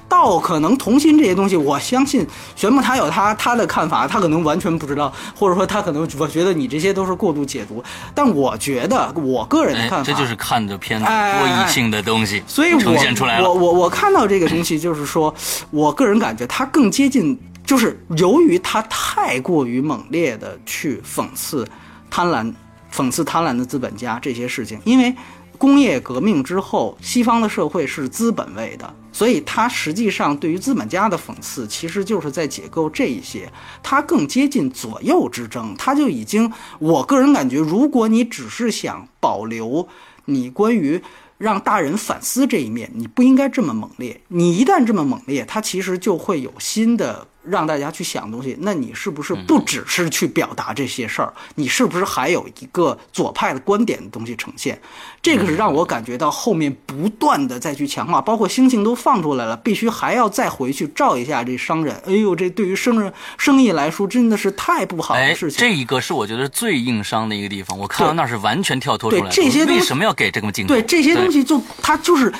[0.08, 7.82] 到可能童心这些东西，我相信玄牧他有他他的看法，他可能完全不知道，或者说他可能我觉得你这些都是过度解读。
[8.14, 13.48] 但我觉得我个人的看法，这就是看着片子多义性的东西，所以呈现出来了。
[13.48, 15.34] 我我我看到这个东西，就是说
[15.70, 21.66] 我个人感觉它更接近，就是由于它太过于猛烈的去讽刺
[22.10, 22.52] 贪婪、
[22.94, 25.14] 讽刺贪婪的资本家这些事情，因为。
[25.64, 33.50] 工业革命之后，西方的社会是资本位的，所以它实际上对于资本家的讽刺，其实就是在解构这一些，
[33.82, 35.74] 它更接近左右之争。
[35.78, 39.88] 它就已经，我个人感觉，如果你只是想保留
[40.26, 41.00] 你关于
[41.38, 44.20] 让大人反思这一面，你不应该这么猛烈。
[44.28, 47.26] 你一旦这么猛烈，它其实就会有新的。
[47.46, 51.32] 让大家去想东西，那你是不是不只是去表达这些事儿？
[51.56, 54.80] 你是不是还有一个左派的观点的东西呈现？
[55.22, 61.94] 这个是让我感觉到后面不断的再去强化，包括星星都放出来了，必须还要再回去照一下这商人。
[62.06, 65.60] 哎呦，这对于生人生意来说真的是太不好的事情。
[65.60, 69.22] 这一个是我觉得最硬伤的一个地方，我看到那是完全跳脱出来。
[69.22, 70.74] 对这些为什么要给这个镜头？
[70.74, 72.32] 对这些东西，就它就是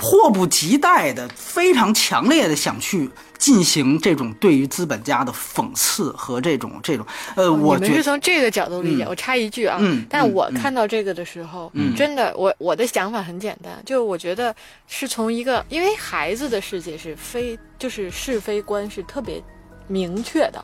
[0.00, 3.10] 迫不及待的、非常强烈的想去。
[3.40, 7.06] 进行这种对于资本家的讽刺和这种这种，
[7.36, 9.06] 呃，我你们是从这个角度理解。
[9.08, 14.54] 我插一句啊，嗯，但我看到这个的时候，嗯，真的，我我的想法很简单，就我觉得
[14.86, 19.42] 是从一个，因为孩子的世界是非，就是是非观是特别
[19.86, 20.62] 明确的，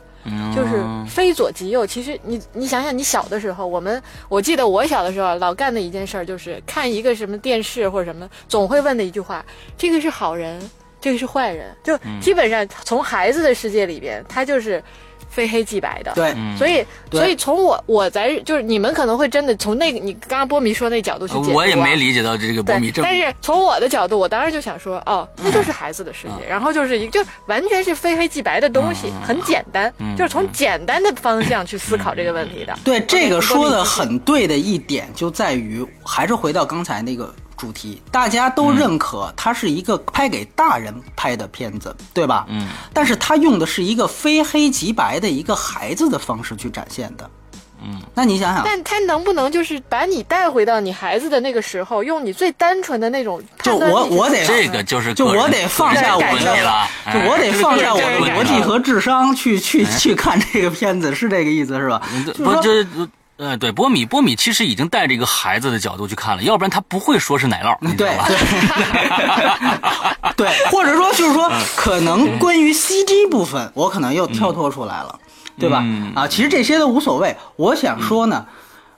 [0.54, 1.86] 就是非左即右。
[1.86, 9.44] 其实你你想想，你小的时候，我们我记得我小的时候老干的一件事儿，就是看一个什么电视或者什么，总会问的一句话：
[9.76, 10.60] 这个是好人。
[10.98, 14.82] 这个是坏人，就基本上从孩子的世界里边，他就是
[15.36, 16.12] 非黑即白的。
[16.14, 32.74] 对，所以，所以从我我在就是你们可能会真的从那个你刚刚波米说那角度去解读、啊，我也没理解到这个波米对，这么但是从我的角度，我当时就想说，哦，那就是孩子的世界，然后就是一就完全是非黑即白的东西，很简单，就是从简单的方向去思考这个问题的。
[32.82, 42.46] 对，这个说的的很对的一点就在于，还是回到刚才那个主题，大家都认可它是一个拍给大人拍的片子，对吧？
[42.48, 42.68] 嗯。
[42.92, 47.30] 但是他用的是一个非黑即白的一个孩子的方式去展现的。
[47.82, 48.00] 嗯。
[48.14, 62.00] 那你想想，但他能不能就是把你带回到你孩子的那个时候，用你最单纯的那种就我我得这个就是个就我得放下我的，就我得放下我的逻辑和智商去去去看这个片子，是这个意思是吧？
[62.62, 62.86] 就是
[63.36, 68.28] 不说这呃对波米波米其实已经带着一个孩子的角度去看了，要不然他不会说是奶酪，你知道对吧？
[70.36, 75.18] 对，或者说就是说，可能关于 CG 部分，我可能又跳脱出来了，
[75.58, 75.80] 对吧？
[75.82, 77.36] 嗯啊，其实这些都无所谓。
[77.56, 78.46] 我想说呢，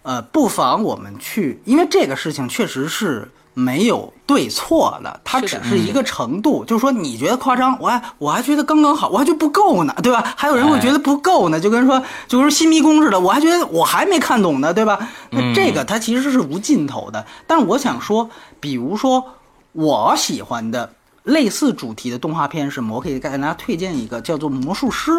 [0.02, 6.64] 呃，不妨我们去，因为这个事情确实是没有对错的，它只是一个程度。
[6.64, 10.32] 就是说，你觉得夸张，我还我还觉得刚刚好，我还觉得不够呢，对吧？
[10.36, 14.96] 还有人会觉得不够呢，就跟说就跟新迷宫似的，我还觉得我还没看懂呢，对吧？
[15.30, 17.26] 那这个它其实是无尽头的。
[17.48, 18.30] 但我想说，
[18.60, 19.24] 比如说
[19.72, 20.92] 我喜欢的
[21.24, 22.94] 类似主题的动画片是什么？
[22.94, 25.10] 我可以给大家推荐一个叫做《魔术师》。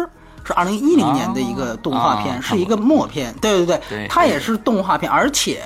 [0.42, 5.62] 是二零一零年的一个动画片，啊是一个默片，对对对，对它也是动画片，而且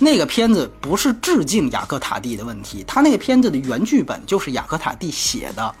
[0.00, 5.72] 那个片子不是致敬雅克塔蒂的问题，他那个片子的原剧本就是雅克塔蒂写的。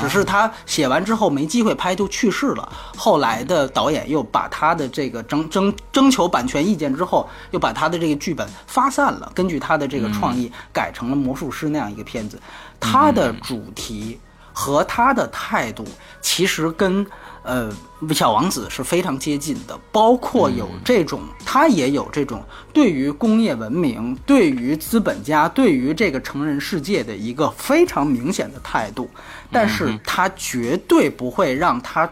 [0.00, 12.36] 只是他写完之后没机会拍就去世了，后来的导演又把他的这个征征征求版权意见之后，又把他的这个剧本发散了，根据他的这个创意改成了魔术师那样一个片子。
[12.80, 14.18] 他的主题
[14.52, 15.86] 和他的态度
[16.20, 17.06] 其实跟
[17.44, 17.70] 呃
[18.14, 22.42] 小王子是非常接近的，包括有这种，他也有这种
[22.72, 29.08] 对于工业文明、对于资本家、对于这个成人世界的一个非常明显的态度，
[29.50, 32.08] 但是他绝对不会让他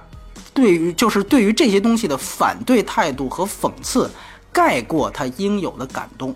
[0.54, 4.10] 对于就是对于这些东西的反对态度和讽刺
[4.50, 6.34] 盖过他应有的感动。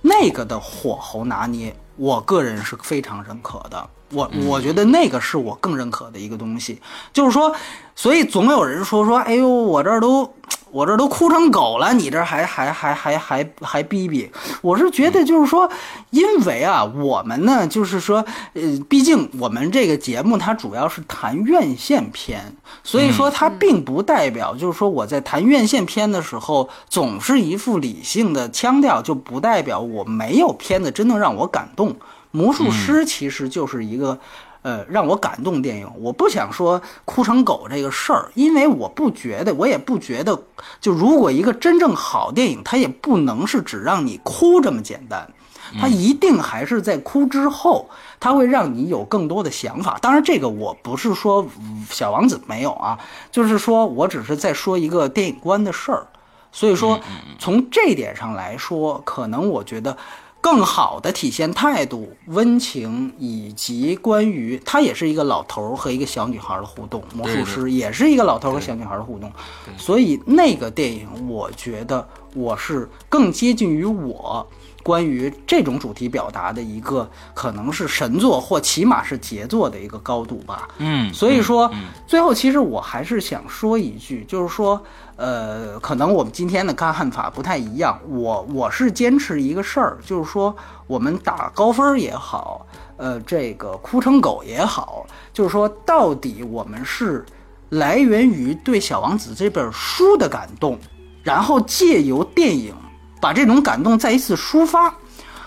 [0.00, 3.88] 那个的火候拿捏，我个人是非常认可的。
[4.12, 6.80] 我我觉得那个是我更认可的一个东西，
[7.12, 7.54] 就是说，
[7.94, 10.34] 所以总有人说说，哎呦，我这儿都
[10.70, 14.30] 我这儿都哭成狗了，你这儿还还还还还还逼逼。
[14.62, 15.70] 我是觉得就是说，
[16.10, 18.24] 因为啊，我们呢就是说，
[18.54, 31.94] 呃，毕竟我们这个节目它主要是谈院线片，所以说它并不代表就是说我在谈院线片的时候总是一副理性的腔调，就不代表我没有片子真的让我感动。
[32.32, 34.18] 魔术师其实就是一个，
[34.62, 35.88] 呃，让我感动电影。
[35.98, 40.42] 我不想说哭成狗这个事儿，因为我不觉得，我也不觉得，
[40.80, 45.30] 就如果一个真正好电影，它也不能是只让你哭这么简单，
[45.78, 47.88] 它一定还是在哭之后，
[48.18, 49.98] 它会让你有更多的想法。
[50.00, 52.98] 当然，这个我不是说嗯小王子没有啊，
[53.30, 56.06] 就是说我只是在说一个电影观的事儿。
[56.50, 56.98] 所以说，
[57.38, 59.94] 从这点上来说，可能我觉得。
[60.42, 69.32] 更好的体现态度、温情，以及关于他也是一个老头儿和一个小女孩的互动，魔术师也是一个老头儿和小女孩的互动，
[69.78, 74.44] 所以那个电影我觉得我是更接近于我
[74.82, 80.68] 关于这种主题表达的一个可能是神作或起码是杰作的一个高度吧。
[80.78, 81.70] 嗯，所以说，
[82.06, 84.82] 最后其实我还是想说一句，就是说，
[85.16, 87.98] 呃，可能我们今天的看法不太一样。
[88.08, 90.54] 我我是坚持一个事儿，就是说，
[90.86, 97.24] 我们打高分也好，呃，这个哭成狗也好，就是说，到底我们是
[97.70, 100.78] 来源于对《小王子》这本书的感动，
[101.22, 102.74] 然后借由电影
[103.22, 104.92] 把这种感动再一次抒发，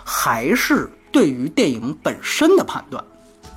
[0.02, 3.04] 还是对于电影本身的判断？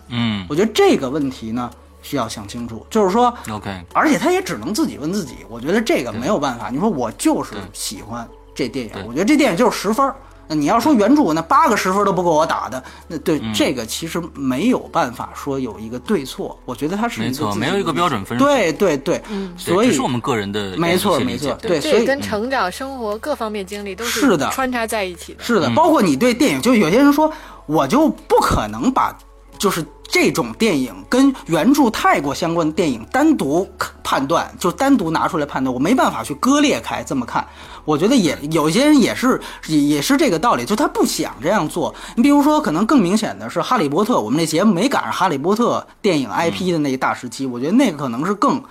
[0.09, 1.70] 嗯我觉得这个问题呢
[2.03, 5.36] 需要想清楚，就是说，，OK，而且他也只能自己问自己。
[5.49, 6.69] 我觉得这个没有办法。
[6.69, 10.16] 你说我就是喜欢这电影，我觉得这电影就是十分儿。
[10.49, 16.59] 那你要说原著那八个十分都不够我打的，那对、这个其实没有办法说有一个对错。
[16.65, 25.45] 我觉得它是一没错，个没有一个标准分数，对对对，嗯，所以这是我们个人的没错一些理解没错对所以跟成长、生活各方面经历都是的穿插在一起的。
[25.45, 27.31] 是的，包括你对电影，就有些人说，
[27.66, 29.16] 我就不可能把
[29.59, 33.69] 就是这种电影跟原著太过相关的电影单独
[34.03, 37.47] 判断，就单独拿出来判断，我没办法去割裂开这么看。
[37.85, 41.95] 我觉得也有些人也是也也是这个道理，就他不想这样做。
[42.17, 48.63] 你比如说，可能更明显的是《哈利波特》，我们那节目没赶上《哈利波特》电影 IP 的那一大时期，我觉得那个可能是更。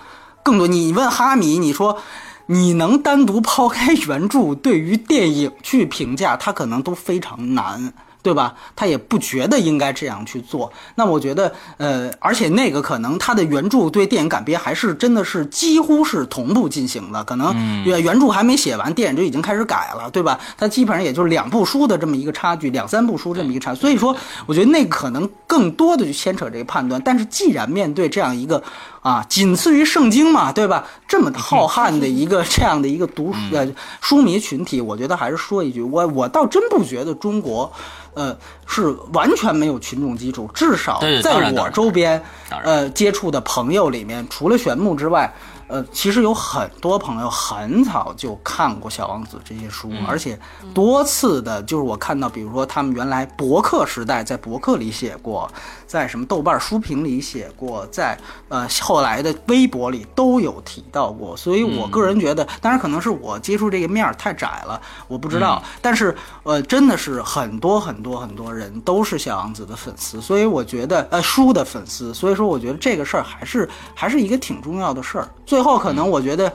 [0.44, 0.66] 更多。
[0.66, 1.98] 你问哈迷，你说
[2.46, 7.92] 你能单独抛开原著对于电影去评价，他可能都非常难。
[8.22, 8.56] 对吧？
[8.76, 10.72] 他也不觉得应该这样去做。
[10.96, 20.38] 那我觉得，呃，而且那个可能他的原著对电影改编还是真的是几乎是同步进行的，可能原原著还没写完，电影就已经开始改了，对吧？
[20.58, 23.74] 它基本上也就是两部书的这么一个差距，两三部书这么一个差。
[23.74, 24.16] 所以说，
[24.46, 27.02] 我觉得那可能更多的去牵扯这个判断。
[27.06, 28.62] 但是既然面对这样一个
[29.02, 30.86] 啊，仅次于圣经嘛，对吧？
[31.08, 33.66] 这么浩瀚的 一个这样的一个读呃
[34.02, 37.72] 书迷群体，我觉得还是说一句，我我倒真不觉得中国。
[38.18, 42.22] 呃，是完全没有群众基础，至少在我周边，
[42.64, 45.32] 呃，接触的朋友里面，除了玄牧之外。
[45.68, 50.40] 呃，其实有很多朋友很早就看过《小王子》这些书，而且
[50.74, 55.52] 多次的，就是我看到，比如说他们原来博客时代在博客里写过，
[55.86, 58.18] 在什么豆瓣书评里写过，在
[58.48, 61.36] 呃后来的微博里都有提到过。
[61.36, 65.62] 所以我个人觉得，当然可能是我接触这个面儿太窄了，我不知道。
[65.82, 75.28] 但是呃，真的是很多很多很多人都是《小王子》的粉丝，所以我觉得呃书的粉丝，所以说我觉得这个事儿还是还是一个挺重要的事儿。
[75.46, 76.54] 最最后，可能我觉得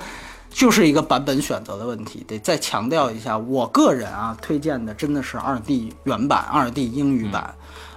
[0.49, 7.53] 就是一个版本选择的问题，得再强调一下，我个人啊推荐的真的是二 D 原版、二 D 英语版。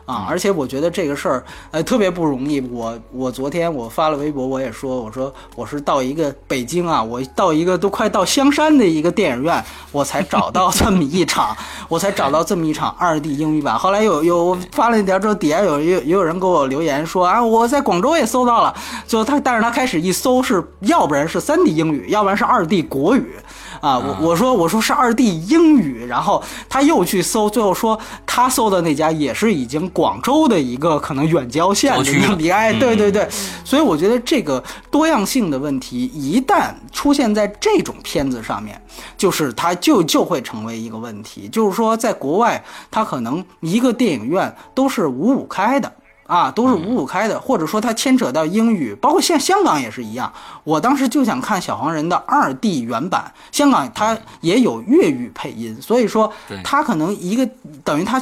[0.06, 2.62] 啊，而且我觉得这个事儿，呃，特别不容易。
[2.62, 11.58] 我我昨天我发了微博，我也说，我说我是到一个北京啊，我到一个都快到香山的一个电影院，我才找到这么一场，
[11.90, 13.78] 我才找到这么一场二 D 英语版。
[13.78, 18.76] 后来有有发了一条之后，底下有有也有人给我留言说啊，我在广州也搜到了，
[19.08, 23.34] 就他，但是他开始一搜是要不然是三 D 英语，要不然是二 D 国语。
[23.82, 33.28] 啊，我我说我说是二 D 英语，然后他又去搜，最后说他搜的那家也是已经广州的一个可能远郊县的，哎，对对对，
[33.64, 38.82] 所以我觉得这个多样性的问题一旦出现在这种片子上面，
[39.18, 45.92] 就是它就就会成为一个问题，就是说在国外，它可能一个电影院都是五五开的。
[46.28, 50.32] 啊，都是五五开的，或者说它牵扯到英语，包括像香港也是一样。
[50.64, 56.32] 我当时就想看小黄人的二 D 原版，香港它也有粤语配音，所以说
[56.64, 57.48] 它可能一个
[57.84, 58.20] 等于它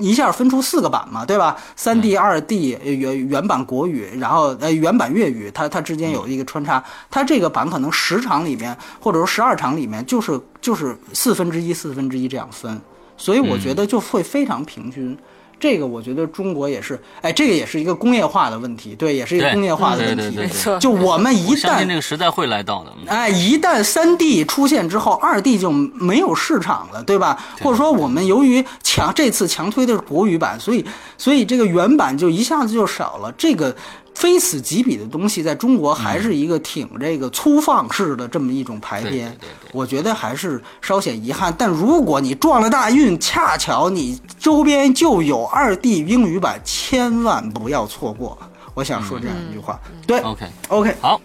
[0.00, 1.56] 一下分出四个版嘛，对吧？
[1.76, 12.80] 三 D、二 D 原原版国语，然后呃原版粤语，它它之间有一个穿插，它这个版可能十场里面或者说十二场里面就是就是四分之一四分之一这样分，
[13.16, 15.16] 所以我觉得就会非常平均。
[15.58, 20.36] 这个我觉得中国也是，哎，这个也是一个工业化的问题，对，也是一个工业化的问题。
[20.36, 27.42] 没错，就我们一旦这个时代会来到的，哎，一旦三 D 出现之后，二 D 就没有市场了，对吧？
[27.62, 30.84] 或者说我们由于强这次强推的是国语版，所以
[31.16, 33.32] 所以这个原版就一下子就少了。
[33.38, 33.74] 这个。
[34.14, 39.36] 非此即彼的东西，在中国还是一个挺这个粗放式的这么一种排编，
[39.72, 41.54] 我觉得还是稍显遗憾。
[41.58, 48.38] 但如果你撞了大运，恰巧你周边就有二 D 英语版，千万不要错过。
[48.72, 49.78] 我想说这样一句话。
[50.06, 51.20] 对，OK OK，好。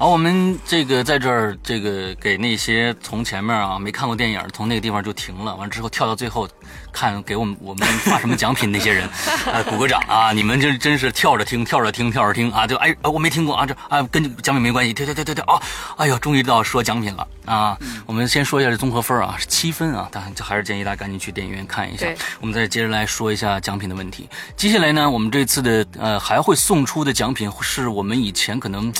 [0.00, 6.48] 好，我们这个在这儿，这个给那些从前面啊没看过电影，从那个地方就停了，完之后跳到最后，
[6.90, 9.06] 看给我们我们发什么奖品那些人，
[9.52, 10.32] 啊，鼓个掌啊！
[10.32, 12.66] 你们这真是跳着听，跳着听，跳着听啊！
[12.66, 15.60] 就哎，我没听过啊，这啊跟奖品没关系，跳跳跳跳跳啊！
[15.98, 17.76] 哎呦，终于到说奖品了啊！
[18.06, 22.06] 我们先说一下这综合分啊，是七分啊，但还是建议大家赶紧去电影院看一下。
[22.40, 24.26] 我们再接着来说一下奖品的问题。
[24.56, 28.90] 接下来呢，我们这次的呃还会送出的奖品是我们以前可能。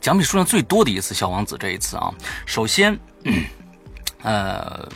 [0.00, 2.12] 奖品数量最多的一次，小王子这一次啊，
[2.46, 2.98] 首先，
[4.22, 4.88] 呃，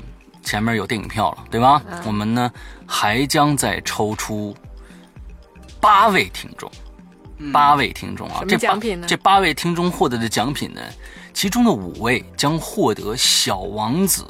[0.43, 1.83] 前面有电影票了，对吧？
[2.07, 2.51] 我们呢
[2.87, 4.57] 还将再抽出
[5.81, 6.71] 八位听众，
[7.53, 9.07] 八位听众啊，这奖品呢？
[9.07, 10.81] 这八位听众获得的奖品呢，
[11.35, 14.25] 其中的五位将获得小王子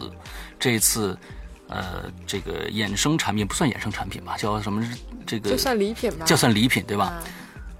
[0.59, 1.17] 这次
[1.69, 4.37] 呃这个衍生产品，不算衍生产品吧？
[4.37, 4.85] 叫什么？
[5.25, 6.27] 这个就算礼品吧？
[6.27, 7.23] 就算礼品对吧？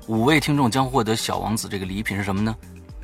[0.07, 2.55] 五位听众将获得小王子这个礼品是什么呢？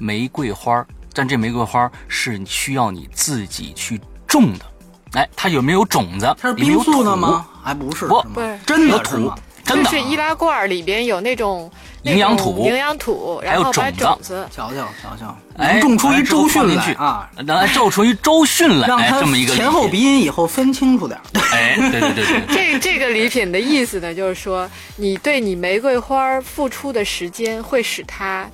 [0.01, 4.64] 玫瑰花，但这玫瑰花是需要你自己去种的。
[5.12, 6.35] 哎，它有没有种子？
[6.40, 7.47] 它是冰素的吗？
[7.62, 8.24] 还不是，不，
[8.64, 9.31] 真的土，
[9.64, 9.90] 真的。
[9.90, 11.70] 是易拉罐里边有那种
[12.05, 17.28] 营养土，营养土，然后把种子，瞧瞧瞧瞧，能种出一周迅来啊！
[17.44, 21.20] 能种出一周迅来，让它这么一个前后鼻音以后分清楚点。
[21.52, 22.47] 哎，对对对对。
[22.55, 28.48] 这这个礼品的意思呢，就是说你对你玫瑰花付出的时间会使它。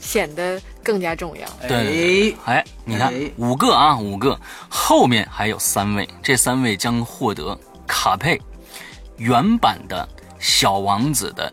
[0.00, 1.46] 显得更加重要。
[1.66, 4.38] 对，哎，你看五个啊，五个，
[4.68, 8.40] 后面还有三位，这三位将获得卡佩
[9.16, 10.08] 原版的
[10.38, 11.52] 小王子的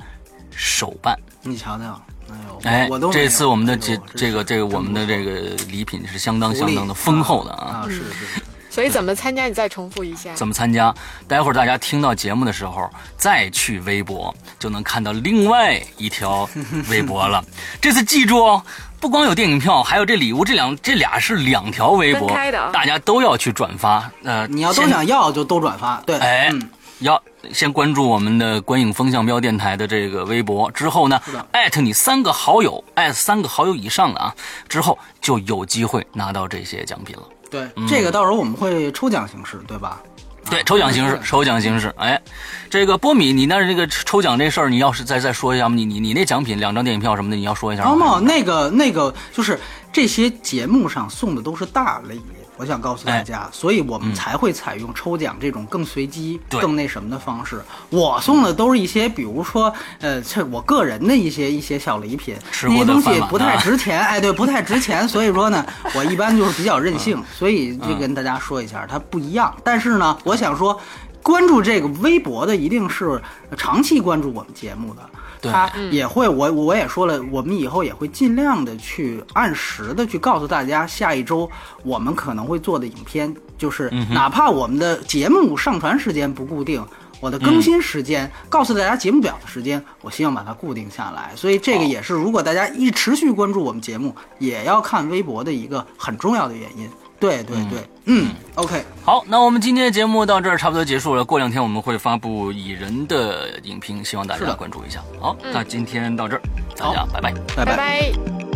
[0.52, 1.18] 手办。
[1.42, 5.32] 你瞧瞧，哎呦，哎我我都，没有这次我们的哎这这个这个我们的这个
[5.68, 7.84] 礼品是相当相当的丰厚的啊。
[7.84, 8.42] 啊，是是，
[8.76, 9.46] 所以怎么参加？
[9.46, 10.34] 你再重复一下。
[10.34, 10.94] 怎么参加？
[11.30, 16.50] 待会儿大家听到节目的时候，再去微博就能看到另外一条
[16.90, 17.42] 微博了。
[17.80, 18.62] 这次记住哦，
[19.00, 24.12] 不光有电影票，还有这礼物，这两这俩是两条微博，分开的啊大家都要去转发。
[24.26, 26.70] 呃，你要都想要就都转发，对，哎，嗯，
[27.00, 27.24] 要
[27.54, 34.36] 先关注我们的观影风向标电台的这个微博，之后呢的，艾特你三个好友，艾特三个好友以上的啊，
[34.68, 37.24] 之后就有机会拿到这些奖品了。
[37.56, 40.02] 对，这个到时候我们会抽奖形式，对吧？
[40.50, 41.94] 对，抽奖形式，抽奖形式。
[41.98, 42.22] 哎，
[42.70, 45.76] 这个波米，你那这个抽奖这事儿，你要是再再说一下吗？
[45.76, 48.18] 你你你那奖品两张电影票什么的，你要说一下吗？
[48.18, 49.60] 哦，那个那个就是
[49.92, 52.22] 这些节目上送的都是大礼，
[52.58, 57.62] 我想告诉大家，所以我们才会采用抽奖这种更随机、对更那什么的方式。
[57.90, 65.66] 我送的都是一些，比如说，呃，这我个人的一些一些小礼品，吃那些过的东西不太啊值钱，哎，对，不太值钱，所以说呢，
[65.96, 69.54] 我一般就是比较任性，嗯所以就跟大家说一下，它不一样。
[69.64, 70.80] 但是呢，我想说。
[71.26, 73.20] 关注这个微博的一定是
[73.58, 75.15] 长期关注我们节目的，对
[75.52, 81.50] 他也会，我我也说了，我们以后也会尽量的去按时的去告诉大家，下一周
[81.84, 86.86] 我们可能会做的影片，就是哪怕我们的节目上传时间不固定。
[87.22, 91.32] 我的更新时间，告诉大家节目表的时间，我希望把它固定下来。
[91.34, 96.88] 所以这个也是，如果大家一持续关注我们节目，也要看微博的一个很重要的原因。
[97.20, 101.24] 对对对，嗯 o k 好，那我们今天的节目到这儿差不多结束了。
[101.24, 105.02] 过两天我们会发布蚁人的影评，希望大家关注一下。
[105.20, 106.42] 好，那今天到这儿，
[106.76, 107.34] 大家拜拜。
[107.56, 108.55] 拜拜拜。